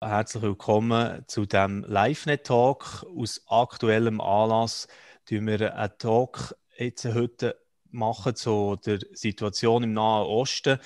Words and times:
Herzlich 0.00 0.44
willkommen 0.44 1.24
zu 1.26 1.44
dem 1.44 1.84
LiveNet-Talk. 1.88 3.04
Aus 3.16 3.42
aktuellem 3.48 4.20
Anlass 4.20 4.86
tun 5.28 5.48
wir 5.48 5.74
einen 5.74 5.98
Talk 5.98 6.54
jetzt 6.76 7.04
heute 7.04 7.60
machen 7.90 8.36
zu 8.36 8.76
der 8.86 9.00
Situation 9.12 9.82
im 9.82 9.94
Nahen 9.94 10.28
Osten. 10.28 10.78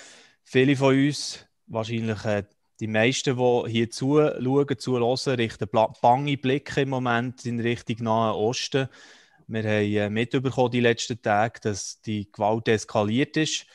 Viele 0.45 0.77
von 0.77 0.97
uns, 0.97 1.47
wahrscheinlich 1.67 2.25
äh, 2.25 2.45
die 2.81 2.87
meisten, 2.87 3.37
die 3.37 3.71
hier 3.71 3.91
zuschauen, 3.91 4.79
zuhören, 4.79 5.37
richten 5.37 5.69
bange 6.01 6.39
Blicke 6.39 6.81
im 6.81 6.89
Moment 6.89 7.45
in 7.45 7.61
Richtung 7.61 8.05
Nahen 8.05 8.35
Osten. 8.35 8.89
Wir 9.47 9.63
haben 9.63 9.93
äh, 9.93 10.09
mitbekommen 10.09 10.71
die 10.71 10.81
letzten 10.81 11.21
Tage, 11.21 11.61
dass 11.61 12.01
die 12.01 12.33
Gewalt 12.33 12.67
eskaliert 12.67 13.37
ist 13.37 13.67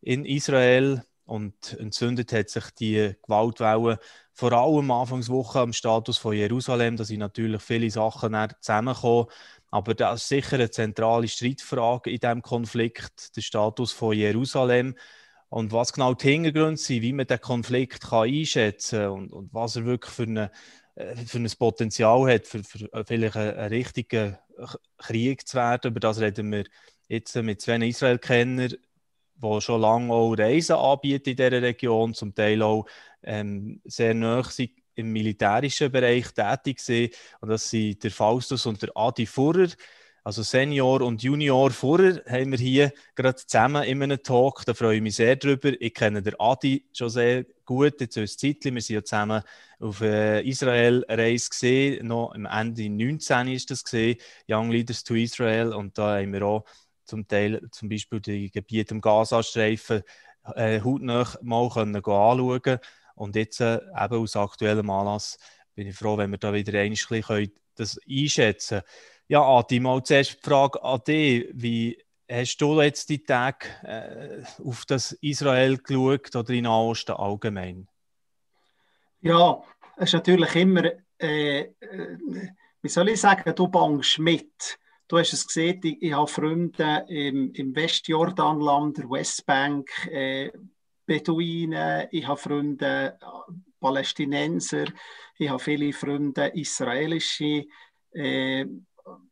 in 0.00 0.24
Israel 0.24 1.02
und 1.26 1.76
entzündet 1.78 2.32
hat 2.32 2.48
sich 2.48 2.70
die 2.70 3.14
Gewaltwelle 3.22 3.98
vor 4.32 4.52
allem 4.52 4.90
Anfangswoche 4.90 5.60
am 5.60 5.72
Status 5.72 6.18
von 6.18 6.34
Jerusalem. 6.36 6.96
Da 6.96 7.04
sind 7.04 7.18
natürlich 7.18 7.62
viele 7.62 7.90
Sachen 7.90 8.36
zusammengekommen. 8.60 9.26
Aber 9.70 9.94
das 9.94 10.22
ist 10.22 10.28
sicher 10.28 10.54
eine 10.54 10.70
zentrale 10.70 11.26
Streitfrage 11.26 12.10
in 12.10 12.20
diesem 12.20 12.42
Konflikt, 12.42 13.36
der 13.36 13.40
Status 13.40 13.92
von 13.92 14.16
Jerusalem. 14.16 14.94
Und 15.48 15.72
was 15.72 15.92
genau 15.92 16.14
die 16.14 16.30
Hintergründe 16.30 16.76
sind, 16.76 17.02
wie 17.02 17.12
man 17.12 17.26
den 17.26 17.40
Konflikt 17.40 18.02
kann 18.02 18.28
einschätzen 18.28 19.00
kann 19.00 19.10
und, 19.10 19.32
und 19.32 19.54
was 19.54 19.76
er 19.76 19.84
wirklich 19.84 20.12
für, 20.12 20.22
eine, 20.24 20.50
äh, 20.94 21.16
für 21.16 21.38
ein 21.38 21.50
Potenzial 21.58 22.32
hat, 22.32 22.46
für, 22.46 22.62
für 22.62 22.88
vielleicht 23.04 23.36
einen, 23.36 23.56
einen 23.56 23.68
richtigen 23.68 24.38
Krieg 24.98 25.46
zu 25.46 25.56
werden. 25.56 25.90
Über 25.90 26.00
das 26.00 26.20
reden 26.20 26.52
wir 26.52 26.64
jetzt 27.08 27.34
mit 27.36 27.60
zwei 27.60 27.76
Israel-Kennern, 27.78 28.74
die 29.42 29.60
schon 29.60 29.80
lange 29.80 30.12
auch 30.12 30.34
Reisen 30.34 30.76
anbieten 30.76 31.30
in 31.30 31.36
dieser 31.36 31.62
Region, 31.62 32.14
zum 32.14 32.34
Teil 32.34 32.62
auch 32.62 32.86
ähm, 33.22 33.80
sehr 33.84 34.14
sind 34.44 34.70
im 34.96 35.12
militärischen 35.12 35.92
Bereich 35.92 36.32
tätig 36.32 36.80
sind. 36.80 37.14
Und 37.40 37.50
das 37.50 37.68
sind 37.68 38.02
der 38.02 38.10
Faustus 38.10 38.66
und 38.66 38.80
der 38.82 38.90
Adi 38.94 39.26
Furrer. 39.26 39.68
Also 40.24 40.42
Senior 40.42 41.02
und 41.02 41.22
Junior 41.22 41.70
Furrer 41.70 42.20
haben 42.28 42.50
wir 42.50 42.58
hier 42.58 42.92
gerade 43.14 43.36
zusammen 43.36 43.84
in 43.84 44.02
einem 44.02 44.20
Talk. 44.20 44.64
Da 44.66 44.74
freue 44.74 44.96
ich 44.96 45.02
mich 45.02 45.14
sehr 45.14 45.36
drüber. 45.36 45.72
Ich 45.80 45.94
kenne 45.94 46.20
den 46.20 46.34
Adi 46.40 46.84
schon 46.92 47.10
sehr 47.10 47.44
gut, 47.64 48.00
jetzt 48.00 48.18
ein 48.18 48.26
Zeitchen. 48.26 48.74
Wir 48.74 48.82
sind 48.82 48.94
ja 48.96 49.04
zusammen 49.04 49.42
auf 49.78 50.00
äh, 50.00 50.40
Israel-Reise 50.42 51.50
gesehen. 51.50 52.08
Noch 52.08 52.34
am 52.34 52.46
Ende 52.46 52.88
19 52.88 53.48
ist 53.48 53.70
das 53.70 53.84
gesehen. 53.84 54.16
Young 54.48 54.70
Leaders 54.70 55.04
to 55.04 55.14
Israel. 55.14 55.72
Und 55.72 55.96
da 55.96 56.16
haben 56.16 56.32
wir 56.32 56.42
auch 56.42 56.64
zum 57.06 57.26
Teil 57.26 57.66
zum 57.70 57.88
Beispiel 57.88 58.20
die 58.20 58.50
Gebiete 58.50 58.94
im 58.94 59.00
Gazastreifen 59.00 60.02
äh, 60.54 60.80
hautnah 60.80 61.26
mal 61.42 61.68
können 61.70 61.96
anschauen 61.96 62.78
Und 63.14 63.36
jetzt 63.36 63.60
äh, 63.60 63.76
eben 63.76 64.22
aus 64.22 64.36
aktuellem 64.36 64.90
Anlass 64.90 65.38
bin 65.74 65.86
ich 65.86 65.96
froh, 65.96 66.16
wenn 66.16 66.30
wir 66.30 66.38
da 66.38 66.52
wieder 66.52 66.78
ein 66.78 66.90
bisschen 66.90 67.52
das 67.74 67.98
einschätzen 68.08 68.80
können. 68.80 68.90
Ja, 69.28 69.42
Adi, 69.42 69.80
mal 69.80 70.02
zuerst 70.02 70.38
die 70.38 70.48
Frage 70.48 70.82
an 70.82 71.00
dich. 71.06 71.48
Wie 71.52 72.02
hast 72.30 72.58
du 72.58 72.80
jetzt 72.80 73.08
die 73.08 73.24
Tage 73.24 73.66
äh, 73.82 74.42
auf 74.64 74.84
das 74.86 75.12
Israel 75.12 75.78
geschaut 75.78 76.34
oder 76.34 76.50
in 76.50 76.66
Osten 76.66 77.12
allgemein? 77.12 77.88
Ja, 79.20 79.62
es 79.96 80.04
ist 80.04 80.14
natürlich 80.14 80.54
immer, 80.54 80.84
äh, 81.18 81.60
äh, 81.60 82.18
wie 82.82 82.88
soll 82.88 83.08
ich 83.08 83.20
sagen, 83.20 83.52
du 83.54 83.68
bangst 83.68 84.18
mit. 84.18 84.78
Du 85.08 85.18
hast 85.18 85.32
es 85.32 85.46
gesehen, 85.46 85.80
ich, 85.84 86.02
ich 86.02 86.12
habe 86.12 86.26
Freunde 86.26 87.04
im, 87.08 87.52
im 87.52 87.76
Westjordanland, 87.76 88.98
der 88.98 89.08
Westbank, 89.08 89.88
äh, 90.10 90.50
Beduinen, 91.06 92.08
ich 92.10 92.26
habe 92.26 92.40
Freunde 92.40 93.16
äh, 93.20 93.52
Palästinenser, 93.80 94.86
ich 95.38 95.48
habe 95.48 95.62
viele 95.62 95.92
Freunde 95.92 96.48
israelische 96.54 97.66
äh, 98.12 98.66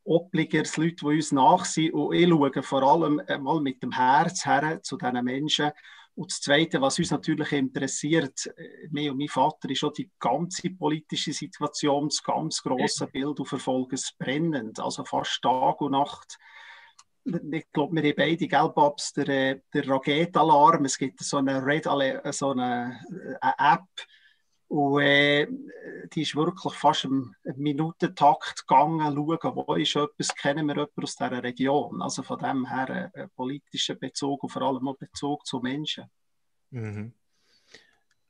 Obliger, 0.04 0.62
Leute, 0.76 0.96
die 0.96 1.06
uns 1.06 1.32
nach 1.32 1.64
sind. 1.64 1.92
Und 1.92 2.14
ich 2.14 2.28
schaue 2.28 2.62
vor 2.62 2.82
allem 2.82 3.20
mal 3.40 3.60
mit 3.60 3.82
dem 3.82 3.90
Herz 3.90 4.46
her 4.46 4.80
zu 4.82 4.96
diesen 4.96 5.24
Menschen 5.24 5.72
und 6.16 6.30
das 6.30 6.40
Zweite, 6.40 6.80
was 6.80 6.98
uns 6.98 7.10
natürlich 7.10 7.50
interessiert, 7.52 8.46
äh, 8.56 8.88
mich 8.90 9.10
und 9.10 9.18
mein 9.18 9.28
Vater, 9.28 9.68
ist 9.70 9.82
auch 9.82 9.92
die 9.92 10.10
ganze 10.18 10.70
politische 10.70 11.32
Situation, 11.32 12.08
das 12.08 12.22
ganz 12.22 12.62
große 12.62 13.08
Bild 13.08 13.40
und 13.40 13.46
verfolgen 13.46 13.94
es 13.94 14.12
brennend. 14.16 14.78
Also 14.78 15.04
fast 15.04 15.42
Tag 15.42 15.80
und 15.80 15.92
Nacht. 15.92 16.38
Ich 17.24 17.72
glaube, 17.72 17.96
wir 17.96 18.02
haben 18.02 18.16
beide 18.16 18.46
Gelbabs, 18.46 19.12
der, 19.14 19.28
äh, 19.28 19.60
der 19.72 19.88
Raketalarm. 19.88 20.84
Es 20.84 20.98
gibt 20.98 21.20
so 21.20 21.38
eine, 21.38 21.64
Red, 21.64 21.84
so 21.84 22.50
eine, 22.50 23.00
eine 23.40 23.54
App, 23.58 23.88
und 24.74 25.00
äh, 25.00 25.46
die 26.12 26.22
ist 26.22 26.36
wirklich 26.36 26.74
fast 26.74 27.04
im, 27.04 27.34
Minutentakt 27.56 28.66
gegangen, 28.66 29.14
schauen, 29.14 29.56
wo 29.56 29.74
ist 29.74 29.96
etwas, 29.96 30.34
kennen 30.34 30.66
wir 30.66 30.74
jemanden 30.74 31.02
aus 31.02 31.16
dieser 31.16 31.42
Region. 31.42 32.02
Also 32.02 32.22
von 32.22 32.38
dem 32.38 32.66
her 32.68 32.90
ein, 32.90 33.10
äh, 33.14 33.22
ein 33.22 33.30
politischer 33.30 33.94
Bezug 33.94 34.42
und 34.42 34.50
vor 34.50 34.62
allem 34.62 34.86
auch 34.88 34.96
Bezug 34.96 35.46
zu 35.46 35.60
Menschen. 35.60 36.04
Mhm. 36.70 37.12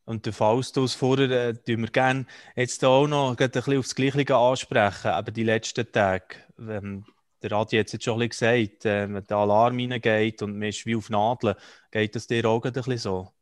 Und 0.07 0.27
der 0.27 0.35
Faustus 0.35 0.95
vorher, 0.95 1.31
äh, 1.31 1.55
tun 1.55 1.81
wir 1.81 1.91
gerne 1.91 2.27
jetzt 2.57 2.85
auch 2.85 3.07
noch 3.07 3.31
ein 3.31 3.51
bisschen 3.51 3.79
aufs 3.79 3.95
Gleiche 3.95 4.37
ansprechen, 4.37 5.09
aber 5.09 5.33
die 5.33 5.45
letzten 5.45 5.91
Tage. 5.91 6.37
Ähm, 6.59 7.07
der 7.43 7.53
Adi 7.53 7.77
hat 7.77 7.93
jetzt 7.93 8.05
schon 8.05 8.21
ein 8.21 8.29
bisschen 8.29 8.71
gesagt, 8.71 8.85
äh, 8.87 9.13
wenn 9.13 9.27
der 9.27 9.37
Alarm 9.37 9.77
reingeht 9.79 10.43
und 10.43 10.59
man 10.59 10.69
ist 10.69 10.87
wie 10.87 10.97
auf 10.97 11.11
Nadeln, 11.11 11.55
geht 11.91 12.15
das 12.15 12.27
dir 12.27 12.45
auch 12.47 12.65
ein 12.65 12.73
bisschen 12.73 12.99
so? 12.99 13.35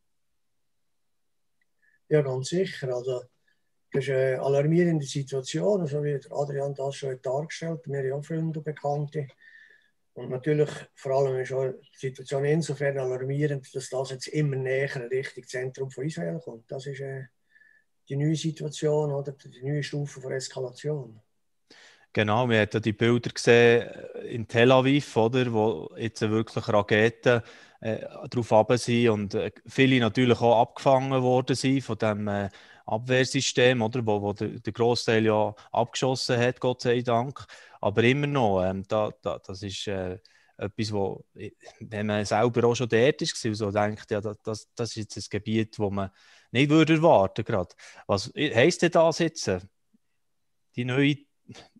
Ja, 2.09 2.21
ganz 2.21 2.49
sicher. 2.49 2.93
Also, 2.93 3.23
das 3.93 4.05
ist 4.05 4.09
eine 4.09 4.41
alarmierende 4.41 5.05
Situation, 5.05 5.85
so 5.85 6.03
wie 6.03 6.19
Adrian 6.31 6.73
das 6.73 6.95
schon 6.95 7.21
dargestellt 7.21 7.79
hat. 7.79 7.87
Wir 7.87 7.99
haben 7.99 8.19
auch 8.19 8.25
Freunde 8.25 8.59
und 8.59 8.65
Bekannte. 8.65 9.27
Und 10.13 10.29
natürlich, 10.29 10.69
vor 10.95 11.11
allem 11.11 11.39
ist 11.39 11.53
auch 11.53 11.71
die 11.71 12.07
Situation 12.07 12.45
insofern 12.45 12.97
alarmierend, 12.97 13.73
dass 13.73 13.89
das 13.89 14.09
jetzt 14.09 14.27
immer 14.27 14.55
näher 14.55 15.09
Richtung 15.11 15.45
Zentrum 15.45 15.91
von 15.91 16.05
Israel 16.05 16.39
kommt. 16.43 16.71
Das 16.71 16.87
ist 16.87 17.01
äh, 17.01 17.25
die 18.09 18.15
neue 18.15 18.35
Situation 18.35 19.11
oder 19.11 19.31
die 19.31 19.63
neue 19.63 19.83
Stufe 19.83 20.21
von 20.21 20.31
Eskalation. 20.31 21.19
Genau, 22.11 22.47
wir 22.47 22.61
haben 22.61 22.81
die 22.81 22.93
Bilder 22.93 23.31
gesehen 23.31 23.89
in 24.27 24.47
Tel 24.47 24.71
Aviv, 24.71 25.17
oder, 25.17 25.51
wo 25.51 25.91
jetzt 25.97 26.21
wirklich 26.21 26.67
Raketen 26.67 27.41
äh, 27.79 28.05
drauf 28.29 28.67
sind 28.79 29.09
und 29.09 29.33
äh, 29.33 29.51
viele 29.65 29.99
natürlich 29.99 30.39
auch 30.39 30.61
abgefangen 30.61 31.21
worden 31.23 31.55
sind 31.55 31.81
von 31.81 31.97
dem 31.97 32.27
äh, 32.27 32.49
Abwehrsystem, 32.85 33.81
oder, 33.81 34.05
wo, 34.05 34.21
wo 34.21 34.33
der, 34.33 34.49
der 34.59 34.73
Großteil 34.73 35.25
ja 35.25 35.55
abgeschossen 35.71 36.37
hat, 36.37 36.59
Gott 36.59 36.81
sei 36.81 37.01
Dank. 37.01 37.45
Aber 37.81 38.03
immer 38.03 38.27
noch, 38.27 38.63
ähm, 38.63 38.83
da, 38.87 39.11
da, 39.21 39.39
das 39.39 39.63
ist 39.63 39.87
äh, 39.87 40.19
etwas, 40.57 40.91
wo, 40.91 41.25
wenn 41.79 42.07
man 42.07 42.25
selber 42.25 42.67
auch 42.67 42.75
schon 42.75 42.89
dort 42.89 43.21
ist, 43.21 43.35
so 43.37 43.71
denkt, 43.71 44.11
ja, 44.11 44.21
das, 44.21 44.69
das 44.75 44.89
ist 44.91 44.95
jetzt 44.95 45.17
ein 45.17 45.23
Gebiet, 45.29 45.79
wo 45.79 45.89
man 45.89 46.11
nicht 46.51 46.69
würde 46.69 46.93
erwarten 46.93 47.47
würde. 47.47 47.75
Was 48.07 48.31
heisst 48.35 48.81
denn 48.81 48.91
das 48.91 49.19
jetzt? 49.19 49.51
Die 50.75 50.85
neue 50.85 51.17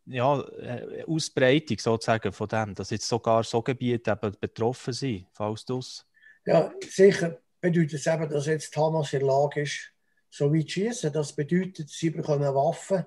ja, 0.05 0.41
äh, 0.41 1.03
Ausbreitung 1.07 1.77
sozusagen 1.79 2.31
von 2.31 2.47
dem, 2.47 2.75
dass 2.75 2.89
jetzt 2.89 3.07
sogar 3.07 3.43
so 3.43 3.61
Gebiete 3.61 4.11
eben 4.11 4.35
betroffen 4.39 4.93
sind, 4.93 5.27
Faustus? 5.31 6.05
Ja, 6.45 6.73
sicher 6.81 7.39
bedeutet 7.61 7.93
es 7.93 8.07
eben, 8.07 8.29
dass 8.29 8.47
jetzt 8.47 8.75
Hamas 8.75 9.13
in 9.13 9.19
der 9.19 9.29
Lage 9.29 9.61
ist, 9.61 9.92
so 10.33 10.49
zu 10.49 10.67
schießen. 10.67 11.13
Das 11.13 11.33
bedeutet, 11.33 11.89
sie 11.89 12.09
bekommen 12.09 12.55
Waffen 12.55 13.05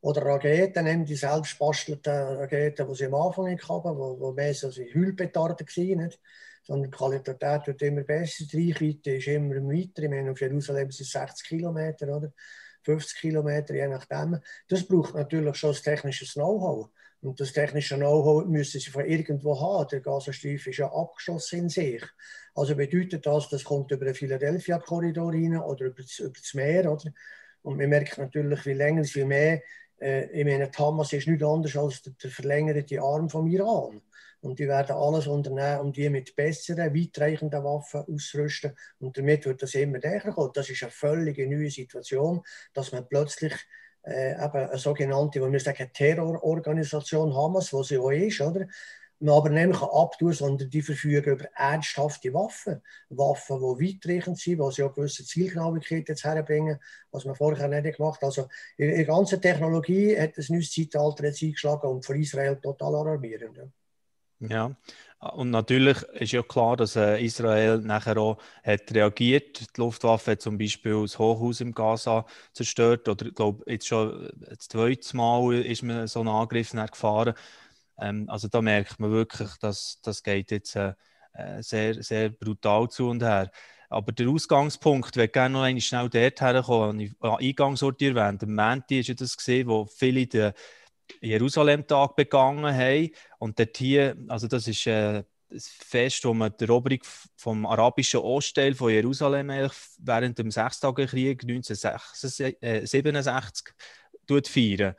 oder 0.00 0.22
Raketen, 0.22 0.84
nehmen 0.84 1.04
die 1.04 1.16
selbst 1.16 1.58
bastelten 1.58 2.38
Raketen, 2.38 2.88
die 2.88 2.94
sie 2.94 3.06
am 3.06 3.14
Anfang 3.14 3.46
hatten, 3.46 3.98
wo, 3.98 4.18
wo 4.18 4.32
mehr 4.32 4.54
so 4.54 4.70
Hüllpetarden 4.70 5.66
waren. 5.66 6.14
Sondern 6.64 6.90
die 6.90 6.96
Qualität 6.96 7.66
wird 7.66 7.82
immer 7.82 8.02
besser, 8.02 8.44
die 8.46 8.72
Reichweite 8.72 9.16
ist 9.16 9.26
immer 9.26 9.56
weiter. 9.56 10.02
Ich 10.02 10.08
meine, 10.08 10.30
auf 10.30 10.40
Jerusalem 10.40 10.90
sind 10.90 11.06
es 11.06 11.12
60 11.12 11.46
Kilometer, 11.46 12.16
oder? 12.16 12.32
50 12.84 13.20
Kilometer, 13.20 13.74
je 13.74 13.88
nachdem. 13.88 14.40
Das 14.68 14.84
braucht 14.84 15.14
natürlich 15.14 15.56
schon 15.56 15.74
ein 15.74 15.82
technisches 15.82 16.34
Know-how. 16.34 16.88
Und 17.20 17.38
das 17.38 17.52
technische 17.52 17.96
Know-how 17.96 18.46
müssen 18.46 18.80
sie 18.80 18.90
von 18.90 19.04
irgendwo 19.04 19.60
haben. 19.60 19.88
Der 19.88 20.00
Gazastreifen 20.00 20.70
ist 20.70 20.78
ja 20.78 20.92
abgeschlossen 20.92 21.60
in 21.60 21.68
sich. 21.68 22.02
Also 22.54 22.76
bedeutet 22.76 23.24
das, 23.24 23.48
das 23.48 23.64
kommt 23.64 23.90
über 23.90 24.04
den 24.04 24.14
Philadelphia-Korridor 24.14 25.32
rein 25.32 25.56
oder 25.56 25.86
über 25.86 26.02
das, 26.02 26.18
über 26.18 26.38
das 26.38 26.54
Meer. 26.54 26.92
Oder? 26.92 27.12
Und 27.62 27.78
man 27.78 27.88
merkt 27.88 28.18
natürlich, 28.18 28.66
wie 28.66 28.72
länger, 28.74 29.02
wie 29.02 29.24
mehr. 29.24 29.62
Äh, 30.00 30.26
ich 30.26 30.44
meine, 30.44 30.70
Hamas 30.76 31.12
ist 31.12 31.26
nichts 31.26 31.44
anderes 31.44 31.76
als 31.76 32.02
der, 32.02 32.12
der 32.22 32.30
verlängerte 32.30 33.00
Arm 33.00 33.28
vom 33.30 33.46
Iran. 33.46 34.02
Und 34.42 34.58
die 34.58 34.66
werden 34.66 34.96
alles 34.96 35.28
unternehmen, 35.28 35.80
um 35.80 35.92
die 35.92 36.10
mit 36.10 36.34
besseren, 36.34 36.92
weitreichenden 36.92 37.62
Waffen 37.62 38.04
auszurüsten. 38.12 38.76
Und 38.98 39.16
damit 39.16 39.46
wird 39.46 39.62
das 39.62 39.74
immer 39.74 39.98
näher 39.98 40.32
kommen. 40.32 40.50
Das 40.52 40.68
ist 40.68 40.82
eine 40.82 40.90
völlig 40.90 41.38
neue 41.38 41.70
Situation, 41.70 42.42
dass 42.74 42.90
man 42.90 43.08
plötzlich 43.08 43.54
äh, 44.02 44.32
eben 44.32 44.68
eine 44.68 44.78
sogenannte, 44.78 45.40
wenn 45.40 45.52
wir 45.52 45.60
sagen, 45.60 45.90
Terrororganisation 45.94 47.34
Hamas, 47.34 47.72
wo 47.72 47.84
sie 47.84 47.98
auch 47.98 48.10
ist, 48.10 48.40
oder? 48.40 48.66
Man 49.22 49.34
aber 49.34 49.50
nämlich 49.50 49.80
abtun 49.80 50.32
sondern 50.32 50.70
die 50.70 50.82
verfügen 50.82 51.34
über 51.34 51.44
ernsthafte 51.54 52.32
Waffen. 52.34 52.82
Waffen, 53.08 53.58
die 53.58 53.94
weitreichend 53.94 54.38
sind, 54.38 54.60
die 54.60 54.72
sie 54.72 54.82
auch 54.82 54.94
gewisse 54.94 55.24
Zielgenauigkeit 55.24 56.08
jetzt 56.08 56.24
herbringen, 56.24 56.78
was 57.10 57.24
man 57.24 57.34
vorher 57.34 57.68
nicht 57.68 57.96
gemacht 57.96 58.20
hat. 58.20 58.24
Also 58.24 58.48
in 58.76 58.90
der 58.90 59.04
ganzen 59.04 59.40
Technologie 59.40 60.18
hat 60.18 60.36
das 60.36 60.48
neues 60.48 60.72
Zeitalter 60.72 61.24
jetzt 61.24 61.42
eingeschlagen 61.42 61.88
und 61.88 62.04
für 62.04 62.18
Israel 62.18 62.56
total 62.56 62.94
alarmierend. 62.94 63.58
Ja, 64.40 64.76
und 65.20 65.50
natürlich 65.50 66.02
ist 66.14 66.32
ja 66.32 66.42
klar, 66.42 66.76
dass 66.76 66.96
äh, 66.96 67.24
Israel 67.24 67.78
nachher 67.78 68.18
auch 68.18 68.38
hat 68.64 68.92
reagiert. 68.92 69.60
Die 69.76 69.80
Luftwaffe 69.80 70.32
hat 70.32 70.42
zum 70.42 70.58
Beispiel 70.58 71.00
das 71.02 71.16
Hochhaus 71.16 71.60
im 71.60 71.72
Gaza 71.72 72.26
zerstört. 72.52 73.08
Oder 73.08 73.26
ich 73.26 73.34
glaube, 73.34 73.62
jetzt 73.70 73.86
schon 73.86 74.30
das 74.36 74.66
zweite 74.66 75.16
Mal 75.16 75.54
ist 75.62 75.84
man 75.84 76.08
so 76.08 76.20
einen 76.20 76.28
Angriff 76.28 76.72
gefahren. 76.72 77.34
Ähm, 78.02 78.28
also 78.28 78.48
da 78.48 78.60
merkt 78.60 79.00
man 79.00 79.10
wirklich, 79.10 79.50
dass 79.60 79.98
das 80.02 80.22
geht 80.22 80.50
jetzt 80.50 80.76
äh, 80.76 80.94
äh, 81.34 81.62
sehr, 81.62 82.02
sehr 82.02 82.30
brutal 82.30 82.88
zu 82.88 83.08
und 83.08 83.22
her. 83.22 83.50
Aber 83.88 84.12
der 84.12 84.28
Ausgangspunkt, 84.28 85.16
wenn 85.16 85.30
gerne 85.30 85.52
noch 85.52 85.62
einmal 85.62 85.80
schnell 85.80 86.08
dort 86.08 86.40
herkommen, 86.40 87.00
ich 87.00 87.12
eingangs 87.22 87.82
erwähnt. 87.82 88.42
Am 88.42 88.54
Montag 88.54 88.90
ist 88.90 89.08
ja 89.08 89.14
das 89.14 89.36
gesehen, 89.36 89.68
wo 89.68 89.84
viele 89.84 90.26
den 90.26 90.52
Jerusalem-Tag 91.20 92.16
begangen 92.16 92.74
haben. 92.74 93.10
Und 93.38 93.58
dort 93.58 93.76
hier, 93.76 94.16
also 94.28 94.48
das 94.48 94.66
ist 94.66 94.86
äh, 94.86 95.24
das 95.50 95.68
Fest, 95.68 96.24
wo 96.24 96.32
man 96.32 96.54
die 96.58 96.64
Eroberung 96.64 97.00
vom 97.36 97.66
arabischen 97.66 98.20
Ostteil 98.20 98.74
von 98.74 98.90
Jerusalem 98.90 99.50
während 99.98 100.38
dem 100.38 100.50
Sechstagekrieg 100.50 101.42
1967 101.42 102.56
äh, 102.62 102.86
feiern. 104.44 104.94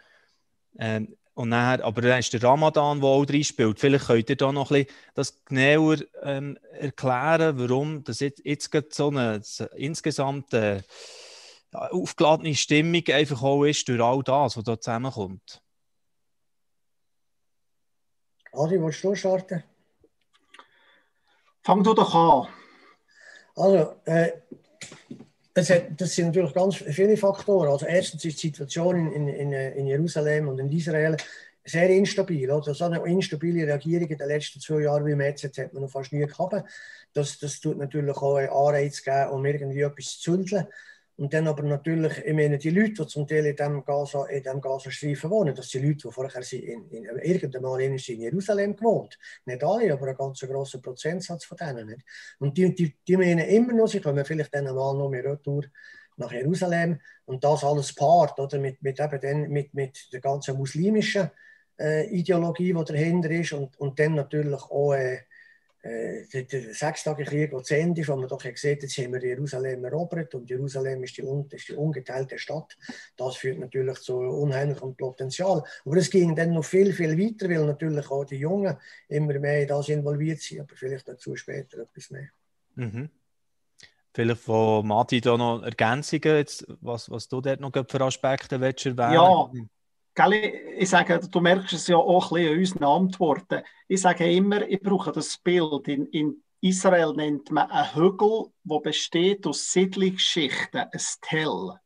Ähm, 0.77 1.15
und 1.35 1.51
dann, 1.51 1.81
aber 1.81 2.01
dann 2.01 2.19
ist 2.19 2.33
der 2.33 2.43
Ramadan, 2.43 2.99
der 3.01 3.09
auch 3.09 3.25
drin 3.25 3.43
spielt. 3.43 3.79
Vielleicht 3.79 4.05
könnt 4.05 4.29
ihr 4.29 4.35
da 4.35 4.51
noch 4.51 4.71
ein 4.71 4.85
bisschen 4.85 4.97
das 5.15 5.45
genauer 5.45 5.97
ähm, 6.21 6.57
erklären, 6.73 7.57
warum 7.57 8.03
das 8.03 8.19
jetzt, 8.19 8.41
jetzt 8.45 8.71
so 8.93 9.09
eine 9.09 9.41
insgesamt 9.75 10.53
äh, 10.53 10.81
aufgeladene 11.71 12.55
Stimmung 12.55 13.03
einfach 13.07 13.41
auch 13.41 13.63
ist 13.63 13.87
durch 13.87 14.01
all 14.01 14.21
das, 14.21 14.57
was 14.57 14.63
da 14.63 14.79
zusammenkommt. 14.79 15.61
Adi, 18.51 18.79
willst 18.79 19.03
du 19.03 19.15
starten? 19.15 19.63
Fang 21.63 21.83
du 21.83 21.93
doch 21.95 22.13
an. 22.13 22.47
Also, 23.55 23.95
äh, 24.05 24.31
das, 25.53 25.69
hat, 25.69 26.01
das, 26.01 26.15
sind 26.15 26.27
natürlich 26.27 26.53
ganz 26.53 26.75
viele 26.75 27.17
Faktoren. 27.17 27.69
Also 27.69 27.85
erstens 27.85 28.25
ist 28.25 28.41
die 28.41 28.47
Situation 28.47 29.11
in, 29.11 29.27
in, 29.27 29.53
in 29.53 29.87
Jerusalem 29.87 30.47
und 30.47 30.59
in 30.59 30.71
Israel 30.71 31.15
sehr 31.65 31.89
instabil. 31.89 32.49
Also 32.51 32.73
so 32.73 32.85
eine 32.85 33.03
instabile 33.05 33.71
Regierung 33.71 34.07
in 34.07 34.17
den 34.17 34.27
letzten 34.27 34.59
zwei 34.59 34.81
Jahren 34.81 35.05
wie 35.05 35.23
jetzt 35.23 35.57
hat 35.57 35.73
man 35.73 35.83
noch 35.83 35.91
fast 35.91 36.11
nie 36.11 36.25
gehabt. 36.25 36.65
Das, 37.13 37.37
das 37.39 37.59
tut 37.59 37.77
natürlich 37.77 38.17
auch 38.17 38.35
einen 38.35 38.49
Anreiz 38.49 39.03
geben, 39.03 39.29
um 39.29 39.45
irgendwie 39.45 39.81
etwas 39.81 40.19
zu 40.19 40.37
zündeln. 40.37 40.67
Und 41.15 41.31
dann 41.33 41.47
aber 41.47 41.61
natürlich, 41.63 42.17
ich 42.25 42.33
meine, 42.33 42.57
die 42.57 42.71
Leute, 42.71 43.03
die 43.03 43.07
zum 43.07 43.27
Teil 43.27 43.45
in 43.45 43.55
diesem 43.55 43.85
Gaza, 43.85 44.25
in 44.25 44.41
dem 44.41 44.59
Gazastreifen 44.59 45.29
wohnen, 45.29 45.53
das 45.53 45.69
sind 45.69 45.85
Leute, 45.85 46.07
die 46.07 46.11
vorher 46.11 46.41
in, 46.53 46.89
in, 46.89 47.05
irgendwann 47.21 47.61
mal 47.61 47.81
in 47.81 47.97
Jerusalem 47.97 48.75
gewohnt 48.75 49.19
Nicht 49.45 49.63
alle, 49.63 49.93
aber 49.93 50.07
ein 50.07 50.15
ganz 50.15 50.39
grosser 50.39 50.79
Prozentsatz 50.79 51.45
von 51.45 51.57
denen. 51.57 51.87
Nicht? 51.87 52.01
Und 52.39 52.57
die, 52.57 52.73
die, 52.73 52.95
die 53.07 53.17
meinen 53.17 53.47
immer 53.47 53.73
noch, 53.73 53.87
sie 53.87 54.01
kommen 54.01 54.25
vielleicht 54.25 54.55
dann 54.55 54.65
mal 54.65 54.95
noch 54.95 55.09
mehr 55.09 55.23
Retour 55.23 55.65
nach 56.17 56.31
Jerusalem 56.31 56.99
und 57.25 57.43
das 57.43 57.63
alles 57.63 57.93
paart 57.93 58.39
oder, 58.39 58.57
mit, 58.59 58.81
mit, 58.81 58.99
eben 58.99 59.19
dann, 59.19 59.49
mit, 59.49 59.73
mit 59.73 60.11
der 60.11 60.19
ganzen 60.19 60.57
muslimischen 60.57 61.29
äh, 61.79 62.07
Ideologie, 62.07 62.73
die 62.73 62.83
dahinter 62.85 63.31
ist 63.31 63.53
und, 63.53 63.79
und 63.79 63.99
dann 63.99 64.15
natürlich 64.15 64.61
auch 64.63 64.93
äh, 64.93 65.15
äh, 65.15 65.19
der, 65.83 66.43
der 66.43 66.73
Sechstagekrieg, 66.73 67.51
der 67.51 67.61
zu 67.61 67.75
Ende 67.75 68.01
ist, 68.01 68.07
wo 68.07 68.15
man 68.15 68.29
doch 68.29 68.41
gesehen 68.41 68.77
hat, 68.77 68.83
jetzt 68.83 68.97
haben 68.97 69.13
wir 69.13 69.23
Jerusalem 69.23 69.83
erobert 69.83 70.33
und 70.33 70.49
Jerusalem 70.49 71.03
ist 71.03 71.17
die, 71.17 71.23
ist 71.49 71.67
die 71.67 71.73
ungeteilte 71.73 72.37
Stadt. 72.37 72.77
Das 73.17 73.35
führt 73.35 73.59
natürlich 73.59 73.99
zu 73.99 74.17
unheimlichem 74.17 74.95
Potenzial. 74.95 75.63
Aber 75.85 75.97
es 75.97 76.09
ging 76.09 76.35
dann 76.35 76.53
noch 76.53 76.63
viel, 76.63 76.93
viel 76.93 77.17
weiter, 77.17 77.49
weil 77.49 77.65
natürlich 77.65 78.09
auch 78.09 78.23
die 78.23 78.37
Jungen 78.37 78.77
immer 79.09 79.37
mehr 79.39 79.61
in 79.61 79.67
das 79.67 79.89
involviert 79.89 80.39
sind, 80.39 80.61
aber 80.61 80.75
vielleicht 80.75 81.07
dazu 81.07 81.35
später 81.35 81.79
etwas 81.79 82.09
mehr. 82.11 82.29
Mhm. 82.75 83.09
Vielleicht 84.13 84.41
von 84.41 84.87
Mati 84.87 85.19
da 85.19 85.35
noch 85.35 85.63
Ergänzungen, 85.63 86.37
jetzt, 86.37 86.65
was, 86.81 87.09
was 87.09 87.27
du 87.27 87.41
dort 87.41 87.59
noch 87.59 87.71
für 87.73 88.01
Aspekte 88.01 88.61
willst 88.61 88.85
erwähnen 88.85 89.13
Ja, 89.13 89.51
ich 90.15 90.89
sage, 90.89 91.19
du 91.19 91.39
merkst 91.39 91.73
es 91.73 91.87
ja 91.87 91.97
auch 91.97 92.31
ein 92.31 92.35
bisschen 92.35 92.53
in 92.53 92.59
unseren 92.59 92.83
Antworten. 92.83 93.63
Ich 93.87 94.01
sage 94.01 94.31
immer, 94.31 94.67
ich 94.67 94.81
brauche 94.81 95.11
das 95.11 95.37
Bild. 95.37 95.87
In, 95.87 96.05
in 96.07 96.43
Israel 96.61 97.13
nennt 97.13 97.51
man 97.51 97.69
einen 97.69 97.95
Hügel, 97.95 98.45
der 98.63 98.79
besteht 98.79 99.45
aus 99.47 99.71
Siedlungsschichten, 99.71 100.81
ein 100.81 101.01
Tell. 101.21 101.79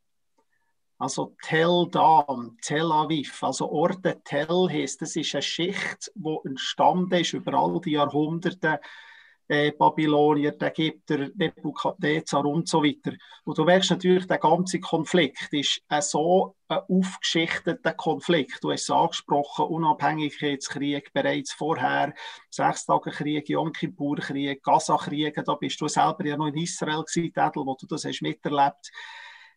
Also 0.99 1.35
Tel 1.43 1.87
Dam, 1.91 2.57
Tel 2.61 2.91
Aviv, 2.91 3.43
also 3.43 3.69
Orte 3.69 4.19
Tel 4.23 4.67
heißt, 4.69 5.01
das 5.01 5.15
ist 5.15 5.35
eine 5.35 5.41
Schicht, 5.43 6.11
die 6.15 6.37
entstanden 6.43 7.21
ist 7.21 7.33
über 7.33 7.53
all 7.53 7.79
die 7.81 7.91
Jahrhunderte 7.91 8.79
äh, 9.47 9.71
Babylonier, 9.71 10.51
der 10.51 10.77
Ägypter, 10.77 11.29
Nebukadnezar 11.35 12.45
und 12.45 12.67
so 12.67 12.83
weiter. 12.83 13.15
Und 13.45 13.57
du 13.57 13.63
merkst 13.63 13.91
natürlich, 13.91 14.27
der 14.27 14.39
ganze 14.39 14.79
Konflikt 14.79 15.47
ist 15.51 15.81
ein 15.87 16.01
so 16.01 16.55
ein 16.67 16.79
aufgeschichteter 16.89 17.93
Konflikt. 17.93 18.63
Du 18.63 18.71
hast 18.71 18.83
es 18.83 18.89
angesprochen, 18.89 19.65
Unabhängigkeitskrieg 19.65 21.13
bereits 21.13 21.53
vorher, 21.53 22.13
Sechstagekrieg, 22.49 23.47
Yom 23.49 23.71
Kippur-Krieg, 23.71 24.61
Gaza-Krieg, 24.63 25.41
da 25.45 25.55
bist 25.55 25.79
du 25.79 25.87
selber 25.87 26.25
ja 26.25 26.37
noch 26.37 26.47
in 26.47 26.57
Israel 26.57 27.03
gewesen, 27.03 27.31
Edel, 27.35 27.65
wo 27.65 27.75
du 27.79 27.87
das 27.87 28.05
hast 28.05 28.21
miterlebt. 28.21 28.91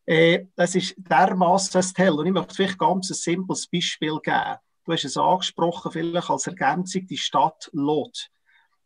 Äh, 0.07 0.47
das 0.57 0.75
ist 0.75 0.95
dermaßen 0.99 1.83
ein. 1.97 2.11
Und 2.11 2.27
ich 2.27 2.33
möchte 2.33 2.55
vielleicht 2.55 2.79
ganz 2.79 3.11
ein 3.11 3.15
simples 3.15 3.69
Beispiel 3.69 4.19
geben. 4.23 4.57
Du 4.85 4.93
hast 4.93 5.05
es 5.05 5.17
angesprochen, 5.17 5.93
vielleicht 5.93 6.31
als 6.31 6.47
Ergänzung, 6.47 7.07
die 7.07 7.17
Stadt 7.17 7.71
Lot. 7.73 8.31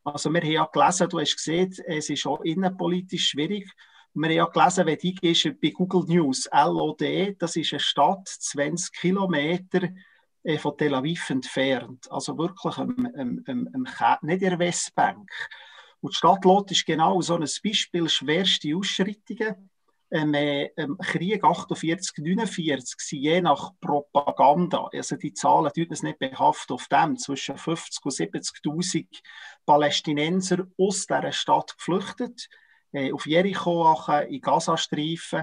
Also 0.05 0.31
wir 0.31 0.43
haben 0.43 0.51
ja 0.51 0.65
gelesen, 0.67 1.09
du 1.09 1.19
hast 1.19 1.37
gesehen, 1.37 1.75
es 1.87 2.11
ist 2.11 2.27
auch 2.27 2.43
innenpolitisch 2.43 3.31
schwierig. 3.31 3.73
Wir 4.13 4.29
haben 4.29 4.37
ja 4.37 4.45
gelesen, 4.45 4.87
wenn 4.87 4.99
du 4.99 5.15
gehst 5.15 5.61
bei 5.61 5.71
Google 5.71 6.05
News, 6.07 6.49
LOD, 6.53 7.37
das 7.39 7.57
ist 7.57 7.73
eine 7.73 7.81
Stadt 7.81 8.29
20 8.29 8.93
Kilometer 8.93 9.89
äh, 10.43 10.59
von 10.59 10.77
Tel 10.77 10.95
Aviv 10.95 11.31
entfernt. 11.31 12.11
Also 12.13 12.37
wirklich 12.37 12.77
am, 12.77 13.09
am, 13.17 13.43
am, 13.47 13.87
nicht 14.23 14.43
in 14.43 14.51
der 14.51 14.59
Westbank. 14.59 15.31
Und 16.01 16.13
die 16.13 16.17
Stadt 16.17 16.45
Lot 16.45 16.71
ist 16.71 16.85
genau 16.85 17.21
so 17.23 17.35
ein 17.37 17.49
Beispiel, 17.65 18.09
schwerste 18.09 18.77
Ausschreitungen 18.77 19.71
ähm, 20.15 20.33
ähm, 20.35 20.97
Krieg 20.99 21.43
48, 21.43 22.19
49 22.19 23.01
sind 23.01 23.21
je 23.21 23.41
nach 23.41 23.73
Propaganda, 23.81 24.89
also 24.93 25.17
die 25.17 25.35
Zahlen 25.35 25.73
tun 25.73 25.89
es 25.91 26.05
nicht 26.05 26.21
behaftet 26.21 26.71
auf 26.71 26.87
dem, 26.87 27.19
zwischen 27.19 27.59
50 27.59 28.05
und 28.05 28.13
70.000 28.13 29.09
Palästinenser 29.67 30.69
aus 30.79 31.07
dieser 31.07 31.33
Stadt 31.33 31.77
geflüchtet, 31.77 32.49
äh, 32.93 33.13
auf 33.13 33.27
Jericho, 33.27 33.93
in 34.29 34.41
Gazastreifen. 34.41 35.43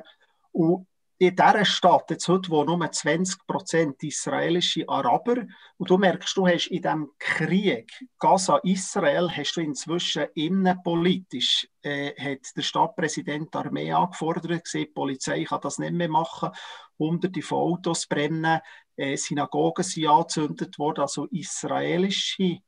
Und 0.53 0.87
in 1.21 1.35
dieser 1.35 1.65
Stadt, 1.65 2.09
jetzt 2.09 2.27
heute, 2.27 2.49
wo 2.49 2.63
nur 2.63 2.79
20% 2.79 4.03
israelische 4.03 4.89
Araber, 4.89 5.45
und 5.77 5.87
du 5.87 5.95
merkst, 5.95 6.35
du 6.35 6.47
hast 6.47 6.65
in 6.65 6.81
diesem 6.81 7.11
Krieg 7.19 7.91
Gaza-Israel, 8.17 9.29
hast 9.29 9.53
du 9.53 9.61
inzwischen 9.61 10.25
innenpolitisch, 10.33 11.67
äh, 11.83 12.15
hat 12.19 12.39
der 12.57 12.63
Stadtpräsident 12.63 13.53
die 13.53 13.57
Armee 13.59 13.91
angefordert, 13.91 14.63
gesehen, 14.63 14.87
die 14.87 14.93
Polizei 14.93 15.43
kann 15.43 15.61
das 15.61 15.77
nicht 15.77 15.93
mehr 15.93 16.09
machen, 16.09 16.49
hunderte 16.97 17.43
von 17.43 17.73
Autos 17.73 18.07
brennen, 18.07 18.59
äh, 18.95 19.15
Synagogen 19.15 19.83
sind 19.83 20.07
angezündet 20.07 20.79
worden, 20.79 21.01
also 21.01 21.27
israelische 21.27 22.61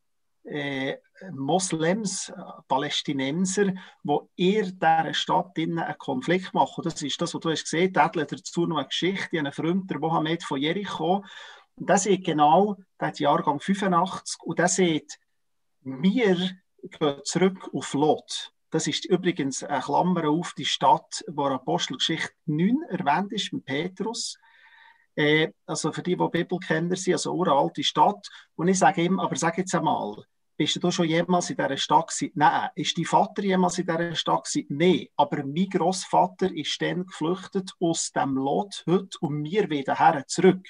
äh, 0.43 0.97
Moslems, 1.31 2.29
äh, 2.29 2.33
Palästinenser, 2.67 3.73
die 4.03 4.19
in 4.35 4.79
dieser 4.79 5.13
Stadt 5.13 5.57
einen 5.57 5.97
Konflikt 5.97 6.53
machen. 6.53 6.83
Das 6.83 7.01
ist 7.01 7.21
das, 7.21 7.33
was 7.33 7.41
du 7.41 7.50
hast 7.50 7.63
gesehen 7.63 7.93
hast. 7.95 8.15
dazu 8.15 8.67
noch 8.67 8.77
eine 8.77 8.88
Geschichte, 8.88 9.39
einen 9.39 9.51
Freund, 9.51 9.89
der 9.89 10.00
Mohammed 10.00 10.43
von 10.43 10.59
Jericho. 10.59 11.23
Der 11.75 11.97
sieht 11.97 12.25
genau, 12.25 12.77
der 13.00 13.07
hat 13.09 13.19
Jahrgang 13.19 13.59
85, 13.59 14.41
und 14.43 14.59
der 14.59 14.67
sieht, 14.67 15.19
wir 15.81 16.35
gehen 16.35 17.19
zurück 17.23 17.69
auf 17.73 17.93
Lot. 17.93 18.53
Das 18.69 18.88
ist 18.88 19.05
übrigens 19.05 19.63
eine 19.63 19.81
Klammer 19.81 20.29
auf 20.29 20.53
die 20.57 20.65
Stadt, 20.65 21.23
wo 21.27 21.45
Apostelgeschichte 21.45 22.33
9 22.45 22.83
erwähnt 22.89 23.31
ist, 23.31 23.53
mit 23.53 23.65
Petrus. 23.65 24.38
Äh, 25.15 25.51
also 25.65 25.91
für 25.91 26.01
die, 26.01 26.17
die 26.17 26.27
Bibelkenner 26.29 26.95
sind, 26.95 27.13
also 27.13 27.33
uralte 27.33 27.83
Stadt. 27.83 28.27
Und 28.55 28.67
ich 28.67 28.79
sage 28.79 29.03
ihm, 29.03 29.19
aber 29.19 29.35
sag 29.35 29.57
jetzt 29.57 29.75
einmal, 29.75 30.23
bist 30.55 30.83
du 30.83 30.91
schon 30.91 31.07
jemals 31.07 31.50
in 31.50 31.57
dieser 31.57 31.77
Stadt 31.77 32.07
gewesen? 32.07 32.31
Nein. 32.36 32.69
Ist 32.75 32.98
dein 32.98 33.05
Vater 33.05 33.43
jemals 33.43 33.79
in 33.79 33.86
dieser 33.86 34.15
Stadt 34.15 34.45
gewesen? 34.45 34.67
Nein. 34.69 35.07
Aber 35.15 35.43
mein 35.45 35.69
Großvater 35.69 36.53
ist 36.55 36.81
dann 36.81 37.05
geflüchtet 37.05 37.72
aus 37.79 38.12
dem 38.12 38.36
Lot 38.36 38.83
heute 38.88 39.17
und 39.22 39.43
wir 39.43 39.69
wieder 39.69 39.98
her 39.98 40.24
zurück. 40.27 40.67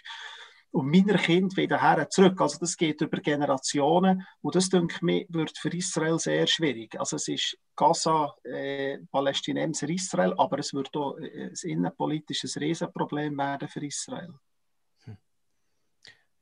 und 0.73 0.89
meine 0.89 1.17
Kinder 1.19 1.55
wieder 1.55 1.79
her 1.79 2.09
zurück. 2.09 2.41
Also 2.41 2.57
das 2.59 2.75
geht 2.75 2.99
über 3.01 3.17
Generationen 3.17 4.25
und 4.41 4.55
das, 4.55 4.69
denke 4.69 4.95
ich, 5.07 5.27
wird 5.29 5.55
für 5.57 5.69
Israel 5.69 6.17
sehr 6.17 6.47
schwierig. 6.47 6.99
Also 6.99 7.17
es 7.17 7.27
ist 7.27 7.57
Gaza, 7.75 8.33
äh, 8.43 8.97
Palästinenser, 9.11 9.87
Israel, 9.89 10.33
aber 10.35 10.59
es 10.59 10.73
wird 10.73 10.95
auch 10.95 11.17
äh, 11.19 11.49
ein 11.49 11.69
innenpolitisches 11.69 12.59
Riesenproblem 12.59 13.37
werden 13.37 13.67
für 13.67 13.85
Israel. 13.85 14.33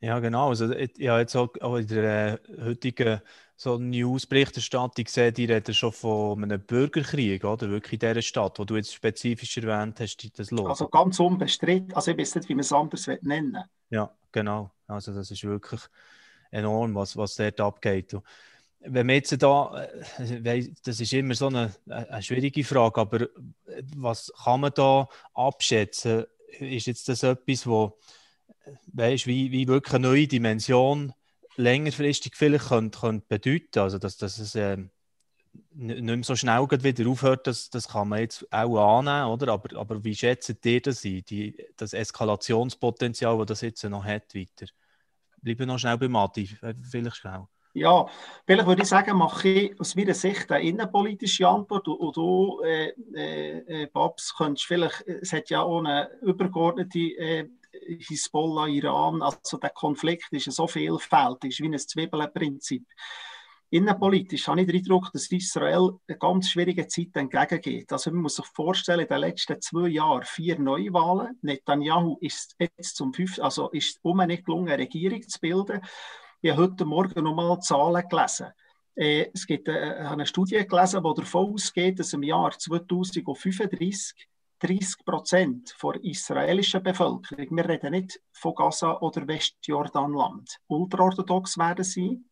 Ja, 0.01 0.19
genau. 0.19 0.49
Also, 0.49 0.71
ich 0.71 1.07
habe 1.07 1.21
jetzt 1.21 1.35
auch 1.35 1.75
in 1.75 1.87
der 1.87 2.39
äh, 2.49 2.63
heutigen 2.63 3.21
so 3.55 3.77
News-Berichterstattung 3.77 5.05
gesehen, 5.05 5.35
die 5.35 5.45
reden 5.45 5.75
schon 5.75 5.91
von 5.91 6.43
einem 6.43 6.59
Bürgerkrieg, 6.59 7.43
oder? 7.43 7.69
Wirklich 7.69 8.01
in 8.01 8.09
dieser 8.09 8.21
Stadt, 8.23 8.57
wo 8.57 8.65
du 8.65 8.75
jetzt 8.75 8.91
spezifisch 8.91 9.55
erwähnt 9.57 9.99
hast, 9.99 10.39
das 10.39 10.49
los. 10.49 10.67
Also 10.67 10.87
ganz 10.87 11.19
unbestritten. 11.19 11.93
Also 11.93 12.11
ich 12.11 12.17
weiß 12.17 12.35
nicht, 12.35 12.49
wie 12.49 12.55
man 12.55 12.61
es 12.61 12.73
anders 12.73 13.05
nennen 13.21 13.53
will. 13.53 13.63
Ja, 13.91 14.11
genau. 14.31 14.71
Also 14.87 15.13
das 15.13 15.29
ist 15.29 15.43
wirklich 15.43 15.81
enorm, 16.49 16.95
was, 16.95 17.15
was 17.15 17.35
dort 17.35 17.61
abgeht. 17.61 18.15
Und 18.15 18.23
wenn 18.79 19.07
wir 19.07 19.13
jetzt 19.13 19.39
da, 19.43 19.87
äh, 20.17 20.67
das 20.83 20.99
ist 20.99 21.13
immer 21.13 21.35
so 21.35 21.45
eine, 21.45 21.71
eine 21.87 22.23
schwierige 22.23 22.63
Frage, 22.63 22.99
aber 22.99 23.27
was 23.95 24.33
kann 24.43 24.61
man 24.61 24.71
da 24.73 25.07
abschätzen? 25.35 26.25
Ist 26.59 26.87
jetzt 26.87 27.07
das 27.07 27.21
etwas, 27.21 27.67
wo 27.67 27.99
weißt, 28.93 29.27
wie, 29.27 29.51
wie 29.51 29.67
wirklich 29.67 29.93
eine 29.93 30.07
neue 30.07 30.27
Dimension 30.27 31.13
längerfristig 31.55 32.35
vielleicht 32.35 32.67
könnte, 32.67 32.99
könnte 32.99 33.25
bedeuten. 33.27 33.79
Also, 33.79 33.97
dass, 33.97 34.17
dass 34.17 34.37
es 34.37 34.55
äh, 34.55 34.77
nicht 35.73 36.01
mehr 36.01 36.23
so 36.23 36.35
schnell 36.35 36.67
wieder 36.69 37.09
aufhört, 37.09 37.47
das, 37.47 37.69
das 37.69 37.87
kann 37.87 38.09
man 38.09 38.19
jetzt 38.19 38.51
auch 38.51 38.99
annehmen, 38.99 39.31
oder? 39.31 39.53
Aber, 39.53 39.77
aber 39.77 40.03
wie 40.03 40.15
schätzt 40.15 40.65
ihr 40.65 40.81
das 40.81 41.03
ein, 41.03 41.23
die, 41.25 41.55
das 41.77 41.93
Eskalationspotenzial, 41.93 43.37
das 43.39 43.47
das 43.47 43.61
jetzt 43.61 43.83
noch 43.85 44.05
hat, 44.05 44.33
weiter? 44.35 44.71
Bleiben 45.41 45.67
noch 45.67 45.79
schnell 45.79 45.97
bei 45.97 46.07
Mati, 46.07 46.49
vielleicht 46.83 47.17
schnell. 47.17 47.47
Ja, 47.73 48.05
vielleicht 48.45 48.67
würde 48.67 48.81
ich 48.81 48.89
sagen, 48.89 49.17
mache 49.17 49.47
ich 49.47 49.79
aus 49.79 49.95
meiner 49.95 50.13
Sicht 50.13 50.51
eine 50.51 50.63
innenpolitische 50.63 51.47
Antwort 51.47 51.87
und, 51.87 52.17
du, 52.17 52.61
äh, 52.63 52.89
äh, 53.13 53.87
Babs, 53.87 54.35
könntest 54.35 54.67
vielleicht, 54.67 55.01
es 55.07 55.31
hat 55.31 55.49
ja 55.49 55.61
auch 55.61 55.79
eine 55.79 56.09
übergeordnete 56.21 56.99
äh, 56.99 57.49
Hisbollah, 57.73 58.67
Iran, 58.67 59.21
also 59.21 59.57
der 59.57 59.69
Konflikt 59.69 60.31
ist 60.31 60.51
so 60.51 60.67
vielfältig, 60.67 61.51
ist 61.51 61.61
wie 61.61 61.67
ein 61.67 61.79
Zwiebelprinzip. 61.79 62.85
Innenpolitisch 63.73 64.49
habe 64.49 64.61
ich 64.61 64.67
den 64.67 64.75
Eindruck, 64.75 65.13
dass 65.13 65.31
Israel 65.31 65.91
eine 66.05 66.17
ganz 66.17 66.49
schwierige 66.49 66.87
Zeit 66.87 67.15
entgegengeht. 67.15 67.89
Also 67.93 68.11
man 68.11 68.23
muss 68.23 68.35
sich 68.35 68.45
vorstellen, 68.47 68.99
in 68.99 69.07
den 69.07 69.19
letzten 69.19 69.61
zwei 69.61 69.87
Jahren 69.87 70.23
vier 70.23 70.59
Neuwahlen. 70.59 71.39
Netanyahu 71.41 72.17
ist 72.19 72.53
jetzt 72.59 72.97
zum 72.97 73.13
fünften, 73.13 73.41
also 73.41 73.69
ist 73.69 73.99
um 74.01 74.17
nicht 74.25 74.43
gelungen, 74.43 74.67
eine 74.67 74.83
Regierung 74.83 75.21
zu 75.21 75.39
bilden. 75.39 75.79
Ich 76.41 76.51
habe 76.51 76.63
heute 76.63 76.83
Morgen 76.83 77.23
nochmal 77.23 77.61
Zahlen 77.61 78.03
gelesen. 78.09 78.47
Äh, 78.93 79.29
es 79.33 79.47
gibt 79.47 79.69
eine 79.69 80.25
Studie 80.25 80.67
gelesen, 80.67 81.01
die 81.01 81.21
davon 81.21 81.53
ausgeht, 81.53 81.97
dass 81.97 82.11
im 82.11 82.23
Jahr 82.23 82.51
2035 82.51 84.13
30 84.61 85.03
Prozent 85.03 85.75
der 85.81 86.03
israelischen 86.03 86.83
Bevölkerung, 86.83 87.47
wir 87.49 87.67
reden 87.67 87.91
nicht 87.91 88.21
von 88.31 88.53
Gaza 88.53 88.99
oder 88.99 89.27
Westjordanland, 89.27 90.57
ultraorthodox 90.67 91.57
werden 91.57 91.83
sein. 91.83 92.25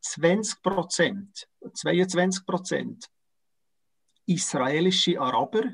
20 0.00 0.62
Prozent, 0.62 1.48
22 1.74 2.46
Prozent 2.46 3.06
israelische 4.26 5.20
Araber 5.20 5.64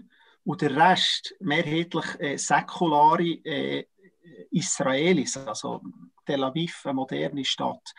und 0.45 0.63
der 0.63 0.75
Rest 0.75 1.35
mehrheitlich 1.41 2.07
äh, 2.19 2.37
säkulare 2.39 3.23
äh, 3.45 3.87
Israelis, 4.51 5.37
also 5.37 5.83
Tel 6.25 6.45
Aviv, 6.45 6.81
eine 6.85 6.95
moderne 6.95 7.45
Stadt. 7.45 7.93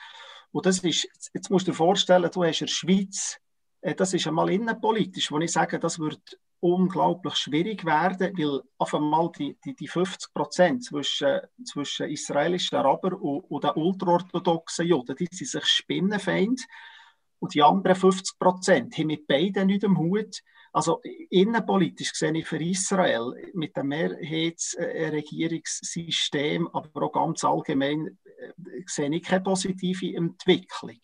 Und 0.52 0.66
das 0.66 0.80
ist, 0.80 1.08
jetzt 1.34 1.50
musst 1.50 1.68
du 1.68 1.72
dir 1.72 1.78
vorstellen, 1.78 2.30
du 2.32 2.44
hast 2.44 2.62
in 2.62 2.68
der 2.68 2.74
Schweiz, 2.74 3.38
äh, 3.82 3.94
das 3.94 4.14
ist 4.14 4.28
einmal 4.28 4.50
innenpolitisch, 4.50 5.32
wo 5.32 5.40
ich 5.40 5.52
sage, 5.52 5.80
das 5.80 6.00
wird 6.00 6.40
unglaublich 6.62 7.36
schwierig 7.36 7.86
werden, 7.86 8.38
weil 8.38 8.62
auf 8.78 8.94
einmal 8.94 9.32
die, 9.38 9.58
die, 9.64 9.76
die 9.76 9.88
50 9.88 10.34
Prozent 10.34 10.84
zwischen, 10.84 11.40
zwischen 11.64 12.10
israelischen 12.10 12.78
Arabern 12.78 13.14
und, 13.14 13.46
und 13.50 13.64
den 13.64 13.72
ultraorthodoxen 13.76 14.88
Juden, 14.88 15.16
die 15.16 15.28
sind 15.32 15.50
sich 15.50 15.66
Spinnenfeind 15.66 16.62
und 17.40 17.54
die 17.54 17.64
anderen 17.64 17.96
50 17.96 18.38
Prozent 18.38 18.98
haben 18.98 19.08
mit 19.08 19.26
beiden 19.28 19.68
nicht 19.68 19.84
im 19.84 19.98
Hut. 19.98 20.42
Also 20.72 21.02
innenpolitisch 21.30 22.14
sehe 22.14 22.38
ich 22.38 22.48
für 22.48 22.62
Israel 22.62 23.34
mit 23.54 23.76
dem 23.76 23.88
Mehrheitsregierungssystem, 23.88 26.68
aber 26.68 27.04
auch 27.04 27.12
ganz 27.12 27.44
allgemein 27.44 28.20
äh, 28.24 28.54
sehe 28.86 29.10
ich 29.10 29.24
keine 29.24 29.42
positive 29.42 30.16
Entwicklung. 30.16 31.00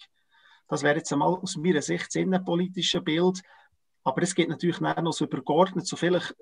Das 0.67 0.83
wäre 0.83 0.97
jetzt 0.97 1.11
einmal 1.13 1.33
aus 1.35 1.55
meiner 1.57 1.81
Sicht 1.81 2.05
das 2.07 2.15
innenpolitische 2.15 3.01
Bild. 3.01 3.41
Aber 4.05 4.21
es 4.21 4.35
gibt 4.35 4.49
natürlich 4.49 4.79
noch 4.79 5.11
so 5.11 5.25
übergeordnet, 5.25 5.87
so 5.87 5.95
vielleicht 5.95 6.35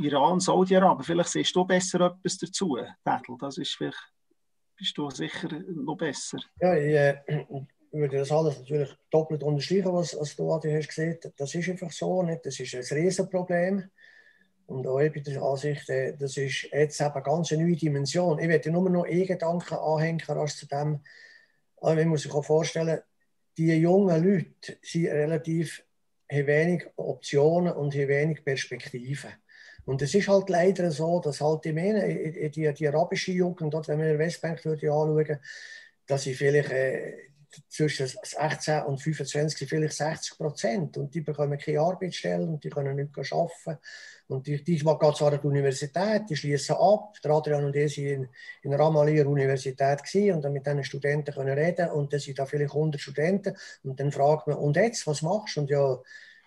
Iran, 0.00 0.40
Saudi-Arabien, 0.40 1.04
vielleicht 1.04 1.28
siehst 1.28 1.54
du 1.54 1.64
besser 1.64 2.00
etwas 2.00 2.38
dazu, 2.38 2.78
Tätl. 3.04 3.36
Das 3.38 3.58
ist 3.58 3.76
vielleicht, 3.76 4.12
bist 4.76 4.96
du 4.96 5.10
sicher 5.10 5.48
noch 5.68 5.96
besser. 5.96 6.38
Ja, 6.58 6.74
ich 6.74 6.94
äh, 6.94 7.44
würde 7.92 8.16
das 8.16 8.32
alles 8.32 8.58
natürlich 8.58 8.96
doppelt 9.10 9.42
unterstreichen, 9.42 9.92
was, 9.92 10.18
was 10.18 10.34
du 10.34 10.50
Adi 10.50 10.72
hast 10.72 10.88
gesehen. 10.88 11.18
Das 11.36 11.54
ist 11.54 11.68
einfach 11.68 11.90
so, 11.90 12.22
nicht? 12.22 12.46
das 12.46 12.58
ist 12.58 12.74
ein 12.74 12.98
Riesenproblem. 12.98 13.90
Und 14.66 14.86
auch 14.86 14.98
bin 14.98 15.22
der 15.22 15.42
Ansicht, 15.42 15.90
äh, 15.90 16.16
das 16.16 16.38
ist 16.38 16.68
jetzt 16.72 16.98
eben 16.98 17.12
eine 17.12 17.22
ganz 17.22 17.50
neue 17.50 17.76
Dimension. 17.76 18.38
Ich 18.38 18.48
werde 18.48 18.70
nur 18.70 18.88
noch 18.88 19.04
einen 19.04 19.26
Gedanken 19.26 19.74
anhängen 19.74 20.28
als 20.28 20.56
zu 20.56 20.66
dem, 20.66 21.00
aber 21.76 21.94
man 21.96 22.08
muss 22.08 22.22
sich 22.22 22.32
vorstellen, 22.32 23.00
die 23.58 23.74
jungen 23.74 24.24
Leute 24.24 24.78
sind 24.80 25.08
relativ 25.08 25.84
haben 26.32 26.46
wenig 26.46 26.86
Optionen 26.96 27.72
und 27.72 27.94
haben 27.94 28.08
wenig 28.08 28.44
Perspektiven. 28.44 29.30
Und 29.84 30.00
es 30.00 30.14
ist 30.14 30.28
halt 30.28 30.48
leider 30.48 30.90
so, 30.90 31.20
dass 31.20 31.40
halt 31.40 31.64
die, 31.64 31.72
meine, 31.72 32.50
die, 32.50 32.72
die 32.72 32.88
arabische 32.88 33.32
Jugend, 33.32 33.74
dort, 33.74 33.88
wenn 33.88 33.98
man 33.98 34.06
den 34.06 34.18
Westbank 34.18 34.64
anschauen, 34.64 35.38
dass 36.06 36.22
sie 36.22 36.34
vielleicht 36.34 36.70
äh, 36.70 37.31
zwischen 37.68 38.08
18 38.38 38.82
und 38.84 39.00
25 39.00 39.68
vielleicht 39.68 39.94
60 39.94 40.36
Prozent 40.36 40.96
und 40.96 41.14
die 41.14 41.20
bekommen 41.20 41.58
keine 41.58 41.80
Arbeitsstelle 41.80 42.44
und 42.44 42.62
die 42.62 42.70
können 42.70 42.96
nicht 42.96 43.32
arbeiten. 43.32 43.78
Und 44.28 44.46
die, 44.46 44.62
die 44.62 44.78
gehen 44.78 45.14
zwar 45.14 45.32
an 45.32 45.40
die 45.40 45.46
Universität, 45.46 46.22
die 46.28 46.36
schließen 46.36 46.76
ab. 46.76 47.14
Der 47.22 47.32
Adrian 47.32 47.64
und 47.64 47.76
ich 47.76 47.98
waren 47.98 48.06
in, 48.06 48.28
in 48.62 48.74
Ramallah 48.74 49.26
Universität 49.26 50.00
und 50.32 50.42
dann 50.42 50.52
mit 50.52 50.66
diesen 50.66 50.84
Studenten 50.84 51.34
können 51.34 51.58
reden 51.58 51.90
und 51.90 52.12
dann 52.12 52.20
sind 52.20 52.38
da 52.38 52.46
vielleicht 52.46 52.72
100 52.72 53.00
Studenten 53.00 53.56
und 53.82 54.00
dann 54.00 54.10
fragt 54.10 54.46
man, 54.46 54.56
und 54.56 54.76
jetzt, 54.76 55.06
was 55.06 55.22
machst 55.22 55.56
du? 55.56 55.60
Und 55.60 55.70
ja, 55.70 55.98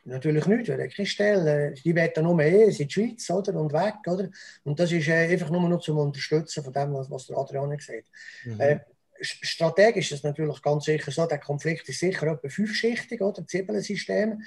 natürlich 0.06 0.46
nicht, 0.46 0.70
weil 0.70 0.90
keine 0.90 1.06
Stelle. 1.06 1.74
Die 1.74 1.96
werden 1.96 2.24
nur 2.24 2.40
eh 2.40 2.66
in 2.66 2.72
die 2.72 2.90
Schweiz 2.90 3.30
oder, 3.30 3.60
und 3.60 3.74
weg. 3.74 3.96
Oder? 4.08 4.30
Und 4.64 4.80
das 4.80 4.92
ist 4.92 5.08
äh, 5.08 5.28
einfach 5.32 5.50
nur 5.50 5.68
noch 5.68 5.82
zum 5.82 5.98
Unterstützen 5.98 6.64
von 6.64 6.74
dem, 6.74 6.94
was, 6.94 7.10
was 7.10 7.28
der 7.28 7.38
Adrian 7.38 7.76
gesagt 7.76 8.06
hat. 8.06 8.54
Mhm. 8.54 8.62
Äh, 8.62 8.80
strategisch 9.22 10.12
ist 10.12 10.20
es 10.20 10.24
natürlich 10.24 10.62
ganz 10.62 10.86
sicher 10.86 11.12
so, 11.12 11.26
der 11.26 11.40
Konflikt 11.40 11.88
ist 11.90 12.00
sicher 12.00 12.28
etwa 12.28 12.50
fünfschichtig, 12.50 13.22
oder? 13.22 13.46
Zwiebelsystem. 13.46 14.42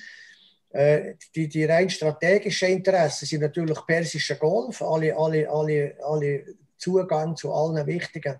Äh, 0.71 1.15
die, 1.35 1.49
die 1.49 1.65
rein 1.65 1.89
strategischen 1.89 2.69
Interessen 2.69 3.27
sind 3.27 3.41
natürlich 3.41 3.79
Persischer 3.87 4.37
Golf, 4.37 4.83
alle, 4.83 5.17
alle, 5.17 5.49
alle, 5.49 5.97
alle 6.05 6.45
Zugang 6.77 7.37
zu 7.37 7.53
allen 7.53 7.87
wichtigen 7.87 8.39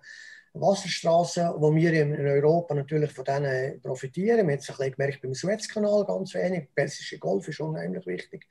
Wasserstraßen, 0.53 1.53
wo 1.57 1.73
wir 1.73 1.93
in 1.93 2.13
Europa 2.25 2.73
natürlich 2.73 3.11
von 3.11 3.25
denen 3.25 3.81
profitieren. 3.81 4.47
Wir 4.47 4.53
haben 4.53 4.59
es 4.59 4.69
ein 4.69 4.75
bisschen 4.75 4.91
gemerkt 4.93 5.21
beim 5.21 5.33
Suezkanal 5.33 6.05
ganz 6.05 6.33
wenig. 6.33 6.67
Der 6.75 6.83
Persische 6.83 7.19
Golf 7.19 7.47
ist 7.47 7.59
unheimlich 7.59 8.05
wichtig. 8.07 8.47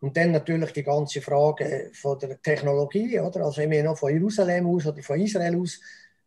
Und 0.00 0.16
dann 0.16 0.32
natürlich 0.32 0.72
die 0.72 0.82
ganze 0.82 1.20
Frage 1.20 1.90
von 1.94 2.18
der 2.18 2.40
Technologie, 2.40 3.20
oder? 3.20 3.44
Also 3.44 3.62
ich 3.62 3.68
meine, 3.68 3.94
von 3.96 4.12
Jerusalem 4.12 4.66
aus 4.66 4.86
oder 4.86 5.02
von 5.02 5.20
Israel 5.20 5.58
aus 5.58 5.80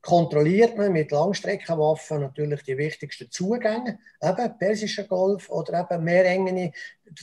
kontrolliert 0.08 0.78
man 0.78 0.94
mit 0.94 1.12
Langstreckenwaffen 1.12 2.22
natürlich 2.22 2.64
die 2.64 2.78
wichtigsten 2.78 3.30
Zugänge, 3.30 4.00
eben 4.24 4.58
Persischer 4.58 5.04
Golf 5.04 5.50
oder 5.50 5.82
eben 5.82 6.02
Meerengene. 6.02 6.72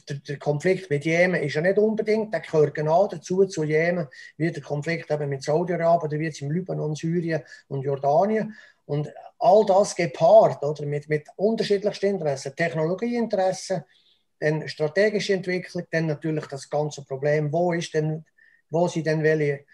Der, 0.06 0.16
der, 0.16 0.38
Konflikt 0.38 0.90
mit 0.90 1.06
Jemen 1.06 1.42
ist 1.42 1.54
ja 1.54 1.62
nicht 1.62 1.78
unbedingt, 1.78 2.34
der 2.34 2.40
gehört 2.40 2.74
genau 2.74 3.06
dazu 3.06 3.46
zu 3.46 3.64
Jemen, 3.64 4.06
wie 4.36 4.52
der 4.52 4.62
Konflikt 4.62 5.10
eben 5.10 5.30
mit 5.30 5.42
Saudi-Arabien 5.42 6.20
wie 6.20 6.26
es 6.26 6.42
im 6.42 6.50
Libanon, 6.50 6.94
Syrien 6.94 7.42
und 7.68 7.84
Jordanien. 7.84 8.54
Und 8.84 9.10
all 9.38 9.64
das 9.64 9.96
gepaart 9.96 10.62
oder, 10.62 10.84
mit, 10.84 11.08
mit 11.08 11.26
unterschiedlichsten 11.36 12.08
Interessen, 12.08 12.54
Technologieinteressen, 12.54 13.82
dann 14.40 14.68
strategische 14.68 15.32
Entwicklung, 15.32 15.84
dann 15.90 16.04
natürlich 16.04 16.44
das 16.48 16.68
ganze 16.68 17.02
Problem, 17.02 17.50
wo 17.50 17.72
ist 17.72 17.94
denn, 17.94 18.26
wo 18.68 18.88
sind 18.88 19.06
denn 19.06 19.22
welche 19.22 19.64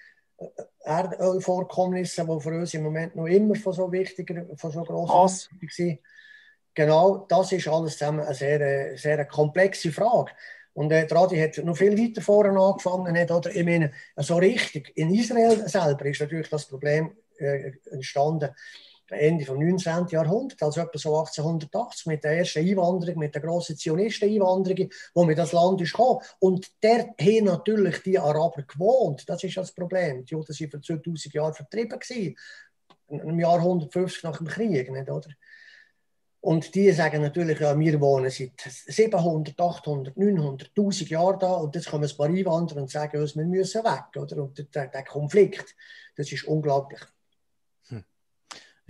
Erdölvorkommnisse, 0.85 2.25
die 2.25 2.41
für 2.41 2.59
uns 2.59 2.75
im 2.75 2.83
Moment 2.83 3.15
noch 3.15 3.27
immer 3.27 3.55
von 3.55 3.73
so 3.73 3.93
wichtiger, 3.93 4.47
von 4.57 4.71
so 4.71 4.83
grosser 4.83 5.49
sind. 5.69 6.01
Genau, 6.75 7.27
das 7.29 7.53
ist 7.53 7.69
alles 7.69 7.99
zusammen 7.99 8.21
eine 8.21 8.35
sehr, 8.35 8.97
sehr 8.97 9.25
komplexe 9.27 9.93
Frage. 9.93 10.33
Und 10.73 10.93
äh, 10.93 11.07
Radi 11.11 11.39
hat 11.39 11.59
noch 11.65 11.77
viel 11.77 11.99
weiter 11.99 12.23
vorne 12.23 12.59
angefangen. 12.59 13.19
Hat, 13.19 13.31
oder? 13.31 13.55
Ich 13.55 13.65
meine, 13.65 13.93
so 14.17 14.37
richtig, 14.37 14.93
in 14.97 15.13
Israel 15.13 15.69
selber 15.69 16.07
ist 16.07 16.21
natürlich 16.21 16.49
das 16.49 16.67
Problem 16.67 17.17
äh, 17.39 17.73
entstanden 17.91 18.51
Ende 19.19 19.45
des 19.45 19.55
19. 19.55 20.07
Jahrhunderts, 20.09 20.63
also 20.63 20.81
etwa 20.81 20.99
so 20.99 21.19
1880 21.19 22.07
mit 22.07 22.25
der 22.25 22.39
ersten 22.39 22.61
Einwanderung, 22.61 23.19
mit 23.19 23.35
der 23.35 23.43
grossen 23.43 23.77
Zionisten-Einwanderung, 23.77 24.91
wo 25.15 25.25
mit 25.25 25.39
das 25.39 25.53
Land 25.53 25.81
ist 25.81 25.93
gekommen. 25.93 26.21
Und 26.39 26.67
der 26.83 27.15
haben 27.21 27.45
natürlich 27.45 28.03
die 28.03 28.19
Araber 28.19 28.63
gewohnt. 28.63 29.29
Das 29.29 29.43
ist 29.45 29.57
das 29.57 29.73
Problem. 29.73 30.25
Die 30.25 30.33
Juden 30.35 30.49
waren 30.49 30.71
für 30.71 30.81
2000 30.81 31.35
Jahre 31.35 31.55
vertrieben 31.55 31.99
gewesen. 31.99 32.37
Im 33.09 33.41
Jahr 33.41 33.57
150 33.57 34.23
nach 34.23 34.39
dem 34.39 34.47
Krieg, 34.47 34.91
nicht, 34.91 35.11
oder? 35.11 35.31
Und 36.43 36.75
die 36.75 36.91
sagen 36.93 37.21
natürlich, 37.21 37.61
ja, 37.61 37.79
wir 37.79 38.01
wohnen 38.01 38.31
seit 38.31 38.59
700, 38.59 39.61
800, 39.61 40.17
900, 40.17 40.71
1000 40.75 41.11
Jahren 41.11 41.39
da 41.39 41.53
und 41.53 41.75
jetzt 41.75 41.91
kommen 41.91 42.09
ein 42.09 42.17
paar 42.17 42.29
Einwanderer 42.29 42.81
und 42.81 42.91
sagen 42.91 43.21
uns, 43.21 43.37
wir 43.37 43.45
müssen 43.45 43.85
weg. 43.85 44.17
Oder? 44.17 44.43
Und 44.43 44.75
der, 44.75 44.87
der 44.87 45.05
Konflikt, 45.05 45.77
das 46.17 46.33
ist 46.33 46.45
unglaublich. 46.45 47.01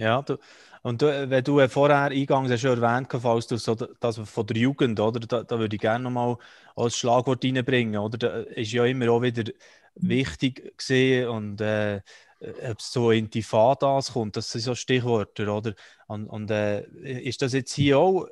Ja, 0.00 0.22
du, 0.22 0.38
und 0.82 1.02
du, 1.02 1.28
wenn 1.28 1.44
du 1.44 1.68
vorher 1.68 2.04
eingangs 2.04 2.50
hast 2.50 2.62
schon 2.62 2.82
erwähnt 2.82 3.08
falls 3.20 3.46
du 3.46 3.58
so 3.58 3.74
das 3.74 4.16
von 4.18 4.46
der 4.46 4.56
Jugend, 4.56 4.98
oder, 4.98 5.20
da, 5.20 5.42
da 5.42 5.58
würde 5.58 5.76
ich 5.76 5.82
gerne 5.82 6.04
nochmal 6.04 6.38
als 6.74 6.96
Schlagwort 6.96 7.44
reinbringen. 7.44 8.00
Oder? 8.00 8.16
Da 8.18 8.28
ist 8.40 8.72
ja 8.72 8.86
immer 8.86 9.10
auch 9.10 9.20
wieder 9.20 9.52
wichtig 9.96 10.78
gesehen 10.78 11.28
und 11.28 11.60
äh, 11.60 12.00
ob 12.40 12.78
es 12.78 12.90
so 12.92 13.10
Intifadas 13.10 14.14
kommt, 14.14 14.36
das 14.36 14.50
sind 14.50 14.62
so 14.62 14.74
Stichworte, 14.74 15.50
oder? 15.50 15.74
Und, 16.06 16.26
und 16.28 16.50
äh, 16.50 16.80
ist 17.20 17.42
das 17.42 17.52
jetzt 17.52 17.74
hier 17.74 17.98
auch 17.98 18.26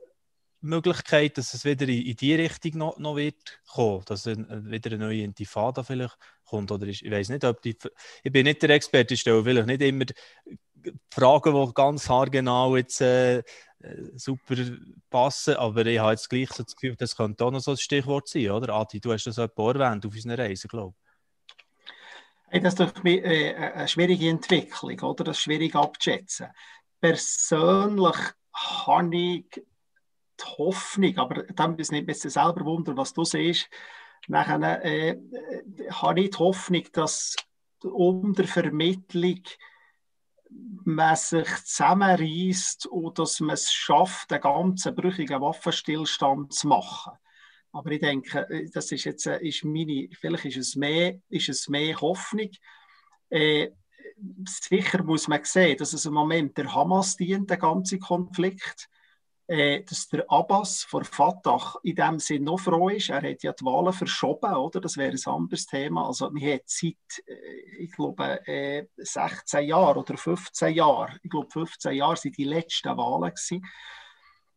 Möglichkeit, 0.61 1.39
dass 1.39 1.55
es 1.55 1.65
wieder 1.67 1.87
in, 1.87 2.03
in 2.07 2.17
die 2.17 2.35
Richtung 2.35 2.79
noch, 2.79 2.99
noch 2.99 3.17
wird 3.17 3.61
kommen, 3.69 4.03
dass 4.07 4.27
wieder 4.27 4.91
eine 4.93 4.99
neue 4.99 5.23
Intifada 5.23 5.83
vielleicht 5.83 6.17
kommt? 6.47 6.73
Oder 6.73 6.87
ist, 6.87 7.03
ich 7.03 7.11
weiß 7.11 7.29
nicht, 7.29 7.45
ob 7.45 7.61
die, 7.63 7.77
ich 8.25 8.33
bin 8.33 8.45
nicht 8.45 8.63
der 8.63 8.71
Experte, 8.71 9.15
ich 9.15 9.21
stelle 9.21 9.45
vielleicht 9.45 9.67
nicht 9.67 9.83
immer 9.83 10.07
Fragen, 11.13 11.55
die 11.55 11.75
ganz 11.75 12.09
haargenau 12.09 12.77
jetzt 12.77 13.01
äh, 13.01 13.39
äh, 13.39 13.43
super 14.17 14.57
passen, 15.11 15.55
aber 15.55 15.87
ich 15.87 15.99
habe 15.99 16.13
jetzt 16.13 16.29
gleich 16.29 16.51
so 16.51 16.63
das 16.63 16.75
Gefühl, 16.75 16.97
das 16.97 17.17
könnte 17.17 17.45
auch 17.45 17.51
noch 17.51 17.61
so 17.61 17.73
ein 17.73 17.77
Stichwort 17.77 18.29
sein, 18.29 18.51
oder? 18.51 18.75
Adi, 18.75 19.01
du 19.01 19.13
hast 19.13 19.25
das 19.25 19.39
auch 19.39 19.49
erwähnt 19.57 20.05
auf 20.05 20.13
unserer 20.13 20.39
Reise, 20.39 20.69
glaube 20.69 20.95
ich. 20.97 21.09
Hey, 22.51 22.61
das 22.61 22.75
ist 22.75 22.81
doch 22.81 23.05
äh, 23.05 23.55
eine 23.55 23.89
schwierige 23.89 24.31
Entwicklung, 24.31 24.99
oder? 25.01 25.25
Das 25.25 25.37
ist 25.37 25.43
schwierig 25.43 25.75
abzuschätzen. 25.75 26.49
Persönlich 27.01 28.17
habe 28.53 29.17
ich 29.17 29.45
die 29.53 30.45
Hoffnung, 30.57 31.19
aber 31.19 31.43
dann 31.45 31.77
müssen 31.77 31.95
nicht 31.95 32.07
bisschen 32.07 32.31
selber 32.31 32.65
wundern, 32.65 32.97
was 32.97 33.13
du 33.13 33.25
siehst. 33.25 33.69
Nachher 34.29 34.85
äh, 34.85 35.11
äh, 35.11 35.91
habe 35.91 36.21
ich 36.21 36.31
die 36.31 36.39
Hoffnung, 36.39 36.85
dass 36.93 37.37
unter 37.83 38.45
Vermittlung 38.45 39.43
man 40.51 41.17
sich 41.17 41.49
zusammenreißt 41.65 42.87
und 42.87 43.19
dass 43.19 43.41
man 43.41 43.55
es 43.55 43.73
schafft, 43.73 44.33
einen 44.33 44.41
ganzen 44.41 44.95
brüchigen 44.95 45.41
Waffenstillstand 45.41 46.53
zu 46.53 46.69
machen. 46.69 47.13
Aber 47.73 47.91
ich 47.91 48.01
denke, 48.01 48.71
das 48.73 48.91
ist 48.93 49.05
jetzt 49.05 49.27
äh, 49.27 49.39
ist 49.47 49.65
meine, 49.65 50.09
vielleicht 50.13 50.47
ist 50.47 50.57
es 50.57 50.77
mehr, 50.77 51.19
ist 51.29 51.49
es 51.49 51.69
mehr 51.69 52.01
Hoffnung. 52.01 52.51
Äh, 53.29 53.71
sicher 54.47 55.03
muss 55.03 55.29
man 55.29 55.45
sehen, 55.45 55.77
dass 55.77 55.93
es 55.93 56.07
im 56.07 56.15
Moment 56.15 56.57
der 56.57 56.75
Hamas 56.75 57.17
dient, 57.17 57.51
der 57.51 57.59
ganze 57.59 57.99
Konflikt 57.99 58.89
äh, 59.49 59.83
dass 59.83 60.09
der 60.09 60.31
Abbas 60.31 60.85
vor 60.85 61.05
Fatah 61.05 61.79
in 61.83 61.97
dem 61.97 62.19
Sinn 62.19 62.45
noch 62.45 62.61
froh 62.61 62.91
ist. 62.91 63.09
Er 63.09 63.23
hat 63.23 63.43
ja 63.43 63.53
die 63.53 63.65
Wahlen 63.65 63.95
verschoben, 63.95 64.55
oder? 64.55 64.81
Das 64.81 64.99
wäre 64.99 65.13
ein 65.13 65.33
anderes 65.33 65.67
Thema. 65.67 66.07
Also, 66.07 66.33
wir 66.35 66.53
haben 66.53 66.61
seit, 66.67 66.97
äh, 67.27 67.79
ich 67.79 67.93
glaube, 67.93 68.47
äh, 68.47 68.87
16 68.99 69.67
Jahren 69.67 69.97
oder 69.97 70.19
15 70.19 70.75
Jahren, 70.75 71.19
ich 71.23 71.31
glaube, 71.31 71.49
15 71.51 71.93
Jahre 71.95 72.17
sind 72.17 72.37
die 72.37 72.45
letzten 72.45 72.95
Wahlen 72.97 73.31
gewesen. 73.31 73.65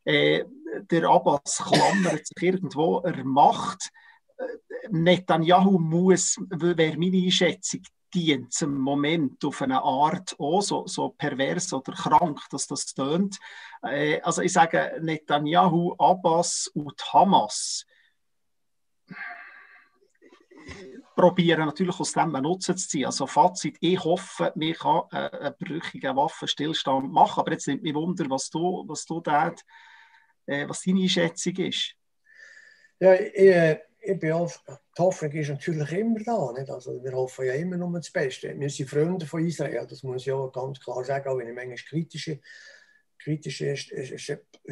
Äh, 0.04 0.44
der 0.90 1.10
Abbas 1.10 1.64
klammert 1.64 2.28
sich 2.28 2.44
irgendwo 2.44 3.00
er 3.00 3.24
Macht. 3.24 3.90
Äh, 4.38 4.44
Netanyahu 4.90 5.80
muss, 5.80 6.38
wäre 6.50 6.98
meine 6.98 7.18
Einschätzung, 7.18 7.82
dient 8.14 8.54
zum 8.54 8.78
Moment 8.78 9.44
auf 9.46 9.62
eine 9.62 9.82
Art 9.82 10.36
auch 10.40 10.62
so, 10.62 10.88
so 10.88 11.10
pervers 11.10 11.74
oder 11.74 11.94
krank, 11.94 12.40
dass 12.52 12.68
das 12.68 12.86
tönt. 12.94 13.40
Äh, 13.84 14.22
also 14.22 14.42
ich 14.42 14.54
sage 14.54 15.00
Netanyahu, 15.02 15.96
Abbas 15.98 16.68
und 16.74 17.02
Hamas 17.14 17.86
probieren 21.16 21.66
natürlich 21.66 22.00
aus 22.00 22.14
dem 22.14 22.36
einen 22.36 22.44
Nutzen 22.44 22.78
zu 22.78 22.88
ziehen. 22.88 23.06
Also 23.06 23.28
Fazit, 23.28 23.78
ich 23.80 24.04
hoffe, 24.04 24.52
wir 24.56 24.74
können 24.76 25.04
äh, 25.12 25.30
einen 25.30 25.56
brüchigen 25.60 26.16
Waffenstillstand 26.16 27.12
machen, 27.12 27.42
aber 27.42 27.52
jetzt 27.52 27.68
nimmt 27.68 27.84
mich 27.84 27.94
Wunder, 27.94 28.30
was 28.30 28.50
du, 28.50 28.84
was 28.88 29.06
du 29.06 29.20
dort, 29.22 29.62
äh, 30.46 30.68
was 30.68 30.82
deine 30.82 31.02
Einschätzung 31.02 31.56
ist. 31.58 31.96
Ja, 33.00 33.14
ich, 33.14 33.36
äh, 33.36 33.80
ich 34.00 34.20
bin 34.20 34.32
auch, 34.32 34.52
die 34.98 35.02
Hoffnung 35.02 35.32
ist 35.32 35.50
natürlich 35.50 35.92
immer 35.92 36.20
da. 36.20 36.52
Nicht? 36.52 36.70
Also 36.70 37.04
wir 37.04 37.14
hoffen 37.14 37.46
ja 37.46 37.54
immer 37.54 37.78
nur 37.78 37.94
das 37.94 38.12
Beste. 38.12 38.58
Wir 38.60 38.70
sind 38.70 38.90
Freunde 38.90 39.26
von 39.26 39.46
Israel, 39.46 39.88
das 39.88 40.04
muss 40.04 40.24
ich 40.24 40.32
auch 40.32 40.52
ganz 40.52 40.80
klar 40.80 41.04
sagen, 41.04 41.30
auch 41.30 41.38
wenn 41.38 41.48
ich 41.48 41.56
manchmal 41.56 41.78
kritische, 41.78 42.40
kritische 43.18 43.76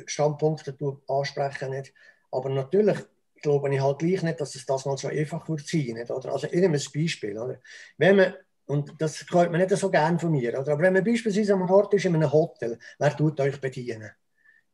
Standpunkte 0.06 0.76
anspreche. 1.08 1.70
Nicht? 1.70 1.94
Aber 2.32 2.50
natürlich 2.50 2.98
glaube 3.42 3.74
ich 3.74 3.82
halt 3.82 4.00
gleich 4.00 4.24
nicht, 4.24 4.42
dass 4.42 4.56
es 4.56 4.66
das 4.66 4.86
mal 4.86 4.98
so 4.98 5.08
einfach 5.08 5.48
wird 5.48 5.66
sein 5.66 5.96
wird. 5.96 6.12
Also 6.12 6.48
ich 6.48 6.54
nehme 6.54 6.78
ein 6.78 6.84
Beispiel. 6.94 7.38
Oder? 7.38 7.60
Wenn 7.98 8.16
man 8.18 8.34
und 8.70 9.02
das 9.02 9.26
hört 9.32 9.52
man 9.52 9.62
nicht 9.62 9.76
so 9.76 9.90
gerne 9.90 10.20
von 10.20 10.32
mir. 10.32 10.50
Oder? 10.60 10.74
Aber 10.74 10.84
wenn 10.84 10.94
man 10.94 11.04
beispielsweise 11.04 11.54
am 11.54 11.68
Ort 11.70 11.92
ist 11.96 12.06
in 12.06 12.16
einem 12.16 12.32
Hotel, 12.32 12.78
wer 13.00 13.18
tut 13.18 13.40
euch 13.40 13.60
bedienen? 13.60 14.12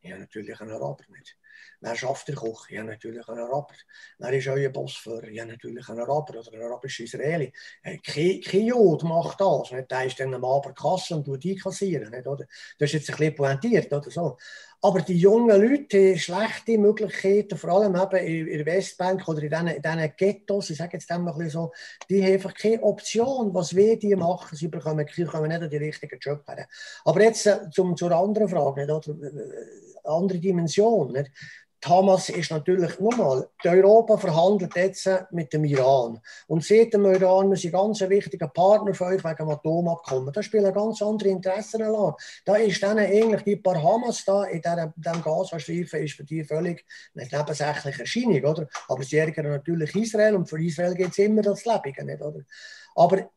Ja, 0.02 0.18
natürlich 0.18 0.60
ein 0.60 0.70
Araber 0.70 1.04
nicht. 1.08 1.38
Wer 1.80 1.94
schafft 1.94 2.28
der 2.28 2.34
Koch? 2.34 2.68
Ja, 2.70 2.82
natürlich 2.82 3.28
ein 3.28 3.38
Araber. 3.38 3.74
Wer 4.18 4.32
ist 4.32 4.48
euer 4.48 4.70
Bossführer? 4.70 5.28
Ja, 5.28 5.44
natürlich 5.44 5.88
ein 5.88 5.98
Araber 5.98 6.38
oder 6.38 6.52
ein 6.52 6.62
arabischer 6.62 7.04
Israeli. 7.04 7.52
Äh, 7.82 7.98
kein, 7.98 8.40
kein 8.40 8.66
Jod 8.66 9.02
macht 9.04 9.40
das. 9.40 9.72
Nicht? 9.72 9.90
Der 9.90 10.04
ist 10.04 10.18
dann 10.18 10.34
am 10.34 10.44
Abend 10.44 10.76
Kasse 10.76 11.16
und 11.16 11.28
einkassieren. 11.28 12.10
Nicht, 12.10 12.26
oder? 12.26 12.46
Das 12.78 12.88
ist 12.88 12.92
jetzt 12.94 13.10
ein 13.10 13.16
bisschen 13.16 13.34
pointiert 13.34 13.92
oder 13.92 14.10
so. 14.10 14.36
Aber 14.82 15.00
die 15.00 15.18
jungen 15.18 15.60
Leute 15.60 16.10
haben 16.10 16.18
schlechte 16.18 16.78
Möglichkeiten, 16.78 17.56
vor 17.56 17.70
allem 17.70 17.96
eben 17.96 18.46
in 18.46 18.58
der 18.58 18.66
Westbank 18.66 19.26
oder 19.26 19.42
in 19.42 19.50
diesen, 19.50 20.12
Ghettos, 20.16 20.70
ich 20.70 20.76
sage 20.76 20.98
jetzt 20.98 21.10
einmal 21.10 21.50
so, 21.50 21.72
die 22.08 22.22
haben 22.22 22.34
einfach 22.34 22.54
keine 22.54 22.82
Option, 22.82 23.52
was 23.54 23.74
wir 23.74 23.98
die 23.98 24.14
machen. 24.14 24.56
Sie 24.56 24.68
bekommen, 24.68 25.06
sie 25.12 25.24
kommen 25.24 25.48
nicht 25.48 25.72
die 25.72 25.76
richtigen 25.78 26.18
Job. 26.20 26.44
Aber 27.04 27.22
jetzt 27.22 27.46
äh, 27.46 27.70
zum, 27.70 27.96
zur 27.96 28.12
anderen 28.12 28.48
Frage, 28.48 28.82
nicht, 28.82 28.90
oder, 28.90 29.26
äh, 29.26 29.86
andere 30.04 30.38
Dimension. 30.38 31.12
Nicht? 31.12 31.30
Hamas 31.84 32.28
ist 32.30 32.50
natürlich, 32.50 32.98
nochmal, 32.98 33.48
Europa 33.64 34.16
verhandelt 34.16 34.74
jetzt 34.74 35.08
mit 35.30 35.52
dem 35.52 35.64
Iran. 35.64 36.20
Und 36.46 36.64
sieht 36.64 36.94
dem 36.94 37.04
Iran, 37.04 37.50
wir 37.50 37.56
sind 37.56 37.72
ganz 37.72 38.02
ein 38.02 38.10
wichtiger 38.10 38.48
Partner 38.48 38.94
für 38.94 39.06
euch 39.06 39.22
wegen 39.22 39.36
dem 39.36 39.50
Atomabkommen. 39.50 40.32
Da 40.32 40.42
spielen 40.42 40.72
ganz 40.72 41.02
andere 41.02 41.28
Interessen 41.28 41.82
an. 41.82 42.14
Da 42.44 42.56
ist 42.56 42.82
dann 42.82 42.98
eigentlich 42.98 43.42
die 43.42 43.56
paar 43.56 43.82
Hamas 43.82 44.24
da 44.24 44.44
in 44.44 44.62
diesem 44.62 45.22
Gazastreifen 45.22 46.02
ist 46.02 46.14
für 46.14 46.24
die 46.24 46.44
völlig 46.44 46.84
eine 47.14 47.28
nebensächliche 47.30 48.00
Erscheinung, 48.00 48.44
oder? 48.44 48.68
Aber 48.88 49.02
sie 49.02 49.18
ärgern 49.18 49.50
natürlich 49.50 49.94
Israel 49.94 50.34
und 50.34 50.48
für 50.48 50.62
Israel 50.62 50.94
geht 50.94 51.10
es 51.10 51.18
immer 51.18 51.42
das 51.42 51.64
Lebige, 51.64 52.04
nicht, 52.04 52.22
oder? 52.22 52.40
Aber 52.94 53.30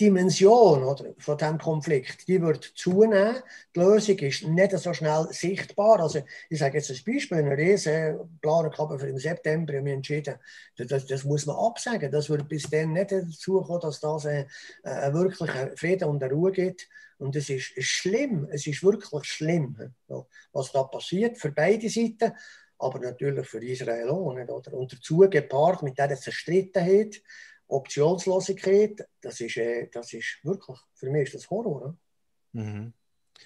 Dimension 0.00 0.82
oder, 0.82 1.14
von 1.18 1.36
diesem 1.36 1.58
Konflikt, 1.58 2.26
die 2.26 2.40
wird 2.40 2.64
zunehmen. 2.64 3.36
Die 3.74 3.80
Lösung 3.80 4.16
ist 4.18 4.44
nicht 4.44 4.76
so 4.78 4.94
schnell 4.94 5.26
sichtbar. 5.30 6.00
Also, 6.00 6.20
ich 6.48 6.58
sage 6.58 6.78
jetzt 6.78 6.90
ein 6.90 6.98
Beispiel, 7.06 7.38
eine 7.38 7.56
riesen 7.56 8.38
Planung 8.40 8.72
für 8.72 9.06
im 9.06 9.18
September 9.18 9.74
haben 9.74 9.84
wir 9.84 9.94
entschieden, 9.94 10.36
das, 10.76 11.06
das, 11.06 11.24
muss 11.24 11.44
man 11.46 11.56
absagen. 11.56 12.10
Das 12.10 12.30
wird 12.30 12.48
bis 12.48 12.68
dann 12.70 12.94
nicht 12.94 13.12
dazu 13.12 13.60
kommen, 13.60 13.80
dass 13.80 14.00
das 14.00 14.24
äh, 14.24 14.46
äh, 14.82 15.12
wirklich 15.12 15.50
Frieden 15.76 16.08
und 16.08 16.22
Ruhe 16.22 16.52
gibt. 16.52 16.88
Und 17.18 17.36
es 17.36 17.50
ist, 17.50 17.72
schlimm, 17.80 18.48
es 18.50 18.66
ist 18.66 18.82
wirklich 18.82 19.24
schlimm, 19.24 19.76
was 20.52 20.72
da 20.72 20.84
passiert 20.84 21.36
für 21.36 21.52
beide 21.52 21.90
Seiten, 21.90 22.32
aber 22.78 22.98
natürlich 22.98 23.46
für 23.46 23.62
Israel 23.62 24.08
auch. 24.08 24.34
Nicht, 24.34 24.50
oder? 24.50 24.72
Und 24.72 24.92
dazu 24.92 25.18
gepaart 25.18 25.82
mit 25.82 25.98
dieser 25.98 26.16
Zerstrittenheit, 26.16 27.20
Optionslosigkeit, 27.70 29.08
das 29.20 29.40
ist, 29.40 29.56
äh, 29.56 29.88
das 29.92 30.12
ist 30.12 30.40
wirklich, 30.42 30.78
für 30.94 31.10
mich 31.10 31.24
ist 31.24 31.34
das 31.34 31.50
Horror. 31.50 31.96
Mhm. 32.52 32.92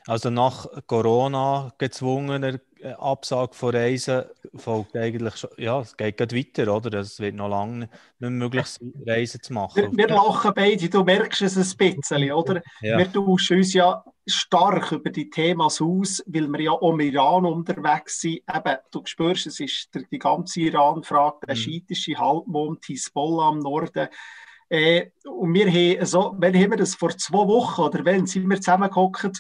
Also 0.06 0.30
nach 0.30 0.66
Corona 0.86 1.72
gezwungener 1.78 2.58
äh, 2.80 2.92
Absage 2.92 3.54
von 3.54 3.74
Reisen 3.74 4.24
folgt 4.54 4.94
eigentlich 4.96 5.36
schon, 5.36 5.50
ja, 5.56 5.80
es 5.80 5.96
geht 5.96 6.18
gerade 6.18 6.36
weiter, 6.36 6.74
oder? 6.74 7.00
Es 7.00 7.18
wird 7.18 7.34
noch 7.34 7.48
lange 7.48 7.88
nicht 8.18 8.30
möglich 8.30 8.66
sein, 8.66 8.92
Reisen 9.06 9.42
zu 9.42 9.54
machen. 9.54 9.96
Wir, 9.96 10.08
wir 10.08 10.14
lachen 10.14 10.52
beide, 10.54 10.88
du 10.88 11.02
merkst 11.02 11.42
es 11.42 11.56
ein 11.56 11.76
bisschen, 11.76 12.32
oder? 12.32 12.62
Ja. 12.82 12.98
Wir 12.98 13.10
tauschen 13.10 13.56
uns 13.58 13.72
ja 13.72 14.04
stark 14.26 14.92
über 14.92 15.10
die 15.10 15.30
Themas 15.30 15.80
aus, 15.80 16.22
weil 16.26 16.48
wir 16.48 16.60
ja 16.60 16.72
um 16.72 17.00
Iran 17.00 17.46
unterwegs 17.46 18.20
sind. 18.20 18.42
Eben, 18.54 18.76
du 18.90 19.02
spürst, 19.04 19.46
es 19.46 19.60
ist 19.60 19.88
die 19.94 20.18
ganze 20.18 20.60
Iran-Frage, 20.60 21.46
der 21.46 21.54
mhm. 21.54 21.60
schiitische 21.60 22.18
Halbmond, 22.18 22.84
Hisbollah 22.84 23.48
am 23.48 23.60
Norden, 23.60 24.08
Äh, 24.70 25.10
und 25.24 25.52
wir 25.54 25.70
haben 25.70 26.06
so, 26.06 26.34
wenn 26.38 26.54
haben 26.54 26.70
wir 26.70 26.78
das 26.78 26.94
vor 26.94 27.16
zwei 27.16 27.46
Wochen 27.46 27.82
oder 27.82 28.04
wenn 28.04 28.26
sind 28.26 28.48
wir 28.48 28.56
zusammengekommen 28.56 29.32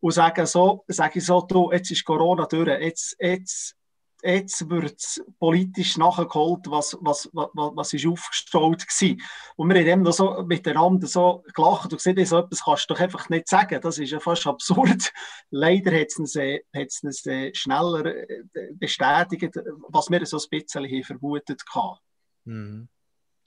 und 0.00 0.12
sagen 0.12 0.46
so, 0.46 0.84
sage 0.88 1.18
ich 1.18 1.26
so, 1.26 1.40
du, 1.42 1.72
jetzt 1.72 1.90
ist 1.90 2.04
Corona 2.04 2.46
durch, 2.46 2.68
jetzt, 2.80 3.16
jetzt 3.20 3.78
jetzt 4.22 4.68
wird 4.68 5.00
politisch 5.38 5.96
nachgeholt, 5.96 6.68
was, 6.68 6.96
was, 7.00 7.28
was, 7.32 7.48
was 7.54 7.92
ist 7.92 8.06
aufgestaut 8.06 8.82
war. 8.82 9.16
Und 9.56 9.74
wir 9.74 9.92
haben 9.92 10.04
dann 10.04 10.12
so 10.12 10.42
miteinander 10.42 11.06
so 11.06 11.44
gelacht 11.54 11.92
und 11.92 12.02
gesagt, 12.02 12.26
so 12.26 12.38
etwas 12.38 12.64
kannst 12.64 12.90
du 12.90 12.94
doch 12.94 13.00
einfach 13.00 13.28
nicht 13.28 13.48
sagen. 13.48 13.80
Das 13.80 13.98
ist 13.98 14.10
ja 14.10 14.20
fast 14.20 14.46
absurd. 14.46 15.12
Leider 15.50 15.98
hat 15.98 16.08
es 16.08 16.18
uns, 16.18 17.26
äh, 17.26 17.54
schneller 17.54 18.06
äh, 18.06 18.42
bestätigt, 18.72 19.56
was 19.88 20.10
wir 20.10 20.26
so 20.26 20.38
ein 20.38 20.48
bisschen 20.50 21.04
vermutet 21.04 21.62
haben. 21.72 21.98
Mhm. 22.44 22.88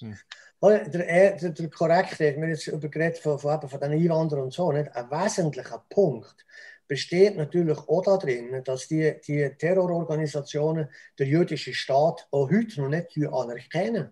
Mhm. 0.01 0.17
Der, 0.61 0.89
der, 0.89 1.51
der 1.51 1.69
korrekte, 1.69 2.19
wir 2.19 2.33
haben 2.33 2.49
jetzt 2.49 2.67
über 2.67 2.89
von, 3.21 3.39
von, 3.39 3.69
von 3.69 3.79
den 3.79 3.91
Einwanderern 3.91 4.43
und 4.43 4.53
so, 4.53 4.71
nicht? 4.71 4.95
ein 4.95 5.09
wesentlicher 5.09 5.83
Punkt 5.89 6.45
besteht 6.87 7.37
natürlich 7.37 7.77
auch 7.77 8.03
darin, 8.03 8.63
dass 8.63 8.87
die, 8.87 9.15
die 9.25 9.49
Terrororganisationen 9.57 10.89
der 11.17 11.25
jüdische 11.25 11.73
Staat 11.73 12.27
auch 12.31 12.51
heute 12.51 12.81
noch 12.81 12.89
nicht 12.89 13.17
anerkennen. 13.31 14.09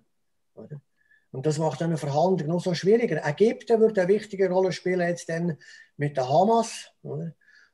Oder? 0.56 0.82
Und 1.32 1.46
das 1.46 1.58
macht 1.58 1.82
eine 1.82 1.98
Verhandlung 1.98 2.48
noch 2.48 2.64
so 2.64 2.74
schwieriger. 2.74 3.22
Ägypten 3.24 3.80
wird 3.82 4.00
eine 4.00 4.08
wichtige 4.08 4.50
Rolle 4.50 4.72
spielen 4.72 5.08
jetzt 5.08 5.30
dann 5.30 5.58
mit 5.98 6.18
der 6.18 6.30
Hamas 6.30 6.92
oder? 7.04 7.34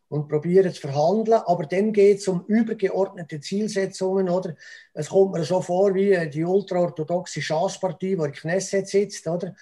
Und 0.10 0.28
probieren 0.28 0.74
zu 0.74 0.82
verhandeln. 0.82 1.42
Aber 1.46 1.66
dann 1.66 1.92
geht 1.94 2.20
es 2.20 2.28
um 2.28 2.46
übergeordnete 2.48 3.40
Zielsetzungen. 3.40 4.30
Oder? 4.30 4.56
Es 4.94 5.10
kommt 5.10 5.34
mir 5.34 5.44
so 5.44 5.62
vor 5.62 5.94
wie 5.96 6.30
die 6.30 6.44
ultraorthodoxe 6.44 7.42
Schafspartie, 7.42 8.16
die 8.16 8.24
in 8.24 8.32
Knesset 8.32 8.88
sitzt. 8.88 9.28
Oder? 9.28 9.56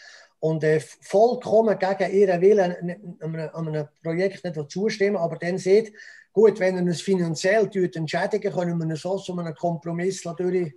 und 0.44 0.62
äh, 0.66 0.82
vollkommen 0.82 1.80
gegen 1.80 2.12
ihren 2.12 2.42
Willen 2.42 2.76
einem, 3.22 3.50
einem 3.54 3.88
Projekt 4.04 4.44
nicht 4.44 4.72
zustimmen, 4.72 5.16
aber 5.16 5.38
dann 5.38 5.58
sieht, 5.58 5.94
gut, 6.34 6.60
wenn 6.60 6.86
er 6.86 6.88
es 6.88 7.02
finanziell 7.02 7.70
entschädigen 7.74 8.52
können 8.52 8.90
wir 8.90 8.96
so 8.98 9.18
zu 9.18 9.38
einem 9.38 9.56
Kompromiss 9.56 10.22
durch, 10.22 10.74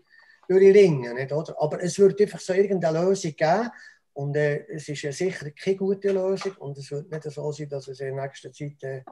durchringen. 0.48 1.16
Nicht? 1.16 1.32
Aber 1.32 1.82
es 1.82 1.98
wird 1.98 2.20
einfach 2.20 2.38
so 2.38 2.52
irgendeine 2.52 3.00
Lösung 3.00 3.34
geben 3.34 3.70
und 4.12 4.36
äh, 4.36 4.66
es 4.68 4.88
ist 4.88 5.02
ja 5.02 5.10
sicher 5.10 5.50
keine 5.50 5.76
gute 5.76 6.12
Lösung 6.12 6.52
und 6.60 6.78
es 6.78 6.88
wird 6.92 7.10
nicht 7.10 7.24
so 7.24 7.50
sein, 7.50 7.68
dass 7.68 7.88
es 7.88 7.98
in 7.98 8.14
nächster 8.14 8.52
Zeit 8.52 8.80
äh, 8.84 9.02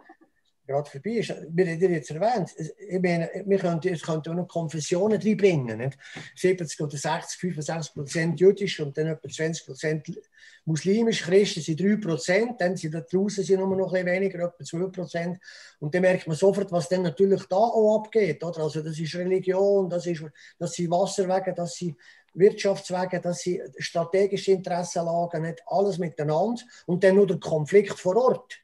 gerade 0.67 0.91
vorbei 0.91 1.11
ist. 1.11 1.35
Wir 1.51 1.67
haben 1.67 1.93
jetzt 1.93 2.11
erwähnt, 2.11 2.51
ich 2.57 3.01
meine, 3.01 3.31
wir 3.45 3.59
könnten, 3.59 3.93
es 3.93 4.03
könnte 4.03 4.31
auch 4.31 4.35
noch 4.35 4.49
Konfessionen 4.49 5.21
reinbringen. 5.21 5.79
Nicht? 5.79 5.99
70 6.37 6.81
oder 6.81 6.97
60, 6.97 7.39
65 7.39 7.95
Prozent 7.95 8.41
jüdisch 8.41 8.81
und 8.81 8.97
dann 8.97 9.09
etwa 9.09 9.29
20 9.29 9.67
Prozent 9.67 10.21
muslimisch. 10.65 11.23
Christen 11.23 11.61
sind 11.61 11.81
3 11.81 11.97
Prozent, 11.97 12.61
dann 12.61 12.77
sind 12.77 12.95
da 12.95 13.01
draußen 13.01 13.45
sind 13.45 13.61
noch 13.61 13.71
ein 13.71 13.79
bisschen 13.79 14.07
weniger, 14.07 14.39
etwa 14.47 14.65
2 14.65 14.87
Prozent. 14.91 15.39
Und 15.81 15.95
dann 15.95 16.03
merkt 16.03 16.27
man 16.27 16.37
sofort, 16.37 16.73
was 16.73 16.89
dann 16.89 17.03
natürlich 17.03 17.43
da 17.45 17.57
auch 17.57 17.99
abgeht. 17.99 18.43
Oder? 18.43 18.63
Also 18.63 18.83
das 18.83 18.99
ist 18.99 19.15
Religion, 19.15 19.89
das, 19.89 20.07
ist, 20.07 20.25
das 20.59 20.73
sind 20.73 20.91
Wasserwege, 20.91 21.53
das 21.55 21.75
sind 21.75 21.97
Wirtschaftswege, 22.33 23.21
das 23.21 23.43
sind 23.43 23.61
strategische 23.79 24.53
Interessenlagen, 24.53 25.43
nicht 25.43 25.63
alles 25.67 25.99
miteinander. 25.99 26.63
Und 26.87 27.05
dann 27.05 27.17
nur 27.17 27.27
der 27.27 27.39
Konflikt 27.39 27.99
vor 27.99 28.17
Ort 28.17 28.64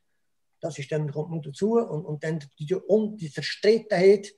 das 0.60 0.78
ist 0.78 0.92
dann, 0.92 1.10
kommt 1.10 1.30
noch 1.30 1.42
dazu. 1.42 1.74
Und, 1.78 2.04
und 2.04 2.24
dann 2.24 2.40
die, 2.58 2.74
und 2.74 3.20
die 3.20 3.30
Zerstrittenheit 3.30 4.32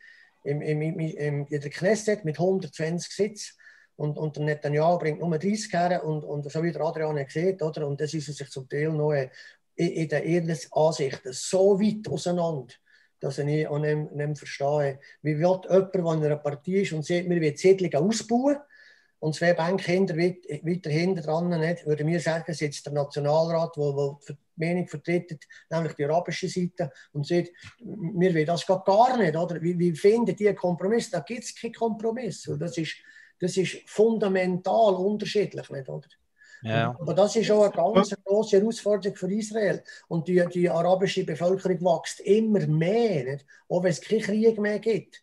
im, 0.45 0.63
im, 0.63 0.83
im, 0.83 0.99
im, 0.99 1.47
in 1.47 1.61
der 1.61 1.71
Knesset 1.71 2.25
mit 2.25 2.39
120 2.39 3.13
Sitzen. 3.13 3.57
Und, 3.97 4.19
und 4.19 4.37
der 4.37 4.45
Netanyahu 4.45 4.99
bringt 4.99 5.21
nur 5.21 5.39
30 5.39 5.73
her 5.73 6.05
und, 6.05 6.25
und 6.25 6.51
so 6.51 6.63
wie 6.63 6.73
der 6.73 6.81
Adrian 6.83 7.25
sieht, 7.29 7.63
oder? 7.63 7.87
und 7.87 8.01
das 8.01 8.15
ist 8.15 8.35
sich 8.35 8.51
zum 8.51 8.69
Teil 8.69 8.91
noch 8.91 9.13
in, 9.13 9.29
in 9.77 10.09
den 10.09 10.25
ihren 10.25 10.59
Ansichten 10.73 11.33
so 11.33 11.79
weit 11.79 12.09
auseinander, 12.09 12.75
dass 13.21 13.39
ich 13.39 13.45
nicht, 13.45 13.71
nicht 13.71 14.39
verstehe. 14.39 14.99
Wie 15.21 15.39
will 15.39 15.61
jemand, 15.69 15.95
der 15.95 16.13
in 16.15 16.25
einer 16.25 16.37
Partie 16.37 16.83
ist 16.83 16.93
und 16.93 17.05
sieht, 17.05 17.29
wir 17.29 17.41
wollen 17.41 17.57
Siedlungen 17.57 18.09
ausbauen, 18.09 18.57
und 19.23 19.37
zwei 19.37 19.55
Bänke 19.55 19.93
hinter, 19.93 20.17
weiter 20.17 20.91
hinten 20.91 21.23
dran, 21.23 21.49
nicht, 21.49 21.87
würde 21.87 22.03
mir 22.03 22.19
sagen, 22.19 22.53
sitzt 22.53 22.87
der 22.87 22.93
Nationalrat, 22.93 23.77
der 23.77 24.19
die 24.29 24.37
Meinung 24.57 24.89
vertritt, 24.89 25.47
nämlich 25.71 25.93
die 25.93 26.05
arabische 26.07 26.49
Seite, 26.49 26.91
und 27.13 27.25
sagt, 27.25 27.53
wir 27.79 28.35
wollen 28.35 28.47
das 28.47 28.67
gar 28.67 29.17
nicht. 29.17 29.37
Oder? 29.37 29.63
Wie, 29.63 29.79
wie 29.79 29.95
finden 29.95 30.35
die 30.35 30.49
einen 30.49 30.57
Kompromiss? 30.57 31.09
Da 31.09 31.21
gibt 31.21 31.45
es 31.45 31.55
keinen 31.55 31.73
Kompromiss. 31.73 32.51
Das 32.59 32.77
ist, 32.77 32.97
das 33.39 33.57
ist 33.57 33.89
fundamental 33.89 34.95
unterschiedlich. 34.95 35.71
Nicht, 35.71 35.89
oder? 35.89 36.09
Ja. 36.65 36.97
Aber 37.01 37.15
das 37.15 37.37
ist 37.37 37.51
auch 37.53 37.63
eine 37.63 37.95
ganz 37.95 38.17
große 38.25 38.59
Herausforderung 38.59 39.17
für 39.17 39.33
Israel. 39.33 39.85
Und 40.09 40.27
die, 40.27 40.45
die 40.53 40.69
arabische 40.69 41.25
Bevölkerung 41.25 41.81
wächst 41.81 42.19
immer 42.21 42.67
mehr, 42.67 43.25
nicht? 43.25 43.47
auch 43.69 43.85
wenn 43.85 43.93
es 43.93 44.01
keinen 44.01 44.23
Krieg 44.23 44.59
mehr 44.59 44.81
gibt 44.81 45.23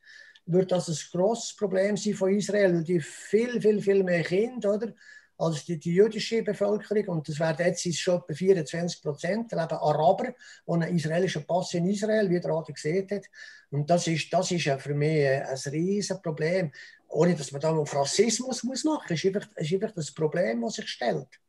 wird 0.51 0.71
das 0.71 0.87
ein 0.89 0.97
grosses 1.11 1.55
Problem 1.55 1.95
sein 1.97 2.13
von 2.13 2.33
Israel, 2.33 2.75
weil 2.75 2.83
die 2.83 2.99
viel, 2.99 3.61
viel, 3.61 3.81
viel 3.81 4.03
mehr 4.03 4.23
Kinder, 4.23 4.75
oder? 4.75 4.93
als 5.39 5.63
die, 5.63 5.79
die, 5.79 5.93
jüdische 5.93 6.43
Bevölkerung. 6.43 7.07
Und 7.07 7.29
das 7.29 7.39
werden 7.39 7.65
jetzt 7.65 7.97
schon 7.97 8.17
etwa 8.17 8.33
24 8.33 9.01
Prozent, 9.01 9.51
leben 9.51 9.77
Araber, 9.77 10.33
die 10.67 10.71
einen 10.71 10.95
israelischen 10.95 11.47
Pass 11.47 11.73
in 11.73 11.89
Israel, 11.89 12.29
wie 12.29 12.41
der 12.41 12.51
gerade 12.51 12.73
gesehen 12.73 13.07
hat. 13.09 13.25
Und 13.71 13.89
das 13.89 14.07
ist, 14.07 14.31
das 14.33 14.51
ist 14.51 14.69
für 14.79 14.93
mich 14.93 15.25
ein 15.25 15.71
riesiges 15.71 16.21
Problem. 16.21 16.71
Ohne 17.07 17.35
dass 17.35 17.51
man 17.51 17.61
da 17.61 17.71
auf 17.71 17.95
Rassismus 17.95 18.63
machen 18.63 18.83
muss. 18.83 19.09
Ist 19.09 19.25
einfach, 19.25 19.47
ist 19.55 19.73
einfach 19.73 19.91
das 19.91 20.11
Problem, 20.11 20.61
das 20.61 20.73
sich 20.73 20.89
stellt. 20.89 21.39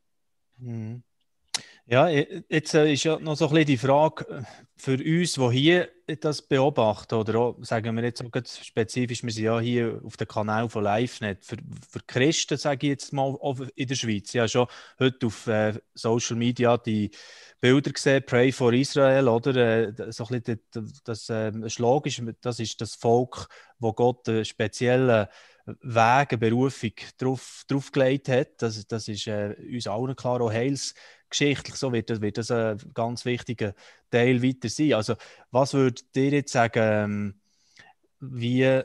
Mhm. 0.58 1.02
Ja, 1.92 2.08
jetzt 2.08 2.74
äh, 2.74 2.92
ist 2.92 3.02
ja 3.02 3.18
noch 3.18 3.34
so 3.34 3.46
ein 3.48 3.50
bisschen 3.50 3.66
die 3.66 3.76
Frage 3.76 4.24
äh, 4.28 4.42
für 4.76 4.92
uns, 4.92 5.32
die 5.32 5.58
hier 5.58 5.88
das 6.20 6.40
beobachten, 6.40 7.16
oder 7.16 7.36
auch, 7.40 7.56
sagen 7.62 7.96
wir 7.96 8.04
jetzt 8.04 8.22
auch 8.22 8.30
spezifisch, 8.62 9.24
wir 9.24 9.32
sind 9.32 9.42
ja 9.42 9.58
hier 9.58 10.00
auf 10.04 10.16
dem 10.16 10.28
Kanal 10.28 10.68
von 10.68 10.84
LiveNet, 10.84 11.44
für, 11.44 11.56
für 11.90 11.98
Christen, 12.06 12.58
sage 12.58 12.86
ich 12.86 12.90
jetzt 12.90 13.12
mal, 13.12 13.36
in 13.74 13.88
der 13.88 13.96
Schweiz. 13.96 14.32
Habe 14.36 14.48
schon 14.48 14.68
heute 15.00 15.26
auf 15.26 15.48
äh, 15.48 15.80
Social 15.94 16.36
Media 16.36 16.78
die 16.78 17.10
Bilder 17.60 17.90
gesehen, 17.90 18.22
Pray 18.24 18.52
for 18.52 18.72
Israel, 18.72 19.26
oder? 19.26 19.56
Äh, 19.88 20.12
so 20.12 20.26
ein 20.26 20.40
bisschen 20.40 20.60
das, 20.70 21.02
das, 21.02 21.28
äh, 21.28 21.50
ist 21.66 21.80
logisch, 21.80 22.22
das 22.40 22.60
ist 22.60 22.80
das 22.80 22.94
Volk, 22.94 23.48
wo 23.80 23.92
Gott 23.92 24.28
einen 24.28 24.44
speziellen 24.44 25.26
Weg, 25.82 26.30
eine 26.30 26.38
Berufung 26.38 26.92
drauf, 27.18 27.64
draufgelegt 27.66 28.28
hat. 28.28 28.62
Das, 28.62 28.86
das 28.86 29.08
ist 29.08 29.26
äh, 29.26 29.56
uns 29.72 29.88
allen 29.88 30.14
klar, 30.14 30.40
auch 30.40 30.52
Heils 30.52 30.94
geschichtlich 31.30 31.76
so 31.76 31.92
wird 31.92 32.10
das, 32.10 32.20
wird 32.20 32.38
das 32.38 32.50
ein 32.50 32.78
ganz 32.94 33.24
wichtiger 33.24 33.74
Teil 34.10 34.42
weiter 34.42 34.68
sein. 34.68 34.94
Also, 34.94 35.14
was 35.50 35.74
würdet 35.74 36.04
ihr 36.14 36.30
jetzt 36.30 36.52
sagen, 36.52 36.82
ähm, 36.82 37.34
wie, 38.20 38.82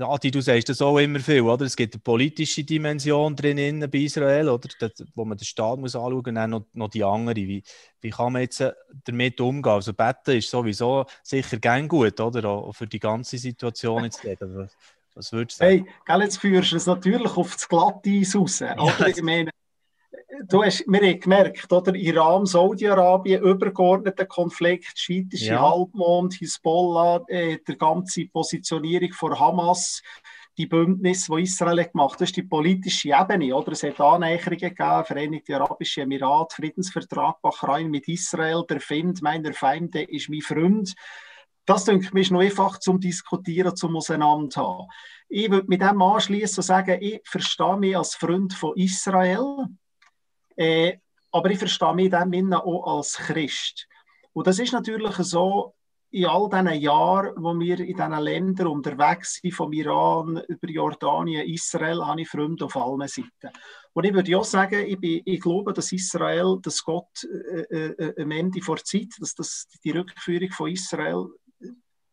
Adi, 0.00 0.30
du 0.30 0.40
sagst 0.40 0.68
das 0.68 0.80
auch 0.80 0.98
immer 0.98 1.18
viel, 1.18 1.40
oder? 1.40 1.64
Es 1.64 1.74
gibt 1.74 1.94
eine 1.94 2.00
politische 2.00 2.62
Dimension 2.62 3.34
drin 3.34 3.80
bei 3.90 3.98
Israel, 3.98 4.48
oder? 4.48 4.68
Das, 4.78 4.92
wo 5.14 5.24
man 5.24 5.36
den 5.36 5.44
Staat 5.44 5.78
muss 5.78 5.96
anschauen 5.96 6.14
muss, 6.14 6.26
und 6.26 6.34
dann 6.36 6.50
noch, 6.50 6.66
noch 6.72 6.88
die 6.88 7.02
andere. 7.02 7.34
Wie, 7.34 7.62
wie 8.00 8.10
kann 8.10 8.32
man 8.32 8.42
jetzt 8.42 8.60
äh, 8.60 8.72
damit 9.04 9.40
umgehen? 9.40 9.72
Also, 9.72 9.92
Betten 9.92 10.36
ist 10.36 10.50
sowieso 10.50 11.06
sicher 11.22 11.58
gern 11.58 11.88
gut, 11.88 12.20
oder? 12.20 12.48
Auch 12.48 12.72
für 12.72 12.86
die 12.86 13.00
ganze 13.00 13.38
Situation 13.38 14.04
jetzt. 14.04 14.24
Was, 14.24 14.76
was 15.14 15.32
würdest 15.32 15.60
du 15.60 15.64
sagen? 15.64 15.86
Hey, 16.06 16.20
jetzt 16.20 16.36
führst 16.36 16.72
du 16.72 16.76
es 16.76 16.86
natürlich 16.86 17.36
auf 17.36 17.54
das 17.54 17.68
Glatteis 17.68 18.36
raus. 18.36 18.60
Ja, 18.60 19.06
ich 19.06 19.22
meine, 19.22 19.50
du 20.48 20.62
hast, 20.62 20.84
wir 20.86 21.00
haben 21.00 21.20
gemerkt, 21.20 21.72
oder? 21.72 21.94
Iran, 21.94 22.46
Saudi-Arabien, 22.46 23.42
übergeordneter 23.42 24.26
Konflikt, 24.26 24.98
schweitische 24.98 25.52
ja. 25.52 25.60
Halbmond, 25.60 26.34
Hisbollah, 26.34 27.24
äh, 27.28 27.58
der 27.58 27.76
ganze 27.76 28.26
Positionierung 28.26 29.12
von 29.12 29.38
Hamas, 29.38 30.02
die 30.56 30.66
Bündnis, 30.66 31.26
die 31.26 31.42
Israel 31.42 31.84
gemacht 31.84 32.14
hat, 32.14 32.22
das 32.22 32.30
ist 32.30 32.36
die 32.36 32.42
politische 32.42 33.10
Ebene. 33.10 33.54
Oder? 33.54 33.72
Es 33.72 33.84
hat 33.84 34.00
Annäherungen 34.00 34.58
gegeben, 34.58 35.04
Vereinigte 35.04 35.56
Arabische 35.56 36.02
Emirate, 36.02 36.56
Friedensvertrag 36.56 37.40
Bahrain 37.40 37.90
mit 37.90 38.08
Israel, 38.08 38.64
der 38.68 38.80
Find 38.80 39.22
meiner 39.22 39.52
Feinde 39.52 40.02
ist 40.02 40.28
mein 40.28 40.40
Freund. 40.40 40.94
Das 41.64 41.84
denke 41.84 42.06
ich, 42.06 42.14
ist 42.14 42.30
noch 42.30 42.40
einfach 42.40 42.78
zum 42.78 42.98
Diskutieren, 42.98 43.76
zum 43.76 43.94
Auseinanderhaben. 43.94 44.86
Ich 45.28 45.50
würde 45.50 45.68
mit 45.68 45.82
dem 45.82 46.00
anschließen 46.00 46.56
und 46.56 46.62
sagen, 46.62 46.96
ich 47.00 47.20
verstehe 47.24 47.76
mich 47.76 47.96
als 47.96 48.14
Freund 48.14 48.54
von 48.54 48.74
Israel. 48.76 49.68
Äh, 50.58 50.98
aber 51.30 51.50
ich 51.50 51.58
verstehe 51.58 51.94
mich 51.94 52.10
dem 52.10 52.32
Sinne 52.32 52.64
auch 52.64 52.98
als 52.98 53.16
Christ. 53.16 53.86
Und 54.32 54.46
das 54.46 54.58
ist 54.58 54.72
natürlich 54.72 55.14
so, 55.16 55.74
in 56.10 56.24
all 56.24 56.48
diesen 56.48 56.80
Jahren, 56.80 57.34
wo 57.36 57.58
wir 57.58 57.78
in 57.80 57.86
diesen 57.94 58.18
Ländern 58.18 58.66
unterwegs 58.68 59.40
sind, 59.42 59.52
vom 59.52 59.72
Iran 59.72 60.42
über 60.48 60.68
Jordanien, 60.68 61.46
Israel, 61.46 62.04
habe 62.04 62.22
ich 62.22 62.28
Freunde 62.28 62.64
auf 62.64 62.76
allen 62.76 63.06
Seiten. 63.06 63.52
Und 63.92 64.04
ich 64.04 64.14
würde 64.14 64.38
auch 64.38 64.44
sagen, 64.44 64.86
ich, 64.86 64.98
bin, 64.98 65.20
ich 65.24 65.40
glaube, 65.40 65.72
dass 65.74 65.92
Israel, 65.92 66.58
dass 66.62 66.82
Gott 66.82 67.24
äh, 67.24 67.60
äh, 67.60 67.94
äh 67.98 68.22
am 68.22 68.30
Ende 68.30 68.62
vor 68.62 68.78
Zeit, 68.78 69.08
dass 69.20 69.34
das, 69.34 69.68
die 69.84 69.90
Rückführung 69.90 70.50
von 70.50 70.70
Israel, 70.70 71.26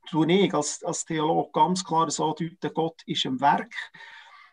tue 0.10 0.32
ich 0.32 0.54
als, 0.54 0.84
als 0.84 1.06
Theologe 1.06 1.52
ganz 1.54 1.84
klar 1.84 2.12
so 2.12 2.34
deuten, 2.34 2.74
Gott 2.74 3.02
ist 3.06 3.26
im 3.26 3.40
Werk. 3.40 3.74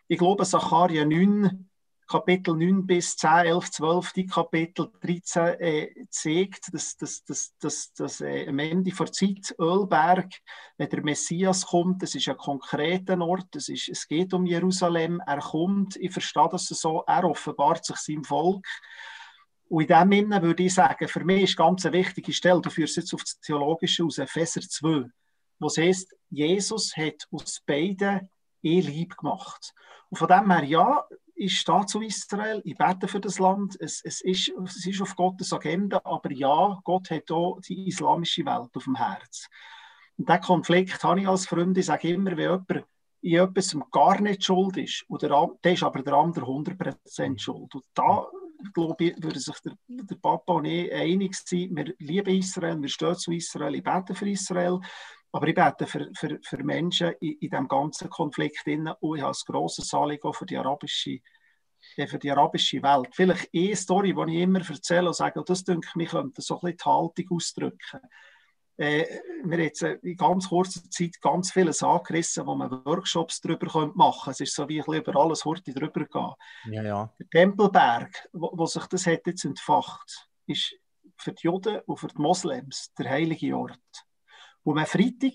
Ich 0.07 0.17
glaube, 0.17 0.45
Sacharja 0.45 1.05
9 1.05 1.69
Kapitel 2.13 2.55
9 2.55 2.85
bis 2.85 3.17
10, 3.17 3.47
11, 3.47 3.71
12, 3.71 4.13
die 4.13 4.27
Kapitel 4.27 4.91
13 5.01 5.59
äh, 5.59 6.05
zeigt, 6.11 6.71
dass, 6.71 6.95
dass, 6.95 7.23
dass, 7.23 7.57
dass, 7.57 7.93
dass 7.93 8.21
äh, 8.21 8.47
am 8.47 8.59
Ende 8.59 8.91
der 8.91 9.11
Zeit 9.11 9.55
Ölberg, 9.59 10.31
wenn 10.77 10.89
der 10.89 11.03
Messias 11.03 11.65
kommt, 11.65 12.03
das 12.03 12.13
ist 12.13 12.29
ein 12.29 12.37
konkreter 12.37 13.19
Ort, 13.19 13.47
das 13.49 13.67
ist, 13.67 13.89
es 13.89 14.07
geht 14.07 14.31
um 14.35 14.45
Jerusalem, 14.45 15.23
er 15.25 15.39
kommt, 15.39 15.95
ich 15.95 16.11
verstehe 16.11 16.47
das 16.51 16.67
so, 16.67 17.03
er 17.07 17.23
offenbart 17.23 17.83
sich 17.83 17.97
seinem 17.97 18.23
Volk. 18.23 18.63
Und 19.67 19.81
in 19.81 19.87
dem 19.87 20.11
Sinne 20.11 20.41
würde 20.43 20.61
ich 20.61 20.73
sagen, 20.75 21.07
für 21.07 21.25
mich 21.25 21.41
ist 21.41 21.57
ganz 21.57 21.83
eine 21.83 21.97
wichtige 21.97 22.31
Stelle, 22.31 22.61
du 22.61 22.69
führst 22.69 22.97
jetzt 22.97 23.15
auf 23.15 23.23
das 23.23 23.39
Theologische 23.39 24.03
aus 24.03 24.19
Epheser 24.19 24.61
2, 24.61 25.09
wo 25.57 25.65
es 25.65 25.77
heißt, 25.77 26.15
Jesus 26.29 26.95
hat 26.95 27.27
aus 27.31 27.59
beiden 27.65 28.29
eh 28.61 28.81
lieb 28.81 29.17
gemacht. 29.17 29.73
Und 30.11 30.17
von 30.17 30.27
dem 30.27 30.51
her, 30.51 30.63
ja, 30.63 31.03
ich 31.43 31.59
stehe 31.59 31.85
zu 31.85 32.01
Israel, 32.01 32.61
ich 32.63 32.77
bete 32.77 33.07
für 33.07 33.19
das 33.19 33.39
Land, 33.39 33.77
es, 33.79 34.01
es, 34.03 34.21
ist, 34.21 34.51
es 34.65 34.85
ist 34.85 35.01
auf 35.01 35.15
Gottes 35.15 35.51
Agenda, 35.51 35.99
aber 36.03 36.31
ja, 36.31 36.79
Gott 36.83 37.09
hat 37.11 37.29
auch 37.31 37.59
die 37.59 37.87
islamische 37.87 38.45
Welt 38.45 38.69
auf 38.73 38.83
dem 38.83 38.95
Herz. 38.95 39.49
Und 40.17 40.29
diesen 40.29 40.41
Konflikt 40.41 41.03
habe 41.03 41.21
ich 41.21 41.27
als 41.27 41.45
Freund, 41.45 41.77
ich 41.77 41.85
sage 41.85 42.09
immer, 42.09 42.37
wenn 42.37 42.39
jemand 42.39 42.85
in 43.21 43.39
etwas 43.39 43.75
gar 43.91 44.21
nicht 44.21 44.43
schuld 44.43 44.77
ist, 44.77 45.05
oder 45.09 45.51
der 45.63 45.73
ist 45.73 45.83
aber 45.83 46.01
der 46.01 46.13
andere 46.13 46.45
100% 46.45 47.39
schuld. 47.39 47.75
Und 47.75 47.85
da, 47.93 48.25
glaube 48.73 49.03
ich, 49.03 49.23
würde 49.23 49.39
sich 49.39 49.59
der, 49.59 49.73
der 49.87 50.15
Papa 50.15 50.53
und 50.53 50.65
ich 50.65 50.93
einig 50.93 51.35
sein, 51.35 51.75
wir 51.75 51.93
lieben 51.99 52.37
Israel, 52.37 52.81
wir 52.81 52.89
stehen 52.89 53.15
zu 53.15 53.31
Israel, 53.31 53.75
ich 53.75 53.83
bete 53.83 54.15
für 54.15 54.29
Israel, 54.29 54.79
aber 55.33 55.47
ich 55.47 55.55
bete 55.55 55.87
für, 55.87 56.09
für, 56.13 56.39
für 56.43 56.63
Menschen 56.63 57.13
in, 57.19 57.33
in 57.33 57.49
diesem 57.49 57.67
ganzen 57.67 58.09
Konflikt 58.09 58.65
drin 58.65 58.87
und 58.99 59.17
ich 59.17 59.23
habe 59.23 59.35
ein 59.35 59.53
grosses 59.53 59.93
Anliegen 59.93 60.31
für 60.31 60.45
die 60.45 60.57
arabische 60.57 61.19
äh, 61.97 62.07
für 62.07 62.19
die 62.19 62.31
arabische 62.31 62.81
Welt. 62.83 63.09
Vielleicht 63.13 63.49
eine 63.53 63.75
Story, 63.75 64.13
die 64.13 64.35
ich 64.35 64.41
immer 64.43 64.59
erzähle 64.59 65.07
und 65.07 65.15
sage, 65.15 65.43
das 65.43 65.63
denke 65.63 65.87
ich, 65.89 65.95
wir 65.95 66.05
könnten 66.05 66.41
so 66.41 66.55
ein 66.55 66.61
bisschen 66.61 66.77
die 66.77 66.83
Haltung 66.85 67.37
ausdrücken. 67.37 67.99
Äh, 68.77 69.05
wir 69.43 69.57
haben 69.57 69.63
jetzt 69.63 69.81
äh, 69.81 69.97
in 70.03 70.17
ganz 70.17 70.49
kurzer 70.49 70.81
Zeit 70.89 71.19
ganz 71.19 71.51
vieles 71.51 71.81
angerissen, 71.81 72.45
wo 72.45 72.53
man 72.53 72.71
Workshops 72.85 73.41
darüber 73.41 73.91
machen 73.95 74.25
könnte. 74.25 74.43
Es 74.43 74.49
ist 74.49 74.55
so 74.55 74.69
wie 74.69 74.79
ein 74.79 74.85
bisschen 74.85 75.01
über 75.01 75.19
alles 75.19 75.45
heute 75.45 75.73
drüber 75.73 76.05
gehen. 76.05 76.73
Ja, 76.73 76.83
ja. 76.83 77.13
Der 77.19 77.29
Tempelberg, 77.29 78.29
wo, 78.33 78.51
wo 78.53 78.65
sich 78.67 78.85
das 78.85 79.07
hat 79.07 79.25
jetzt 79.25 79.45
entfacht, 79.45 80.29
ist 80.45 80.75
für 81.17 81.33
die 81.33 81.47
Juden 81.47 81.79
und 81.87 81.97
für 81.97 82.07
die 82.07 82.21
Moslems 82.21 82.93
der 82.97 83.09
heilige 83.09 83.57
Ort. 83.57 83.79
Und 84.63 84.79
am 84.79 84.85
Freitag, 84.85 85.33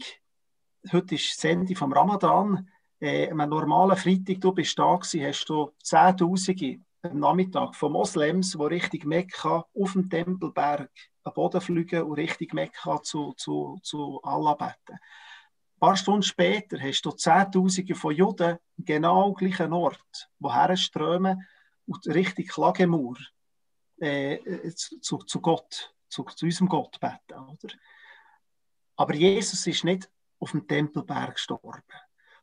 heute 0.91 1.15
ist 1.15 1.37
das 1.37 1.45
Ende 1.45 1.77
vom 1.77 1.93
Ramadan, 1.93 2.67
äh, 2.99 3.31
am 3.31 3.37
normalen 3.37 3.97
Freitag, 3.97 4.41
du 4.41 4.53
bist 4.53 4.79
da 4.79 4.97
gewesen, 4.97 5.23
hast 5.23 5.45
du 5.45 5.71
Zehntausende 5.83 6.81
am 7.03 7.21
Nachmittag 7.21 7.77
von 7.77 7.93
Moslems, 7.93 8.53
die 8.53 8.65
Richtung 8.65 9.07
Mekka 9.07 9.67
auf 9.75 9.93
dem 9.93 10.09
Tempelberg 10.09 10.91
am 11.25 11.35
Boden 11.35 11.61
fliegen 11.61 12.03
und 12.05 12.15
Richtung 12.15 12.49
Mekka 12.53 13.03
zu, 13.03 13.35
zu, 13.35 13.79
zu 13.83 14.19
Allah 14.23 14.55
beten. 14.55 14.99
Ein 14.99 15.79
paar 15.79 15.97
Stunden 15.97 16.23
später 16.23 16.81
hast 16.81 17.03
du 17.03 17.11
Zehntausende 17.11 17.95
von 17.95 18.15
Juden 18.15 18.59
genau 18.79 19.27
am 19.27 19.35
gleichen 19.35 19.75
Ort, 19.75 20.31
woher 20.39 20.75
strömen 20.77 21.47
und 21.87 22.07
Richtung 22.07 22.47
Klagemur 22.47 23.19
äh, 23.99 24.71
zu, 24.73 25.19
zu 25.19 25.41
Gott, 25.43 25.95
zu, 26.09 26.25
zu 26.25 26.47
unserem 26.47 26.69
Gott 26.69 26.99
beten. 26.99 27.39
Oder? 27.39 27.75
Aber 28.99 29.15
Jesus 29.15 29.67
ist 29.67 29.85
nicht 29.85 30.11
auf 30.41 30.51
dem 30.51 30.67
Tempelberg 30.67 31.35
gestorben. 31.35 31.83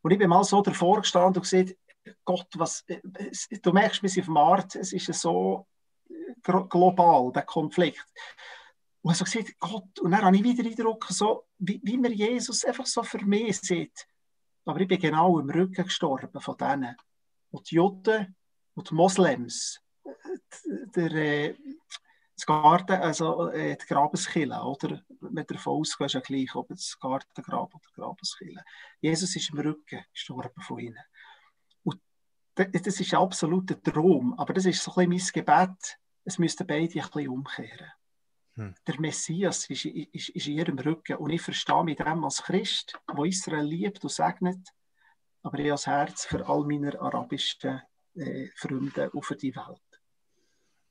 Und 0.01 0.11
ich 0.11 0.17
bin 0.17 0.29
mal 0.29 0.43
so 0.43 0.61
davor 0.61 1.01
gestanden 1.01 1.35
und 1.35 1.49
gesagt, 1.49 1.75
Gott, 2.23 2.47
was, 2.55 2.85
du 2.85 3.71
merkst, 3.71 4.01
wir 4.01 4.09
sind 4.09 4.21
auf 4.21 4.27
dem 4.27 4.33
Markt, 4.33 4.75
es 4.75 4.93
ist 4.93 5.13
so 5.13 5.67
global, 6.41 7.31
der 7.33 7.43
Konflikt. 7.43 8.05
Und 9.01 9.11
ich 9.11 9.17
so 9.17 9.25
gesagt, 9.25 9.59
Gott, 9.59 9.99
und 9.99 10.11
dann 10.11 10.23
habe 10.23 10.35
ich 10.35 10.43
wieder 10.43 10.63
Eindruck, 10.63 11.05
so, 11.09 11.45
wie, 11.57 11.81
wie 11.83 11.97
mir 11.97 12.11
Jesus 12.11 12.63
einfach 12.63 12.85
so 12.85 13.03
für 13.03 13.23
mich 13.25 13.59
sieht. 13.59 14.07
Aber 14.65 14.79
ich 14.79 14.87
bin 14.87 14.99
genau 14.99 15.39
im 15.39 15.49
Rücken 15.49 15.83
gestorben 15.83 16.39
von 16.39 16.57
denen. 16.57 16.95
Und 17.51 17.69
die 17.69 17.75
Juden 17.75 18.35
und 18.75 18.89
die 18.89 18.95
Moslems, 18.95 19.81
der, 20.95 21.11
äh, 21.11 21.55
das 22.35 22.45
Garten, 22.45 22.93
also 22.93 23.49
äh, 23.49 23.77
die 23.77 23.85
Grabeskille, 23.85 24.61
oder? 24.61 25.04
Mit 25.21 25.49
der 25.49 25.57
Faust 25.57 25.99
ist 25.99 26.13
ja 26.13 26.19
gleich, 26.19 26.55
ob 26.55 26.71
es 26.71 26.97
Gartengrab 26.99 27.73
oder 27.73 27.89
Grabeskille. 27.93 28.63
Jesus 29.01 29.35
ist 29.35 29.49
im 29.51 29.59
Rücken 29.59 30.03
gestorben 30.11 30.61
von 30.61 30.79
ihnen. 30.79 31.03
Und 31.83 32.01
das, 32.55 32.67
das 32.71 32.99
ist 32.99 33.13
absolut 33.13 33.71
ein 33.71 33.83
Traum, 33.83 34.33
aber 34.37 34.53
das 34.53 34.65
ist 34.65 34.83
so 34.83 34.93
ein 34.95 35.09
bisschen 35.09 35.45
mein 35.45 35.67
Gebet, 35.67 35.97
es 36.23 36.39
müssten 36.39 36.67
beide 36.67 36.83
ein 36.83 37.09
bisschen 37.09 37.29
umkehren. 37.29 37.91
Hm. 38.55 38.73
Der 38.87 38.99
Messias 38.99 39.69
ist, 39.69 39.85
ist, 39.85 40.29
ist 40.29 40.47
in 40.47 40.57
ihrem 40.57 40.79
Rücken 40.79 41.17
und 41.17 41.29
ich 41.29 41.41
verstehe 41.41 41.83
mit 41.83 41.99
dem 41.99 42.23
als 42.23 42.43
Christ, 42.43 42.97
wo 43.13 43.25
Israel 43.25 43.65
liebt 43.65 44.03
und 44.03 44.11
segnet, 44.11 44.69
aber 45.43 45.59
ich 45.59 45.65
habe 45.65 45.71
das 45.71 45.87
Herz 45.87 46.25
für 46.25 46.47
all 46.47 46.63
meine 46.63 46.99
arabischen 46.99 47.81
äh, 48.15 48.47
Freunde 48.55 49.11
und 49.11 49.25
für 49.25 49.35
die 49.35 49.55
Welt. 49.55 49.94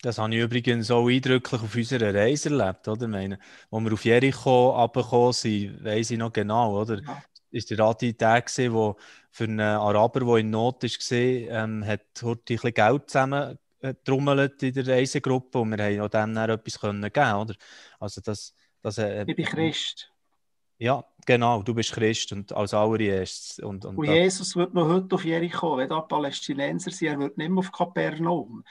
Das 0.05 0.19
habe 0.19 0.35
ich 0.35 0.43
übrigens 0.43 0.89
so 0.89 1.09
eindrücklich 1.09 1.63
auf 1.63 1.75
unserer 1.75 2.13
Reise 2.13 2.51
erlebt, 2.51 2.87
oder? 2.89 3.09
meine, 3.09 3.39
wo 3.71 3.81
wir 3.81 3.95
auf 3.95 4.05
Jericho 4.05 4.77
abgekommen 4.77 5.33
sind, 5.33 5.83
weiss 5.83 6.11
ich 6.11 6.19
noch 6.19 6.31
genau, 6.31 6.79
oder? 6.79 7.03
Ja. 7.03 7.23
Ist 7.51 7.71
der 7.71 7.81
Adi 7.81 8.13
der 8.13 8.43
gewesen, 8.43 8.75
wo 8.75 8.97
für 9.31 9.45
einen 9.45 9.61
Araber, 9.61 10.21
der 10.21 10.37
in 10.37 10.51
Not 10.51 10.83
war, 10.83 11.19
ähm, 11.19 11.87
hat 11.87 12.03
heute 12.23 12.53
ein 12.53 12.57
bisschen 12.57 12.75
Geld 12.75 13.11
zusammen 13.11 13.59
getrommelt 13.81 14.63
in 14.63 14.75
der 14.75 14.87
Reisegruppe 14.89 15.59
und 15.61 15.71
wir 15.71 15.83
haben 15.83 16.01
auch 16.01 16.11
dem 16.11 16.35
dann 16.35 16.51
etwas 16.51 16.79
können 16.79 17.11
geben, 17.11 17.35
oder? 17.35 17.55
Also 17.99 18.21
das, 18.21 18.55
das, 18.83 18.99
äh, 18.99 19.25
ich 19.27 19.37
bin 19.37 19.47
Christ. 19.47 20.11
Ja, 20.77 21.03
genau, 21.25 21.63
du 21.63 21.73
bist 21.73 21.93
Christ 21.93 22.31
und 22.33 22.53
als 22.53 22.75
allererstes. 22.75 23.59
Und, 23.59 23.87
und, 23.87 23.97
und 23.97 24.05
Jesus 24.05 24.55
wird 24.55 24.75
noch 24.75 24.87
heute 24.87 25.15
auf 25.15 25.25
Jericho, 25.25 25.79
wenn 25.79 25.89
da 25.89 26.03
Palästinenser 26.03 26.91
sind, 26.91 27.09
er 27.09 27.19
wird 27.19 27.39
nicht 27.39 27.49
mehr 27.49 27.61
auf 27.61 27.73
Kapernaum. 27.73 28.65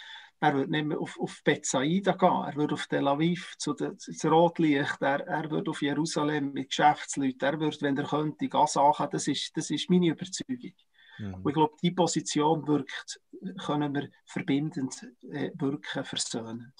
Er 0.43 0.53
würde 0.55 0.71
nicht 0.71 0.85
mehr 0.85 0.99
auf, 0.99 1.17
auf 1.21 1.41
Bethsaida 1.41 2.11
gehen, 2.11 2.43
er 2.43 2.55
würde 2.57 2.73
auf 2.73 2.87
Tel 2.87 3.07
Aviv 3.07 3.55
zu 3.57 3.73
de, 3.73 3.91
ins 3.91 4.25
Rotlicht, 4.25 5.01
er, 5.01 5.25
er 5.25 5.49
würde 5.49 5.71
auf 5.71 5.81
Jerusalem 5.81 6.51
mit 6.51 6.67
Geschäftsleuten, 6.67 7.47
er 7.47 7.59
würde, 7.61 7.77
wenn 7.79 7.95
er 7.95 8.03
könnte, 8.03 8.49
Gaza 8.49 9.07
Das 9.09 9.29
ist, 9.29 9.55
das 9.55 9.69
ist 9.69 9.89
meine 9.89 10.07
Überzeugung. 10.07 10.73
Mhm. 11.17 11.33
Und 11.35 11.47
ich 11.47 11.53
glaube, 11.53 11.75
die 11.81 11.91
Position 11.91 12.67
wirkt, 12.67 13.21
können 13.65 13.95
wir 13.95 14.09
verbindend 14.25 15.07
äh, 15.31 15.51
wirken, 15.55 16.03
versöhnend. 16.03 16.73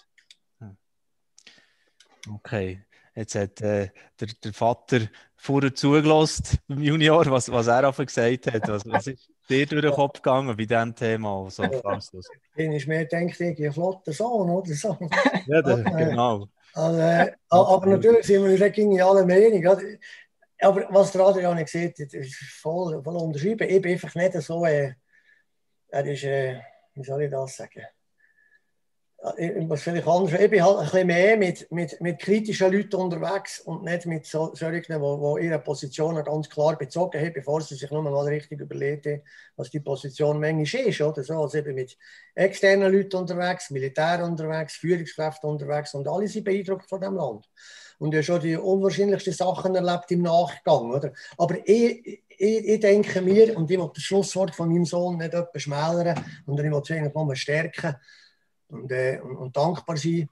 Okay. 2.29 2.83
Jetzt 3.15 3.35
hat 3.35 3.61
äh, 3.61 3.89
der, 4.19 4.27
der 4.43 4.53
Vater 4.53 5.01
vorher 5.35 5.73
zugelassen 5.75 6.57
beim 6.67 6.81
Junior, 6.81 7.25
was, 7.27 7.51
was 7.51 7.67
er 7.67 7.87
auch 7.87 7.97
gesagt 7.97 8.51
hat. 8.51 8.67
Was, 8.67 8.85
was 8.87 9.07
ist 9.07 9.29
dir 9.49 9.65
durch 9.67 9.81
den 9.83 9.91
Kopf 9.91 10.21
gegangen 10.21 10.55
bei 10.55 10.65
diesem 10.65 10.95
Thema? 10.95 11.47
So 11.49 11.63
Dann 11.63 12.71
ist 12.71 12.87
mir 12.87 13.05
gedacht, 13.05 13.39
ich 13.39 13.65
ein 13.65 13.73
flotter 13.73 14.13
Sohn 14.13 14.49
oder 14.49 14.73
so. 14.73 14.97
ja, 15.47 15.61
genau. 15.61 16.47
Also, 16.73 16.99
äh, 16.99 17.31
aber 17.49 17.85
natürlich 17.85 18.25
sind 18.25 18.43
wir 18.43 18.51
uns 18.51 18.77
in 18.77 19.01
alle 19.01 19.25
Meinung. 19.25 19.67
Aber 20.61 20.87
was 20.89 21.11
der 21.11 21.21
Adrian 21.21 21.57
gesagt 21.57 21.99
hat, 21.99 22.13
ist 22.13 22.35
voll, 22.35 23.03
voll 23.03 23.15
unterschrieben. 23.17 23.69
Ich 23.69 23.81
bin 23.81 23.91
einfach 23.91 24.15
nicht 24.15 24.33
so, 24.41 24.65
äh, 24.65 24.93
er 25.89 26.05
ist, 26.05 26.23
äh, 26.23 26.59
wie 26.95 27.03
soll 27.03 27.23
ich 27.23 27.31
das 27.31 27.57
sagen? 27.57 27.83
Was 29.23 29.81
vielleicht 29.83 30.05
anders. 30.05 30.33
Ich 30.37 30.49
bin 30.49 30.63
halt 30.63 30.77
ein 30.77 30.83
bisschen 30.83 31.07
mehr 31.07 31.37
mit, 31.37 31.71
mit, 31.71 32.01
mit 32.01 32.19
kritischen 32.19 32.73
Leuten 32.73 32.97
unterwegs 32.97 33.61
und 33.61 33.83
nicht 33.83 34.05
mit 34.05 34.25
so, 34.25 34.53
solchen, 34.53 34.83
die, 35.01 35.45
ihre 35.45 35.59
Positionen 35.59 36.23
ganz 36.25 36.49
klar 36.49 36.77
bezogen 36.77 37.21
haben, 37.21 37.31
bevor 37.31 37.61
sie 37.61 37.75
sich 37.75 37.89
nur 37.89 38.01
mal 38.01 38.27
richtig 38.27 38.59
überlegen, 38.59 39.21
was 39.55 39.69
die 39.69 39.79
Position 39.79 40.41
manchmal 40.41 40.87
ist. 40.87 41.01
Oder 41.01 41.23
so. 41.23 41.41
Also 41.41 41.63
bin 41.63 41.75
mit 41.75 41.97
externen 42.35 42.91
Leuten 42.91 43.15
unterwegs, 43.15 43.69
Militär 43.69 44.25
unterwegs, 44.25 44.75
Führungskräfte 44.75 45.47
unterwegs 45.47 45.93
und 45.93 46.05
alle 46.07 46.27
sind 46.27 46.43
beeindruckt 46.43 46.89
von 46.89 46.99
dem 46.99 47.15
Land. 47.15 47.49
Und 47.99 48.13
ich 48.13 48.17
habe 48.17 48.23
schon 48.23 48.41
die 48.41 48.57
unwahrscheinlichsten 48.57 49.33
Sachen 49.33 49.75
erlebt 49.75 50.11
im 50.11 50.23
Nachgang. 50.23 50.91
Oder? 50.91 51.13
Aber 51.37 51.55
ich, 51.63 52.23
ich, 52.27 52.67
ich 52.67 52.79
denke 52.81 53.21
mir, 53.21 53.55
und 53.55 53.71
ich 53.71 53.79
will 53.79 53.89
das 53.93 54.03
Schlusswort 54.03 54.53
von 54.53 54.67
meinem 54.67 54.83
Sohn 54.83 55.17
nicht 55.17 55.33
etwas 55.33 55.61
schmälern, 55.61 56.19
und 56.45 56.59
ich 56.59 56.65
will 56.65 56.81
es 56.83 56.91
eigentlich 56.91 57.13
nochmal 57.13 57.37
stärken, 57.37 57.95
und, 58.73 58.91
äh, 58.91 59.19
und, 59.21 59.37
und, 59.37 59.55
dankbar 59.55 59.97
sein. 59.97 60.29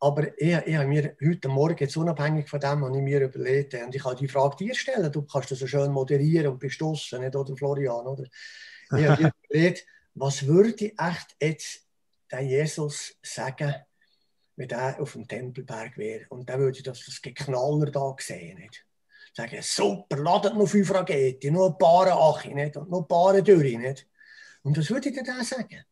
Aber 0.00 0.28
ich, 0.40 0.52
ich 0.66 0.76
habe 0.76 0.86
mir 0.86 1.16
heute 1.24 1.48
Morgen, 1.48 1.76
jetzt 1.78 1.96
unabhängig 1.96 2.48
von 2.48 2.60
dem, 2.60 2.82
was 2.82 2.96
ich 2.96 3.02
mir 3.02 3.20
überlegt 3.20 3.74
habe, 3.74 3.86
und 3.86 3.94
ich 3.94 4.02
kann 4.02 4.16
die 4.16 4.28
Frage 4.28 4.56
dir 4.56 4.74
stellen, 4.74 5.10
du 5.10 5.22
kannst 5.22 5.50
das 5.50 5.58
so 5.58 5.66
schön 5.66 5.90
moderieren 5.90 6.52
und 6.52 6.58
bist 6.58 6.80
draussen, 6.80 7.20
nicht, 7.20 7.34
oder 7.34 7.56
Florian, 7.56 8.06
oder? 8.06 8.24
Ich 8.96 9.06
habe 9.06 9.22
mir 9.22 9.32
überlegt, 9.50 9.86
was 10.14 10.46
würde 10.46 10.92
echt 10.96 11.36
jetzt 11.40 11.86
der 12.30 12.40
Jesus 12.42 13.16
sagen, 13.22 13.74
wenn 14.56 14.70
er 14.70 15.00
auf 15.00 15.12
dem 15.12 15.26
Tempelberg 15.26 15.96
wäre? 15.96 16.26
Und 16.28 16.48
dann 16.48 16.60
würde 16.60 16.78
ich 16.78 16.84
das, 16.84 17.04
das 17.04 17.22
Geknaller 17.22 17.90
da 17.90 18.14
sehen, 18.18 18.58
nicht? 18.58 18.84
Sagen, 19.34 19.58
super, 19.62 20.16
ladet 20.16 20.54
noch 20.54 20.66
fünf 20.66 20.92
Raketen, 20.92 21.54
nur 21.54 21.70
ein 21.70 21.78
paar 21.78 22.06
Achi, 22.06 22.54
nicht? 22.54 22.76
Und 22.76 22.90
noch 22.90 23.02
ein 23.02 23.08
paar 23.08 23.40
durch, 23.40 23.76
nicht? 23.76 24.06
Und 24.62 24.76
was 24.76 24.90
würde 24.90 25.08
ich 25.08 25.14
denn 25.14 25.24
da 25.24 25.42
sagen? 25.44 25.84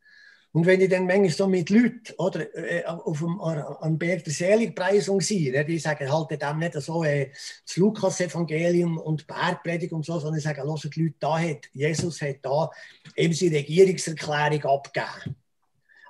Und 0.56 0.64
wenn 0.64 0.80
ich 0.80 0.88
dann 0.88 1.04
manchmal 1.04 1.28
so 1.28 1.46
mit 1.46 1.68
Leuten 1.68 2.14
oder, 2.16 2.46
äh, 2.56 2.82
auf 2.86 3.18
dem, 3.18 3.38
am 3.42 3.98
Berg 3.98 4.24
der 4.24 4.32
Seligpreisung 4.32 5.20
sehe, 5.20 5.52
ne, 5.52 5.66
die 5.66 5.78
sagen 5.78 6.10
halt 6.10 6.30
dem 6.30 6.58
nicht 6.58 6.72
so 6.80 7.04
äh, 7.04 7.30
das 7.66 7.76
Lukas-Evangelium 7.76 8.96
und 8.96 9.26
Bergpredigt 9.26 9.92
und 9.92 10.06
so, 10.06 10.18
sondern 10.18 10.40
sagen, 10.40 10.62
hört 10.62 10.82
die 10.94 11.02
Leute, 11.02 11.14
da 11.20 11.38
hat, 11.38 11.68
Jesus 11.74 12.22
hat 12.22 12.36
da 12.40 12.70
eben 13.14 13.34
seine 13.34 13.56
Regierungserklärung 13.56 14.64
abgegeben. 14.64 15.36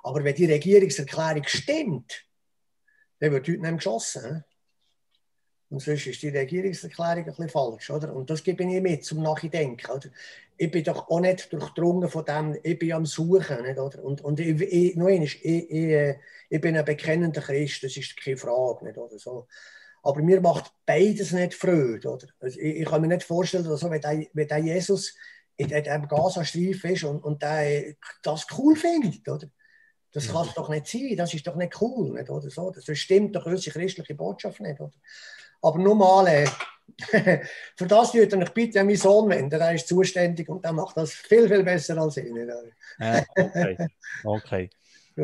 Aber 0.01 0.23
wenn 0.23 0.35
die 0.35 0.45
Regierungserklärung 0.45 1.43
stimmt, 1.45 2.25
dann 3.19 3.33
wird 3.33 3.49
heute 3.49 3.59
nicht 3.59 3.75
geschossen. 3.75 4.45
Und 5.69 5.81
sonst 5.81 6.07
ist 6.07 6.21
die 6.21 6.29
Regierungserklärung 6.29 7.17
ein 7.17 7.25
bisschen 7.25 7.49
falsch. 7.49 7.89
Oder? 7.89 8.15
Und 8.15 8.29
das 8.29 8.43
gebe 8.43 8.63
ich 8.63 8.81
mit 8.81 9.03
zum 9.03 9.21
Nachdenken. 9.21 9.91
Oder? 9.91 10.09
Ich 10.55 10.71
bin 10.71 10.83
doch 10.83 11.09
auch 11.09 11.19
nicht 11.19 11.51
durchdrungen 11.51 12.09
von 12.09 12.23
dem, 12.23 12.57
ich 12.63 12.79
bin 12.79 12.93
am 12.93 13.05
Suchen. 13.05 13.63
Nicht, 13.63 13.77
oder? 13.77 14.03
Und, 14.03 14.21
und 14.21 14.39
ich, 14.39 14.61
ich, 14.61 14.95
noch 14.95 15.07
einmal, 15.07 15.25
ich, 15.25 15.43
ich, 15.43 15.71
äh, 15.71 16.19
ich 16.49 16.61
bin 16.61 16.77
ein 16.77 16.85
bekennender 16.85 17.41
Christ, 17.41 17.83
das 17.83 17.97
ist 17.97 18.15
keine 18.17 18.37
Frage. 18.37 18.85
Nicht, 18.85 18.97
oder? 18.97 19.19
So. 19.19 19.47
Aber 20.03 20.21
mir 20.21 20.39
macht 20.39 20.71
beides 20.85 21.33
nicht 21.33 21.53
Freude. 21.53 22.09
Oder? 22.09 22.27
Also 22.39 22.59
ich, 22.59 22.77
ich 22.77 22.85
kann 22.85 23.01
mir 23.01 23.07
nicht 23.07 23.23
vorstellen, 23.23 23.65
dass 23.65 23.81
so, 23.81 23.91
wenn, 23.91 24.01
der, 24.01 24.25
wenn 24.33 24.47
der 24.47 24.59
Jesus 24.59 25.15
in 25.57 25.67
diesem 25.67 26.07
Gazastreifen 26.07 26.91
ist 26.91 27.03
und, 27.03 27.23
und 27.23 27.41
der 27.41 27.95
das 28.21 28.47
cool 28.57 28.75
findet. 28.75 29.27
Oder? 29.27 29.49
Das 30.13 30.29
kann 30.29 30.47
es 30.47 30.53
doch 30.53 30.69
nicht 30.69 30.87
sein, 30.87 31.15
das 31.17 31.33
ist 31.33 31.45
doch 31.45 31.55
nicht 31.55 31.79
cool. 31.81 32.13
Nicht, 32.13 32.29
oder? 32.29 32.49
So, 32.49 32.71
das 32.71 32.97
stimmt 32.97 33.35
doch 33.35 33.45
unsere 33.45 33.77
christliche 33.77 34.15
Botschaft 34.15 34.61
nicht. 34.61 34.79
Oder? 34.79 34.93
Aber 35.61 35.79
nur 35.79 35.95
mal, 35.95 36.27
äh, 36.27 36.47
für 37.75 37.87
das 37.87 38.13
würde 38.13 38.43
ich 38.43 38.49
bitte 38.51 38.79
an 38.79 38.87
meinen 38.87 38.97
Sohn 38.97 39.29
wenden, 39.29 39.49
der 39.49 39.73
ist 39.73 39.87
zuständig 39.87 40.49
und 40.49 40.63
der 40.63 40.73
macht 40.73 40.97
das 40.97 41.13
viel, 41.13 41.47
viel 41.47 41.63
besser 41.63 41.97
als 41.97 42.17
ich. 42.17 42.25
Äh, 42.99 43.23
okay, 43.35 43.89
okay. 44.23 44.69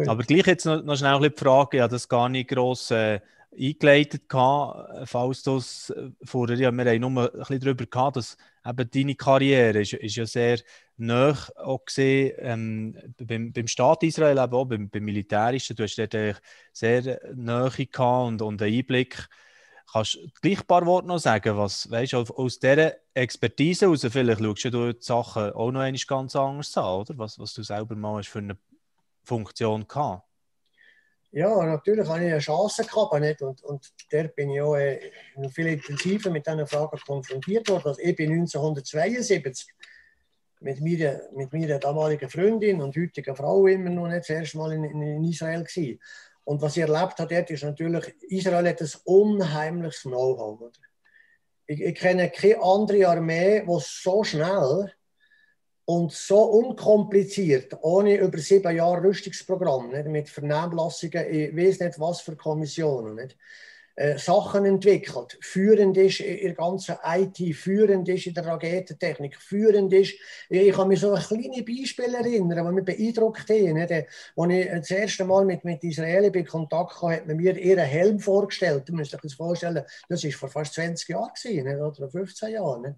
Aber 0.08 0.24
gleich 0.24 0.48
jetzt 0.48 0.65
noch, 0.65 0.84
noch 0.84 0.98
schnell 0.98 1.19
die 1.19 1.38
Frage, 1.38 1.78
ich 1.78 1.82
habe 1.82 1.91
das 1.91 2.10
gar 2.10 2.30
nicht 2.30 2.50
gross 2.50 2.91
äh, 2.91 3.19
eingeleitet, 3.58 4.28
gehabt, 4.28 5.08
falls 5.08 5.43
du 5.43 5.58
es 5.58 5.93
vorher, 6.24 6.58
ja, 6.58 6.72
wir 6.72 6.86
haben 6.86 7.00
nur 7.02 7.32
ein 7.32 7.39
bisschen 7.39 7.60
darüber 7.60 7.86
gehabt, 7.86 8.17
dass 8.17 8.38
eben 8.65 8.89
deine 8.89 9.15
Karriere 9.15 9.82
ist, 9.82 9.93
ist 9.93 10.15
ja 10.15 10.26
sehr 10.26 10.60
nah 10.98 11.36
auch 11.58 11.86
gesehen, 11.86 12.36
ähm, 12.39 12.98
beim, 13.17 13.52
beim 13.52 13.67
Staat 13.67 14.04
Israel, 14.04 14.39
aber 14.39 14.58
auch 14.58 14.65
beim, 14.65 14.89
beim 14.89 15.04
Militärischen, 15.04 15.76
du 15.76 15.84
hast 15.84 15.98
dort 15.98 16.41
sehr 16.72 17.19
nahe 17.36 17.69
gehabt 17.69 18.28
und, 18.28 18.41
und 18.41 18.62
einen 18.62 18.74
Einblick 18.74 19.28
Kannst 19.91 20.15
du 20.15 20.28
gleich 20.41 20.60
ein 20.60 20.65
paar 20.65 20.86
Worte 20.86 21.08
noch 21.08 21.19
sagen, 21.19 21.58
was, 21.58 21.89
weißt 21.89 22.15
aus 22.15 22.60
dieser 22.60 22.96
Expertise 23.13 23.86
heraus, 23.86 24.06
vielleicht 24.10 24.39
schaust 24.39 24.65
du 24.65 24.93
die 24.93 25.02
Sachen 25.02 25.52
auch 25.52 25.72
noch 25.72 25.82
einmal 25.82 26.02
ganz 26.08 26.36
anders 26.36 26.76
an, 26.78 27.02
oder? 27.02 27.17
Was, 27.17 27.38
was 27.38 27.54
du 27.54 27.63
selber 27.63 27.96
mal 27.96 28.17
hast 28.17 28.30
für 28.30 28.39
eine 28.39 28.58
Funktion 29.24 29.88
gehabt? 29.88 30.24
Ja, 31.32 31.65
natürlich 31.65 32.08
habe 32.08 32.24
ich 32.24 32.32
eine 32.32 32.39
Chance 32.39 32.86
gehabt 32.86 33.19
nicht? 33.19 33.41
Und, 33.41 33.63
und 33.63 33.91
dort 34.12 34.36
bin 34.36 34.52
ich 34.52 34.62
auch 34.62 34.76
äh, 34.76 35.00
viel 35.52 35.65
intensiver 35.65 36.30
mit 36.30 36.46
diesen 36.46 36.67
Fragen 36.67 37.00
konfrontiert 37.00 37.67
worden. 37.69 37.88
Also 37.88 38.02
ich 38.02 38.15
bin 38.15 38.32
1972 38.32 39.67
mit 40.60 40.80
meiner, 40.80 41.22
mit 41.34 41.52
meiner 41.52 41.80
damaligen 41.80 42.30
Freundin 42.30 42.82
und 42.82 42.96
heutigen 42.96 43.36
Frau 43.36 43.65
immer 43.65 43.89
noch 43.89 44.08
nicht 44.08 44.19
das 44.19 44.30
erste 44.30 44.58
Mal 44.60 44.74
in, 44.74 44.84
in 44.84 45.24
Israel 45.24 45.63
gewesen. 45.63 46.00
Und 46.45 46.62
was 46.62 46.75
ich 46.75 46.84
erlebt 46.84 47.19
habe 47.19 47.36
dort, 47.36 47.49
ist 47.49 47.63
natürlich, 47.63 48.15
Israel 48.29 48.67
hat 48.67 48.82
ein 48.82 48.89
unheimliches 49.06 50.01
Know-how. 50.01 50.71
Ich, 51.67 51.82
ich, 51.82 51.95
kenne 51.95 52.29
keine 52.29 52.62
andere 52.62 53.08
Armee, 53.08 53.62
die 53.62 53.77
so 53.79 54.23
schnell 54.23 54.91
und 55.86 56.12
so 56.12 56.43
unkompliziert, 56.43 57.77
ohne 57.82 58.17
über 58.17 58.38
sieben 58.38 58.75
Jahre 58.75 59.03
Rüstungsprogramm, 59.03 59.91
nicht, 59.91 60.08
mit 60.08 60.29
Vernehmlassungen, 60.29 61.25
ich 61.29 61.56
weiß 61.56 61.79
nicht 61.79 61.99
was 61.99 62.21
für 62.21 62.36
Kommissionen, 62.36 63.15
nicht, 63.15 63.38
äh, 63.95 64.17
Sachen 64.17 64.65
entwickelt, 64.65 65.38
führend 65.41 65.95
ist 65.97 66.19
in 66.19 66.47
der 66.47 66.53
ganzen 66.56 66.95
IT, 67.03 67.56
führend 67.56 68.10
ist 68.10 68.25
in 68.25 68.34
der 68.34 68.45
Raketentechnik, 68.45 69.36
führend 69.39 69.93
ist, 69.93 70.15
ich 70.49 70.73
kann 70.73 70.88
mich 70.88 70.99
so 70.99 71.13
ein 71.13 71.21
kleines 71.21 71.63
Beispiel 71.63 72.15
erinnern, 72.15 72.58
das 72.65 72.73
mich 72.73 72.86
beeindruckt 72.86 73.41
hat. 73.41 73.91
Als 74.36 74.51
ich 74.51 74.67
das 74.67 74.91
erste 74.91 75.25
Mal 75.25 75.45
mit, 75.45 75.63
mit 75.63 75.84
Israel 75.84 76.23
in 76.23 76.45
Kontakt 76.45 77.01
hatte, 77.01 77.17
hat 77.17 77.27
man 77.27 77.38
mir 77.38 77.56
ihren 77.56 77.86
Helm 77.86 78.19
vorgestellt. 78.19 78.89
Du 78.89 78.93
musst 78.93 79.13
dir 79.13 79.19
das 79.21 79.34
vorstellen, 79.36 79.84
das 80.10 80.23
war 80.23 80.32
vor 80.32 80.49
fast 80.49 80.73
20 80.73 81.10
Jahren 81.10 81.32
nicht? 81.43 81.65
oder 81.67 82.10
15 82.10 82.51
Jahren. 82.51 82.82
Nicht? 82.82 82.95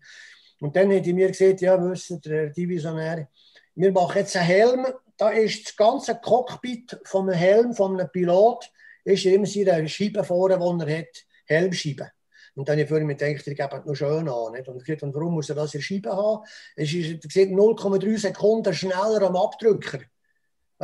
Und 0.61 0.75
dann 0.75 0.95
hat 0.95 1.05
ich 1.05 1.13
mir 1.13 1.27
gesagt, 1.27 1.59
ja, 1.59 1.81
wisst 1.83 2.25
der 2.25 2.51
Divisionär, 2.51 3.27
wir 3.75 3.91
machen 3.91 4.19
jetzt 4.19 4.37
einen 4.37 4.45
Helm, 4.45 4.87
da 5.17 5.29
ist 5.29 5.67
das 5.67 5.75
ganze 5.75 6.15
Cockpit 6.15 6.97
vom 7.03 7.29
Helm 7.29 7.73
einem 7.77 8.09
Pilot 8.09 8.71
ist 9.13 9.25
immer 9.25 9.45
seine 9.45 9.87
Scheibe 9.87 10.23
vorne, 10.23 10.57
die 10.57 10.91
er 10.91 10.99
hat, 10.99 11.25
Helmscheibe. 11.45 12.11
Und 12.55 12.69
dann 12.69 12.79
habe 12.79 12.99
ich 12.99 13.05
mir 13.05 13.15
gedacht, 13.15 13.47
ich 13.47 13.57
gebe 13.57 13.83
nur 13.85 13.95
schön 13.95 14.29
an. 14.29 14.51
Nicht? 14.53 14.67
Und 14.67 14.77
ich 14.77 14.85
gesagt, 14.85 15.03
und 15.03 15.13
warum 15.13 15.33
muss 15.33 15.49
er 15.49 15.55
das 15.55 15.73
in 15.73 15.79
der 15.79 15.85
Scheibe 15.85 16.15
haben? 16.15 16.45
Es 16.75 16.93
ist 16.93 17.25
0,3 17.25 18.17
Sekunden 18.17 18.73
schneller 18.73 19.21
am 19.23 19.35
Abdrücker. 19.35 19.99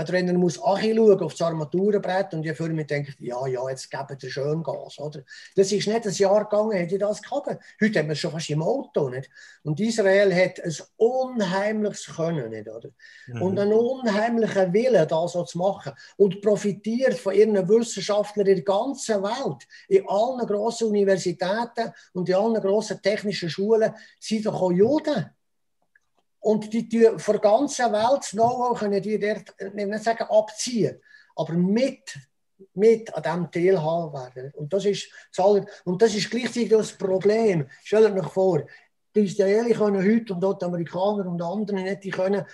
Wenn 0.09 0.27
er 0.27 0.33
muss 0.33 0.55
schauen 0.55 1.19
auf 1.21 1.33
das 1.33 1.41
Armaturenbrett 1.41 2.33
und 2.33 2.45
ich 2.45 2.55
für 2.55 2.69
mich 2.69 2.87
denke, 2.87 3.13
ja, 3.19 3.45
ja, 3.47 3.69
jetzt 3.69 3.89
geben 3.89 4.17
wir 4.19 4.29
schön 4.29 4.63
Gas. 4.63 4.99
Oder? 4.99 5.21
Das 5.55 5.71
ist 5.71 5.87
nicht 5.87 6.05
ein 6.05 6.13
Jahr 6.13 6.45
gegangen, 6.45 6.71
hätte 6.71 6.95
ich 6.95 7.01
das 7.01 7.21
gehabt. 7.21 7.57
Heute 7.81 7.99
haben 7.99 8.07
wir 8.07 8.13
es 8.13 8.19
schon 8.19 8.31
fast 8.31 8.49
im 8.49 8.61
Auto. 8.61 9.09
Nicht? 9.09 9.29
Und 9.63 9.79
Israel 9.79 10.33
hat 10.33 10.59
ein 10.63 10.75
unheimliches 10.97 12.05
Können. 12.15 12.49
Nicht, 12.49 12.69
oder? 12.69 12.89
Mhm. 13.27 13.41
Und 13.41 13.59
einen 13.59 13.73
unheimlichen 13.73 14.73
Willen, 14.73 15.07
das 15.07 15.31
so 15.31 15.43
zu 15.43 15.57
machen. 15.57 15.93
Und 16.17 16.41
profitiert 16.41 17.15
von 17.15 17.33
ihren 17.33 17.67
Wissenschaftlern 17.67 18.47
in 18.47 18.55
der 18.55 18.63
ganzen 18.63 19.21
Welt. 19.23 19.67
In 19.87 20.07
allen 20.07 20.47
grossen 20.47 20.89
Universitäten 20.89 21.91
und 22.13 22.29
in 22.29 22.35
allen 22.35 22.61
grossen 22.61 23.01
technischen 23.01 23.49
Schulen 23.49 23.93
sind 24.19 24.45
doch 24.45 24.61
auch 24.61 24.71
Juden. 24.71 25.29
Und 26.41 26.73
die 26.73 27.09
von 27.17 27.33
der 27.33 27.41
ganzen 27.41 27.91
Welt 27.91 28.19
das 28.19 28.31
Know-how 28.31 28.77
können 28.77 29.01
die 29.01 29.19
dort, 29.19 29.53
nicht 29.73 30.03
sagen 30.03 30.23
abziehen, 30.23 30.99
aber 31.35 31.53
mit, 31.53 32.17
mit 32.73 33.13
an 33.13 33.23
diesem 33.23 33.51
teilhaben 33.51 34.13
werden. 34.13 34.51
Und 34.55 34.73
das 34.73 34.85
ist, 34.85 35.07
und 35.85 36.01
das 36.01 36.15
ist 36.15 36.29
gleichzeitig 36.29 36.69
das 36.69 36.93
Problem. 36.93 37.69
Stellt 37.83 38.11
euch 38.17 38.31
vor, 38.31 38.65
die 39.15 39.21
Israelis 39.21 39.77
können 39.77 40.03
heute 40.03 40.33
und 40.33 40.41
dort 40.41 40.61
die 40.61 40.65
Amerikaner 40.65 41.29
und 41.29 41.41
andere 41.41 41.81
nicht, 41.81 42.03
die 42.03 42.11
können 42.11 42.45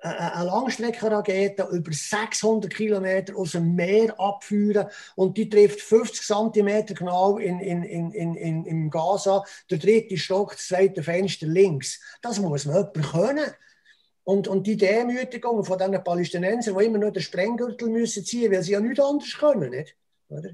eine 0.00 0.46
Langstreckenrakete 0.46 1.68
über 1.72 1.92
600 1.92 2.72
Kilometer 2.72 3.36
aus 3.36 3.52
dem 3.52 3.74
Meer 3.74 4.18
abführen 4.18 4.86
und 5.16 5.36
die 5.36 5.48
trifft 5.48 5.80
50 5.80 6.24
cm 6.24 6.86
genau 6.94 7.38
in, 7.38 7.58
in, 7.60 7.82
in, 7.82 8.12
in, 8.12 8.64
in 8.64 8.90
Gaza, 8.90 9.44
der 9.70 9.78
dritte 9.78 10.16
Stock, 10.16 10.52
das 10.52 10.68
zweite 10.68 11.02
Fenster 11.02 11.46
links. 11.46 12.00
Das 12.22 12.38
muss 12.38 12.64
man 12.64 12.76
jemand 12.76 13.10
können. 13.10 13.50
Und, 14.22 14.46
und 14.46 14.66
die 14.66 14.76
Demütigung 14.76 15.64
von 15.64 15.78
diesen 15.78 16.04
Palästinensern, 16.04 16.76
die 16.76 16.84
immer 16.84 16.98
nur 16.98 17.10
den 17.10 17.22
Sprenggürtel 17.22 17.88
müssen 17.88 18.24
ziehen, 18.24 18.52
weil 18.52 18.62
sie 18.62 18.72
ja 18.72 18.80
nichts 18.80 19.00
anderes 19.00 19.36
können. 19.36 19.70
Nicht? 19.70 19.96
Oder? 20.28 20.50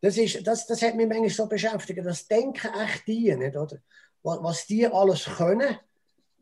Das, 0.00 0.16
ist, 0.16 0.46
das, 0.46 0.66
das 0.66 0.80
hat 0.82 0.94
mich 0.94 1.08
manchmal 1.08 1.30
so 1.30 1.46
beschäftigt. 1.46 1.98
Das 2.04 2.28
Denken 2.28 2.70
echt 2.80 3.06
die, 3.06 3.34
nicht? 3.34 3.56
Oder? 3.56 3.78
Was 4.22 4.66
die 4.66 4.86
alles 4.86 5.24
können 5.24 5.78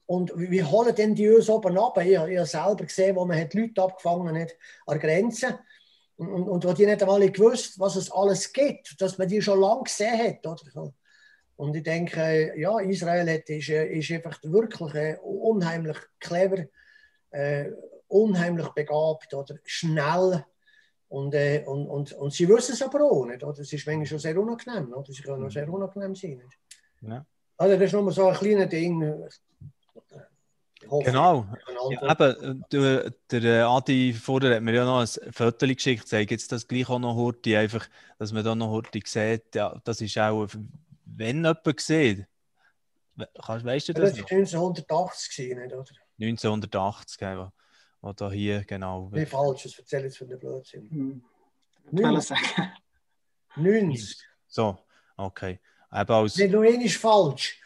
und 0.06 0.32
wie 0.36 0.62
holen 0.62 0.94
denn 0.94 1.14
die 1.14 1.28
uns 1.28 1.50
oben 1.50 1.76
ab? 1.78 1.98
Ich, 1.98 2.12
ich 2.12 2.16
habe 2.18 2.46
selber 2.46 2.84
gesehen, 2.84 3.16
wo 3.16 3.24
man 3.24 3.40
hat 3.40 3.54
Leute 3.54 3.82
abgefangen 3.82 4.40
hat 4.40 4.52
an 4.86 4.98
der 4.98 5.08
Grenze. 5.08 5.58
Und, 6.16 6.28
und, 6.28 6.48
und 6.48 6.64
wo 6.64 6.72
die 6.72 6.86
nicht 6.86 7.02
einmal 7.02 7.28
gewusst, 7.30 7.78
was 7.78 7.96
es 7.96 8.10
alles 8.10 8.52
gibt, 8.52 9.00
dass 9.00 9.18
man 9.18 9.28
die 9.28 9.42
schon 9.42 9.60
lange 9.60 9.82
gesehen 9.82 10.18
hat. 10.18 10.46
Oder. 10.46 10.92
Und 11.56 11.74
ich 11.74 11.82
denke, 11.82 12.52
ja, 12.56 12.78
Israel 12.80 13.34
hat, 13.34 13.48
ist, 13.48 13.68
ist 13.68 14.10
einfach 14.12 14.38
wirklich 14.44 14.94
äh, 14.94 15.16
unheimlich 15.22 15.96
clever, 16.20 16.64
äh, 17.30 17.70
unheimlich 18.08 18.68
begabt 18.68 19.34
oder 19.34 19.56
schnell. 19.64 20.44
Und, 21.08 21.34
äh, 21.34 21.64
und, 21.66 21.86
und, 21.88 22.12
und 22.12 22.32
sie 22.32 22.48
wissen 22.48 22.72
es 22.72 22.82
aber 22.82 23.02
auch 23.02 23.26
nicht. 23.26 23.42
Oder? 23.42 23.60
Es 23.60 23.72
ist 23.72 23.86
manchmal 23.86 24.06
schon 24.06 24.18
sehr 24.18 24.38
unangenehm. 24.38 24.92
Oder? 24.92 25.12
Sie 25.12 25.22
können 25.22 25.44
auch 25.44 25.50
sehr 25.50 25.68
unangenehm 25.68 26.14
sein. 26.14 26.36
Nicht? 26.38 26.58
Ja. 27.02 27.26
Also 27.56 27.74
das 27.74 27.84
ist 27.84 27.92
nur 27.92 28.12
so 28.12 28.28
ein 28.28 28.34
kleines 28.34 28.68
Ding. 28.68 29.02
Genau. 31.04 31.46
Ja, 31.90 32.12
eben, 32.12 32.64
du, 32.70 33.14
der 33.30 33.66
Adi 33.66 34.12
vorher 34.12 34.56
hat 34.56 34.62
mir 34.62 34.74
ja 34.74 34.84
noch 34.84 35.00
ein 35.00 35.32
Foto 35.32 35.66
geschickt, 35.66 36.06
zeige 36.06 36.34
jetzt 36.34 36.52
das 36.52 36.68
gleich 36.68 36.88
auch 36.88 36.98
noch 36.98 37.16
heute, 37.16 37.58
einfach, 37.58 37.88
dass 38.18 38.32
man 38.32 38.44
da 38.44 38.54
noch 38.54 38.70
heute 38.70 39.00
sieht, 39.04 39.54
ja, 39.54 39.80
das 39.84 40.00
ist 40.00 40.16
auch, 40.18 40.46
wenn 41.04 41.36
jemand 41.38 41.80
sieht, 41.80 42.26
weißt 43.16 43.88
du 43.88 43.92
das? 43.94 44.10
Das 44.10 44.18
war 44.18 44.30
1980, 44.30 45.36
gewesen, 45.36 45.58
nicht, 45.60 45.72
oder? 45.74 45.92
1980, 46.20 47.20
ja, 47.20 47.52
da 48.14 48.30
hier, 48.30 48.64
genau. 48.64 49.10
Wie 49.12 49.26
falsch, 49.26 49.64
das 49.64 49.78
erzähle 49.78 50.02
ich 50.02 50.06
jetzt 50.08 50.18
von 50.18 50.28
der 50.28 50.36
Blödsinn. 50.36 50.90
Hm. 50.90 51.24
Ich 51.90 51.98
will 51.98 52.20
sagen. 52.20 52.72
90. 53.56 54.18
So, 54.46 54.78
okay. 55.16 55.60
Eben 55.92 56.12
als... 56.12 56.36
Nicht 56.36 56.52
nur 56.52 56.64
ist 56.64 56.96
falsch. 56.96 57.60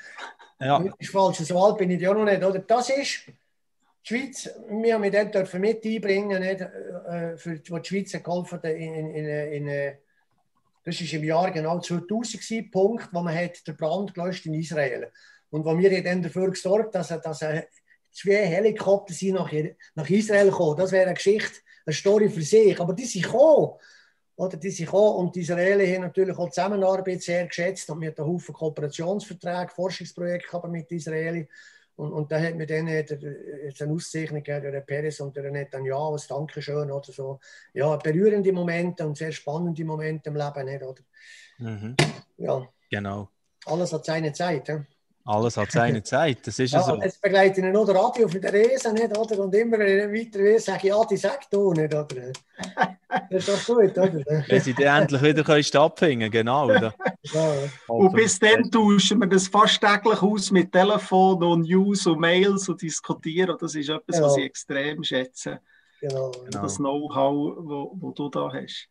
Ja. 0.60 0.84
Ist 0.98 1.10
falsch, 1.10 1.38
so 1.38 1.58
alt 1.62 1.78
bin 1.78 1.90
ich 1.90 2.00
ja 2.00 2.12
noch 2.12 2.24
nicht. 2.24 2.42
Oder? 2.42 2.58
Das 2.58 2.90
ist 2.90 3.22
die 3.26 3.34
Schweiz, 4.02 4.50
wir 4.68 4.94
haben 4.94 5.10
dem 5.10 5.32
dürfen 5.32 5.60
mit 5.60 5.84
einbringen, 5.84 6.42
nicht, 6.42 6.60
äh, 6.60 7.36
für 7.36 7.58
die, 7.58 7.72
die 7.72 7.88
Schweiz 7.88 8.12
geholfen 8.12 8.60
in, 8.62 8.94
in, 8.94 9.14
in, 9.14 9.26
in 9.26 9.68
äh, 9.68 9.96
das 10.84 11.00
war 11.00 11.18
im 11.18 11.24
Jahr 11.24 11.50
genau 11.50 11.78
2000 11.78 12.42
gewesen, 12.42 12.70
Punkt, 12.70 13.08
wo 13.12 13.20
man 13.20 13.34
hat 13.34 13.66
den 13.66 13.76
Brand 13.76 14.14
gelöscht 14.14 14.46
in 14.46 14.54
Israel. 14.54 15.12
Und 15.50 15.64
wo 15.64 15.76
wir 15.76 16.02
dann 16.02 16.22
dafür 16.22 16.50
gesorgt 16.50 16.94
dass, 16.94 17.08
dass 17.08 17.38
zwei 17.38 18.46
Helikopter 18.46 19.12
sind 19.12 19.34
nach, 19.34 19.52
nach 19.94 20.08
Israel 20.08 20.50
kommen. 20.50 20.78
Das 20.78 20.92
wäre 20.92 21.06
eine 21.06 21.14
Geschichte, 21.14 21.60
eine 21.84 21.94
Story 21.94 22.30
für 22.30 22.42
sich. 22.42 22.80
Aber 22.80 22.94
die 22.94 23.04
sind 23.04 23.24
gekommen. 23.24 23.74
Oder 24.40 24.56
die 24.56 24.70
sind 24.70 24.86
gekommen 24.86 25.16
und 25.16 25.36
die 25.36 25.40
Israelis 25.40 25.94
haben 25.94 26.00
natürlich 26.00 26.38
auch 26.38 26.46
die 26.46 26.52
Zusammenarbeit 26.52 27.20
sehr 27.20 27.46
geschätzt 27.46 27.90
und 27.90 28.00
wir 28.00 28.08
hatten 28.08 28.22
einen 28.22 28.32
Haufen 28.32 28.54
Kooperationsverträge, 28.54 29.70
Forschungsprojekte 29.74 30.66
mit 30.68 30.90
Israelis. 30.90 31.46
Und, 31.96 32.10
und 32.14 32.32
da 32.32 32.40
hat 32.40 32.54
mir 32.54 32.66
dann 32.66 32.88
äh, 32.88 33.04
eine 33.10 33.92
Auszeichnung 33.92 34.42
gegeben, 34.42 34.72
der 34.72 34.80
Perez 34.80 35.20
und 35.20 35.36
der 35.36 35.50
Netanyahu, 35.50 36.14
ein 36.14 36.22
Dankeschön 36.26 36.90
oder 36.90 37.12
so. 37.12 37.38
Ja, 37.74 37.94
berührende 37.96 38.50
Momente 38.50 39.06
und 39.06 39.18
sehr 39.18 39.30
spannende 39.30 39.84
Momente 39.84 40.30
im 40.30 40.36
Leben, 40.36 40.64
nicht, 40.64 40.82
oder? 40.82 41.02
Mhm. 41.58 41.96
Ja. 42.38 42.66
Genau. 42.90 43.28
Alles 43.66 43.92
hat 43.92 44.06
seine 44.06 44.32
Zeit. 44.32 44.68
Ja? 44.68 44.82
Alles 45.26 45.58
hat 45.58 45.70
seine 45.70 46.02
Zeit, 46.02 46.46
das 46.46 46.58
ist 46.58 46.72
ja, 46.72 46.82
so. 46.82 46.98
Es 47.02 47.18
begleitet 47.18 47.58
ihn 47.58 47.72
noch 47.72 47.84
der 47.84 47.96
Radio 47.96 48.26
für 48.26 48.40
den 48.40 48.52
Resen, 48.52 48.94
nicht, 48.94 49.18
oder? 49.18 49.38
Und 49.38 49.54
immer, 49.54 49.78
wenn 49.78 50.14
ich 50.14 50.26
weiter 50.26 50.38
will, 50.38 50.58
sage 50.58 50.88
ich, 50.88 50.94
Adi, 50.94 51.18
sag 51.18 51.50
du 51.50 51.74
nicht, 51.74 51.92
oder? 51.94 52.06
Das 53.30 53.48
ist 53.48 53.68
doch 53.68 53.76
gut, 53.76 53.96
oder? 53.96 54.24
Wenn 54.48 54.60
sie 54.60 54.74
dann 54.74 55.02
endlich 55.02 55.22
wieder 55.22 55.62
stattfinden 55.62 56.30
genau. 56.30 56.66
Oder? 56.66 56.94
Ja. 57.22 57.54
Und 57.88 58.12
bis 58.12 58.38
dann 58.38 58.70
tauschen 58.70 59.20
wir 59.20 59.26
das 59.26 59.48
fast 59.48 59.80
täglich 59.80 60.22
aus 60.22 60.50
mit 60.50 60.72
Telefon 60.72 61.42
und 61.42 61.62
News 61.62 62.06
und 62.06 62.20
Mails 62.20 62.68
und 62.68 62.80
diskutieren. 62.80 63.56
Das 63.60 63.74
ist 63.74 63.88
etwas, 63.88 64.18
ja. 64.18 64.24
was 64.24 64.36
ich 64.36 64.44
extrem 64.44 65.02
schätze. 65.02 65.60
Genau. 66.00 66.32
Das 66.50 66.76
Know-how, 66.76 67.92
das 68.00 68.14
du 68.14 68.28
da 68.30 68.50
hast. 68.52 68.88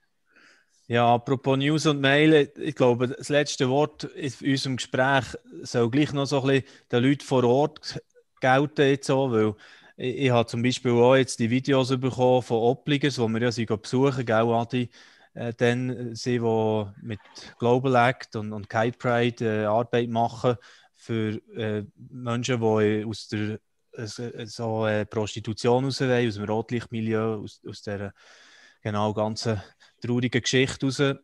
Ja, 0.87 1.13
apropos 1.13 1.57
News 1.57 1.85
und 1.85 2.01
Mail, 2.01 2.51
ich 2.57 2.75
glaube, 2.75 3.09
das 3.09 3.29
letzte 3.29 3.69
Wort 3.69 4.05
in 4.15 4.33
unserem 4.41 4.77
Gespräch 4.77 5.25
soll 5.61 5.89
gleich 5.91 6.13
noch 6.13 6.25
so 6.25 6.41
ein 6.41 6.47
bisschen 6.47 6.63
den 6.91 7.03
Leuten 7.03 7.25
vor 7.25 7.43
Ort 7.43 7.99
gelten, 8.41 8.81
jetzt 8.81 9.11
auch, 9.11 9.31
weil 9.31 9.53
ich, 9.99 10.17
ich 10.17 10.31
habe 10.31 10.47
zum 10.47 10.63
Beispiel 10.63 10.91
auch 10.91 11.15
jetzt 11.15 11.39
die 11.39 11.49
Videos 11.49 11.89
bekommen 11.99 12.41
von 12.41 12.57
Obligers, 12.57 13.19
wo 13.19 13.27
wir 13.27 13.41
ja 13.41 13.51
sie 13.51 13.65
besuchen, 13.65 14.25
gell, 14.25 14.49
Adi? 14.49 14.89
Äh, 15.33 15.53
dann 15.55 16.15
sie, 16.15 16.39
die 16.39 16.85
mit 17.01 17.19
Global 17.59 17.95
Act 18.09 18.35
und, 18.35 18.51
und 18.53 18.69
Kite 18.69 18.97
Pride 18.97 19.45
äh, 19.45 19.65
Arbeit 19.65 20.09
machen 20.09 20.55
für 20.95 21.39
äh, 21.55 21.85
Menschen, 21.97 22.59
die 22.59 23.05
aus 23.05 23.27
der 23.27 23.59
äh, 23.91 24.45
so, 24.45 24.87
äh, 24.87 25.05
Prostitution 25.05 25.85
raus 25.85 26.01
wollen, 26.01 26.27
aus 26.27 26.35
dem 26.35 26.45
Rotlichtmilieu, 26.45 27.43
aus, 27.43 27.61
aus 27.67 27.81
der 27.83 28.13
genau 28.81 29.13
ganzen 29.13 29.61
traurigen 30.01 30.41
Geschichte 30.41 30.85
raus, 30.85 30.99
äh, 30.99 31.15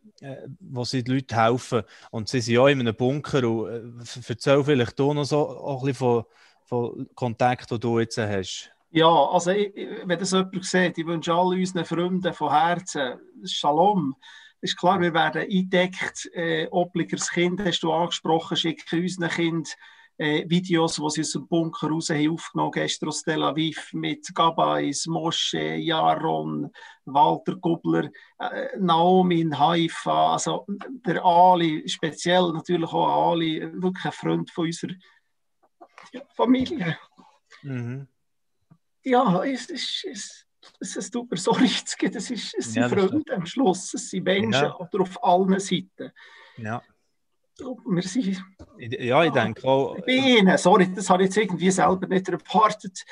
wo 0.60 0.84
sie 0.84 1.02
die 1.02 1.12
Leute 1.12 1.36
helfen. 1.36 1.82
Und 2.10 2.28
sie 2.28 2.40
sind 2.40 2.54
ja 2.54 2.68
in 2.68 2.80
einem 2.80 2.94
Bunker. 2.94 3.48
Und, 3.48 3.70
äh, 3.70 4.20
erzähl 4.28 4.62
vielleicht 4.62 4.98
du 4.98 5.14
noch 5.14 5.24
so 5.24 5.48
auch 5.48 5.82
ein 5.82 5.86
bisschen 5.86 5.94
von, 5.94 6.24
von 6.66 7.08
Kontakt, 7.14 7.70
den 7.70 7.80
du 7.80 7.98
jetzt 7.98 8.18
hast. 8.18 8.70
Ja, 8.90 9.08
also 9.08 9.50
ich, 9.50 9.72
wenn 10.04 10.18
das 10.18 10.32
jemand 10.32 10.64
sieht, 10.64 10.98
ich 10.98 11.06
wünsche 11.06 11.32
all 11.32 11.48
unseren 11.48 11.84
Freunden 11.84 12.32
von 12.32 12.50
Herzen 12.50 13.20
Shalom. 13.44 14.14
Ist 14.60 14.76
klar, 14.76 15.00
wir 15.00 15.12
werden 15.12 15.42
eingedeckt. 15.42 16.30
Äh, 16.32 16.66
Obligers 16.70 17.30
Kind 17.30 17.60
hast 17.60 17.80
du 17.80 17.92
angesprochen, 17.92 18.56
schicken 18.56 19.02
unseren 19.02 19.28
Kindern 19.28 19.72
äh, 20.18 20.48
Videos, 20.48 20.96
die 20.96 21.10
sie 21.10 21.20
aus 21.20 21.32
dem 21.32 21.46
Bunker 21.46 21.88
raus 21.88 22.10
haben 22.10 22.30
aufgenommen 22.30 22.72
gestern 22.72 23.08
aus 23.08 23.22
Tel 23.22 23.42
Aviv 23.42 23.92
mit 23.92 24.34
Gabais, 24.34 25.06
Moshe, 25.06 25.76
Jaron, 25.76 26.70
Walter 27.04 27.56
Gubler, 27.56 28.10
äh, 28.38 28.78
Naomi 28.78 29.42
in 29.42 29.58
Haifa, 29.58 30.32
also 30.32 30.66
der 31.06 31.24
Ali, 31.24 31.86
speziell 31.86 32.52
natürlich 32.52 32.92
auch 32.92 33.32
Ali, 33.32 33.60
wirklich 33.74 34.06
ein 34.06 34.12
Freund 34.12 34.50
von 34.50 34.66
unserer 34.66 34.94
Familie. 36.34 36.98
Mhm. 37.62 38.08
Ja, 39.02 39.44
es 39.44 39.66
ist. 39.66 40.04
Es, 40.04 40.46
es, 40.80 40.96
es 40.96 41.10
tut 41.10 41.30
mir 41.30 41.36
so 41.36 41.52
nichts, 41.58 41.96
es, 42.00 42.30
ist, 42.30 42.54
es 42.54 42.72
sind 42.72 42.82
ja, 42.82 42.88
Freunde 42.88 43.34
am 43.34 43.46
Schluss, 43.46 43.94
es 43.94 44.10
sind 44.10 44.24
Menschen 44.24 44.64
ja. 44.64 44.76
oder 44.76 45.02
auf 45.02 45.22
allen 45.22 45.60
Seiten. 45.60 46.12
Ja. 46.56 46.82
Wir 47.58 48.02
sind, 48.02 48.42
ja, 48.78 49.24
ich 49.24 49.32
denke 49.32 49.66
auch. 49.66 49.96
Bei 50.04 50.12
Ihnen, 50.12 50.58
sorry, 50.58 50.92
das 50.92 51.08
habe 51.08 51.22
ich 51.22 51.28
jetzt 51.28 51.38
irgendwie 51.38 51.70
selber 51.70 52.06
nicht 52.06 52.28
erwartet. 52.28 53.02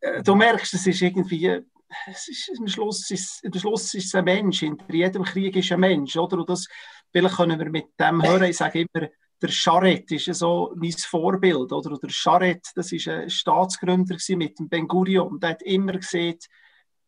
Äh, 0.00 0.22
du 0.22 0.34
merkst, 0.34 0.72
es 0.72 0.86
ist 0.86 1.02
irgendwie, 1.02 1.60
es 2.06 2.28
ist, 2.28 2.50
am, 2.58 2.66
Schluss 2.66 3.10
ist, 3.10 3.44
am 3.44 3.52
Schluss 3.58 3.92
ist 3.94 4.06
es 4.06 4.14
ein 4.14 4.24
Mensch, 4.24 4.60
hinter 4.60 4.92
jedem 4.92 5.22
Krieg 5.22 5.56
ist 5.56 5.70
ein 5.72 5.80
Mensch, 5.80 6.16
oder? 6.16 6.38
Und 6.38 6.48
das, 6.48 6.66
vielleicht 7.10 7.36
können 7.36 7.58
wir 7.58 7.70
mit 7.70 7.88
dem 7.98 8.22
hören, 8.22 8.44
ich 8.44 8.56
sage 8.56 8.86
immer, 8.90 9.08
der 9.40 9.50
Charette 9.50 10.16
ist 10.16 10.34
so 10.34 10.72
mein 10.76 10.92
Vorbild, 10.92 11.72
oder? 11.72 11.96
Der 11.98 12.10
Charette, 12.10 12.70
das 12.74 12.92
ist 12.92 13.08
ein 13.08 13.30
Staatsgründer 13.30 14.16
mit 14.30 14.58
dem 14.58 14.68
Ben 14.68 14.88
Gurion, 14.88 15.38
der 15.38 15.50
hat 15.50 15.62
immer 15.62 15.92
gesagt, 15.92 16.48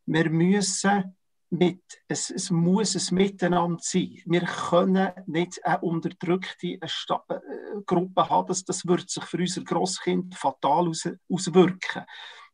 wir 0.07 0.31
müssen 0.31 1.17
mit, 1.51 1.83
es, 2.07 2.31
es 2.31 2.51
muss 2.51 2.95
ein 2.95 3.15
Miteinander 3.15 3.81
sein. 3.83 4.23
Wir 4.25 4.43
können 4.43 5.11
nicht 5.27 5.65
eine 5.65 5.81
unterdrückte 5.81 6.79
eine 6.81 7.41
äh, 7.41 7.83
Gruppe 7.85 8.29
haben, 8.29 8.47
das, 8.47 8.65
das 8.65 8.87
wird 8.87 9.11
sich 9.11 9.25
für 9.25 9.39
unser 9.39 9.65
Grosskind 9.65 10.35
fatal 10.37 10.89
aus, 10.89 11.09
auswirken. 11.29 12.05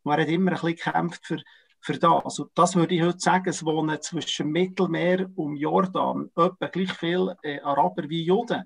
Er 0.04 0.12
hat 0.12 0.28
immer 0.28 0.52
ein 0.52 0.60
bisschen 0.60 0.76
gekämpft 0.76 1.26
für, 1.26 1.42
für 1.80 1.98
das. 1.98 2.24
Also 2.24 2.50
das 2.54 2.74
würde 2.74 2.94
ich 2.94 3.02
heute 3.02 3.18
sagen, 3.18 3.48
es 3.50 3.64
wohnen 3.64 4.00
zwischen 4.00 4.50
Mittelmeer 4.50 5.28
und 5.34 5.56
Jordan 5.56 6.30
etwa 6.34 6.66
gleich 6.66 6.92
viele 6.92 7.36
äh, 7.42 7.60
Araber 7.60 8.08
wie 8.08 8.22
Juden. 8.22 8.64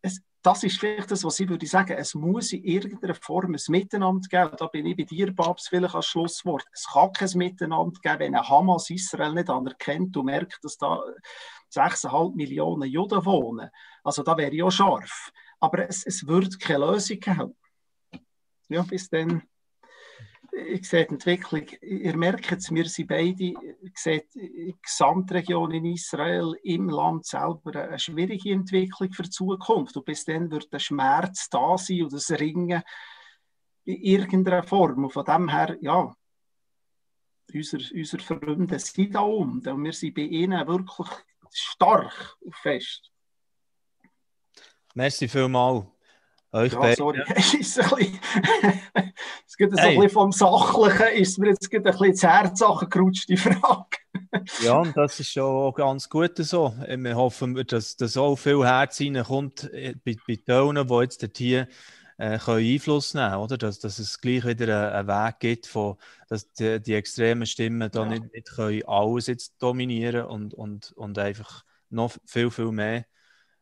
Es, 0.00 0.22
das 0.42 0.62
ist 0.62 0.78
vielleicht 0.78 1.10
das, 1.10 1.24
was 1.24 1.40
ich 1.40 1.48
würde 1.48 1.66
sagen, 1.66 1.96
es 1.96 2.14
muss 2.14 2.52
in 2.52 2.62
irgendeiner 2.62 3.14
Form 3.14 3.54
ein 3.54 3.60
Miteinander 3.68 4.28
geben. 4.28 4.56
Da 4.56 4.66
bin 4.66 4.86
ich 4.86 4.96
bei 4.96 5.02
dir, 5.02 5.34
Babs, 5.34 5.68
vielleicht 5.68 5.94
als 5.94 6.06
Schlusswort. 6.06 6.64
Es 6.72 6.86
kann 6.92 7.12
kein 7.12 7.30
Miteinander 7.34 7.98
geben, 8.00 8.18
wenn 8.20 8.34
ein 8.36 8.48
Hamas 8.48 8.90
Israel 8.90 9.34
nicht 9.34 9.50
anerkennt 9.50 10.16
und 10.16 10.26
merkt, 10.26 10.58
dass 10.62 10.76
da 10.76 11.02
6,5 11.74 12.36
Millionen 12.36 12.88
Juden 12.88 13.24
wohnen. 13.24 13.68
Also 14.04 14.22
da 14.22 14.36
wäre 14.36 14.64
auch 14.64 14.70
scharf. 14.70 15.30
Aber 15.60 15.88
es, 15.88 16.06
es 16.06 16.26
wird 16.26 16.60
keine 16.60 16.86
Lösung 16.86 17.18
geben. 17.18 17.56
Ja, 18.68 18.82
bis 18.82 19.08
dann 19.08 19.42
ich 20.52 20.88
sehe 20.88 21.06
die 21.06 21.14
Entwicklung, 21.14 21.66
ihr 21.80 22.16
merkt 22.16 22.52
es, 22.52 22.72
wir 22.72 22.88
sind 22.88 23.08
beide, 23.08 23.54
sehe 23.94 24.24
die 24.34 24.74
Gesamtregion 24.80 25.72
in 25.72 25.84
Israel, 25.86 26.54
im 26.62 26.88
Land 26.88 27.26
selber, 27.26 27.74
eine 27.74 27.98
schwierige 27.98 28.52
Entwicklung 28.52 29.12
für 29.12 29.24
die 29.24 29.30
Zukunft. 29.30 29.96
Und 29.96 30.04
bis 30.04 30.24
dann 30.24 30.50
wird 30.50 30.72
der 30.72 30.78
Schmerz 30.78 31.48
da 31.50 31.76
sein 31.78 32.02
und 32.04 32.12
das 32.12 32.30
Ringen 32.30 32.82
in 33.84 34.02
irgendeiner 34.02 34.62
Form. 34.62 35.04
Und 35.04 35.12
von 35.12 35.24
dem 35.24 35.48
her, 35.48 35.76
ja, 35.80 36.14
unsere, 37.52 37.94
unsere 37.94 38.22
Freunde 38.22 38.78
sind 38.78 39.14
da 39.14 39.20
um. 39.20 39.62
Und 39.64 39.84
wir 39.84 39.92
sind 39.92 40.14
bei 40.14 40.22
ihnen 40.22 40.66
wirklich 40.66 41.08
stark 41.52 42.36
und 42.40 42.56
fest. 42.56 43.10
Merci 44.94 45.28
vielmals. 45.28 45.86
Euch 46.50 46.72
ja, 46.72 46.96
sorry, 46.96 47.22
es 47.34 47.52
ist 47.52 47.78
ein 47.78 48.18
bisschen, 49.38 49.76
hey. 49.76 50.08
vom 50.08 50.32
Sachlichen, 50.32 51.08
ist 51.14 51.38
mir 51.38 51.48
jetzt 51.48 51.72
ein 51.72 51.82
bisschen 51.82 52.06
ins 52.06 52.22
Herz 52.22 52.62
gerutscht, 52.88 53.28
die 53.28 53.36
Frage. 53.36 53.98
ja, 54.62 54.78
und 54.78 54.96
das 54.96 55.20
ist 55.20 55.30
schon 55.30 55.74
ganz 55.74 56.08
gut 56.08 56.38
so. 56.38 56.74
Wir 56.86 57.16
hoffen, 57.16 57.54
dass, 57.66 57.96
dass 57.96 58.16
auch 58.16 58.36
viel 58.36 58.64
Herz 58.64 58.98
reinkommt 58.98 59.70
äh, 59.74 59.94
bei, 60.02 60.16
bei 60.26 60.36
Tönen, 60.36 60.88
die 60.88 60.94
jetzt 60.94 61.28
hier 61.36 61.68
äh, 62.16 62.38
können 62.38 62.66
Einfluss 62.66 63.12
nehmen 63.12 63.46
können, 63.46 63.58
Dass, 63.58 63.78
dass 63.78 63.98
es 63.98 64.18
gleich 64.18 64.46
wieder 64.46 64.94
einen 64.94 65.06
Weg 65.06 65.40
gibt, 65.40 65.66
von, 65.66 65.96
dass 66.28 66.50
die, 66.52 66.80
die 66.80 66.94
extremen 66.94 67.46
Stimmen 67.46 67.90
da 67.90 68.04
ja. 68.04 68.08
nicht, 68.08 68.32
nicht 68.32 68.50
können 68.50 68.82
alles 68.86 69.26
jetzt 69.26 69.62
dominieren 69.62 70.24
und, 70.24 70.54
und, 70.54 70.92
und 70.92 71.18
einfach 71.18 71.64
noch 71.90 72.12
viel, 72.24 72.50
viel 72.50 72.72
mehr 72.72 73.04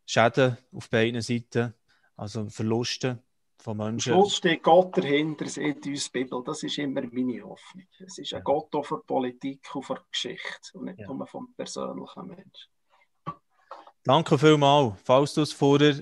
Schäden 0.07 0.57
auf 0.73 0.89
beiden 0.89 1.21
Seiten 1.21 1.75
also 2.17 2.49
Verluste 2.49 3.23
von 3.59 3.77
Menschen. 3.77 4.13
Am 4.13 4.21
Schluss 4.21 4.37
steht 4.37 4.63
Gott 4.63 4.97
dahinter, 4.97 5.47
sieht 5.47 5.87
uns 5.87 6.11
die 6.11 6.19
Bibel. 6.19 6.43
Das 6.45 6.63
ist 6.63 6.79
immer 6.79 7.03
meine 7.11 7.43
Hoffnung. 7.43 7.87
Es 8.05 8.19
ist 8.19 8.35
ein 8.35 8.45
Gott 8.45 8.75
auch 8.75 8.85
für 8.85 9.03
Politik 9.03 9.75
und 9.75 9.85
für 9.85 10.03
Geschichte 10.11 10.71
und 10.75 10.85
nicht 10.85 11.01
ja. 11.01 11.07
nur 11.07 11.27
vom 11.27 11.53
persönlichen 11.55 12.27
Menschen. 12.27 12.71
Danke 14.05 14.39
vielmals. 14.39 14.95
Es 15.37 15.53
vorher, 15.53 16.01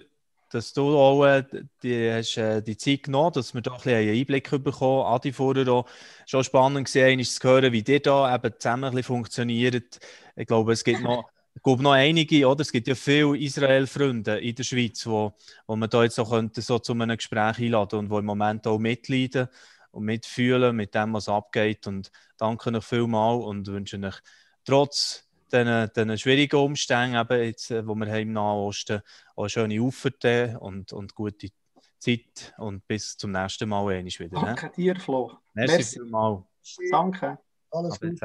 dass 0.51 0.73
du 0.73 0.97
auch 0.97 1.25
äh, 1.25 1.43
die, 1.83 2.13
hast, 2.13 2.37
äh, 2.37 2.63
die 2.63 2.77
Zeit 2.77 3.05
genommen 3.05 3.33
dass 3.33 3.55
wir 3.55 3.63
da 3.63 3.73
ein 3.73 3.89
einen 3.89 4.11
Einblick 4.11 4.51
bekommen 4.51 5.07
Adi 5.07 5.33
vorher 5.33 5.67
auch 5.69 5.87
schon 6.27 6.45
spannend 6.45 6.85
gesehen, 6.85 7.19
ist 7.19 7.41
zu 7.41 7.49
hören, 7.49 7.73
wie 7.73 7.83
die 7.83 8.01
da 8.01 8.33
eben 8.35 8.53
zusammen 8.59 9.03
funktioniert. 9.03 9.99
Ich 10.37 10.47
glaube, 10.47 10.75
es 10.75 10.85
gibt 10.85 11.01
noch 11.01 11.25
ich 11.55 11.63
glaube 11.63 11.83
noch 11.83 11.93
einige, 11.93 12.49
oder? 12.49 12.63
Es 12.63 12.73
gibt 12.73 12.89
ja 12.89 12.95
viele 12.95 13.39
Israel-Freunde 13.39 14.39
in 14.39 14.55
der 14.55 14.65
Schweiz, 14.65 15.07
wo, 15.07 15.35
wo 15.67 15.77
man 15.77 15.89
da 15.89 16.03
jetzt 16.03 16.19
auch 16.19 16.31
könnte, 16.31 16.61
so 16.61 16.79
zu 16.79 16.93
einem 16.93 17.17
Gespräch 17.17 17.59
einladen 17.59 18.01
und 18.01 18.11
wo 18.11 18.19
im 18.19 18.25
Moment 18.25 18.67
auch 18.67 18.79
mitleiden 18.79 19.49
und 19.93 20.05
mitfühlen 20.05 20.75
mit 20.75 20.95
dem, 20.95 21.15
was 21.15 21.29
abgeht. 21.29 21.87
Und 21.87 22.11
danke 22.37 22.71
euch 22.75 22.85
vielmals 22.85 23.45
und 23.45 23.67
wünsche 23.69 23.99
euch 23.99 24.17
trotz 24.65 25.29
diesen, 25.53 25.91
diesen 25.95 26.19
schwierigen 26.19 26.57
Umständen, 26.57 27.17
eben 27.17 27.43
jetzt, 27.45 27.71
äh, 27.71 27.87
wo 27.87 27.95
wir 27.95 28.07
haben 28.07 28.23
im 28.23 28.33
Nahen 28.33 28.59
Osten, 28.59 29.01
auch 29.37 29.45
eine 29.45 29.49
schöne 29.49 29.81
Auffahrt 29.81 30.57
und, 30.61 30.93
und 30.93 31.15
gute 31.15 31.49
Zeit 31.99 32.55
und 32.59 32.87
bis 32.89 33.17
zum 33.17 33.31
nächsten 33.31 33.69
Mal 33.69 34.05
wieder. 34.05 34.41
Danke 34.41 34.71
dir, 34.71 34.97
Flo. 34.97 35.33
Merci, 35.55 35.77
Merci. 35.77 36.01
vielmals. 36.01 36.45
Danke. 36.91 37.39
Alles 37.71 38.01
gut. 38.01 38.13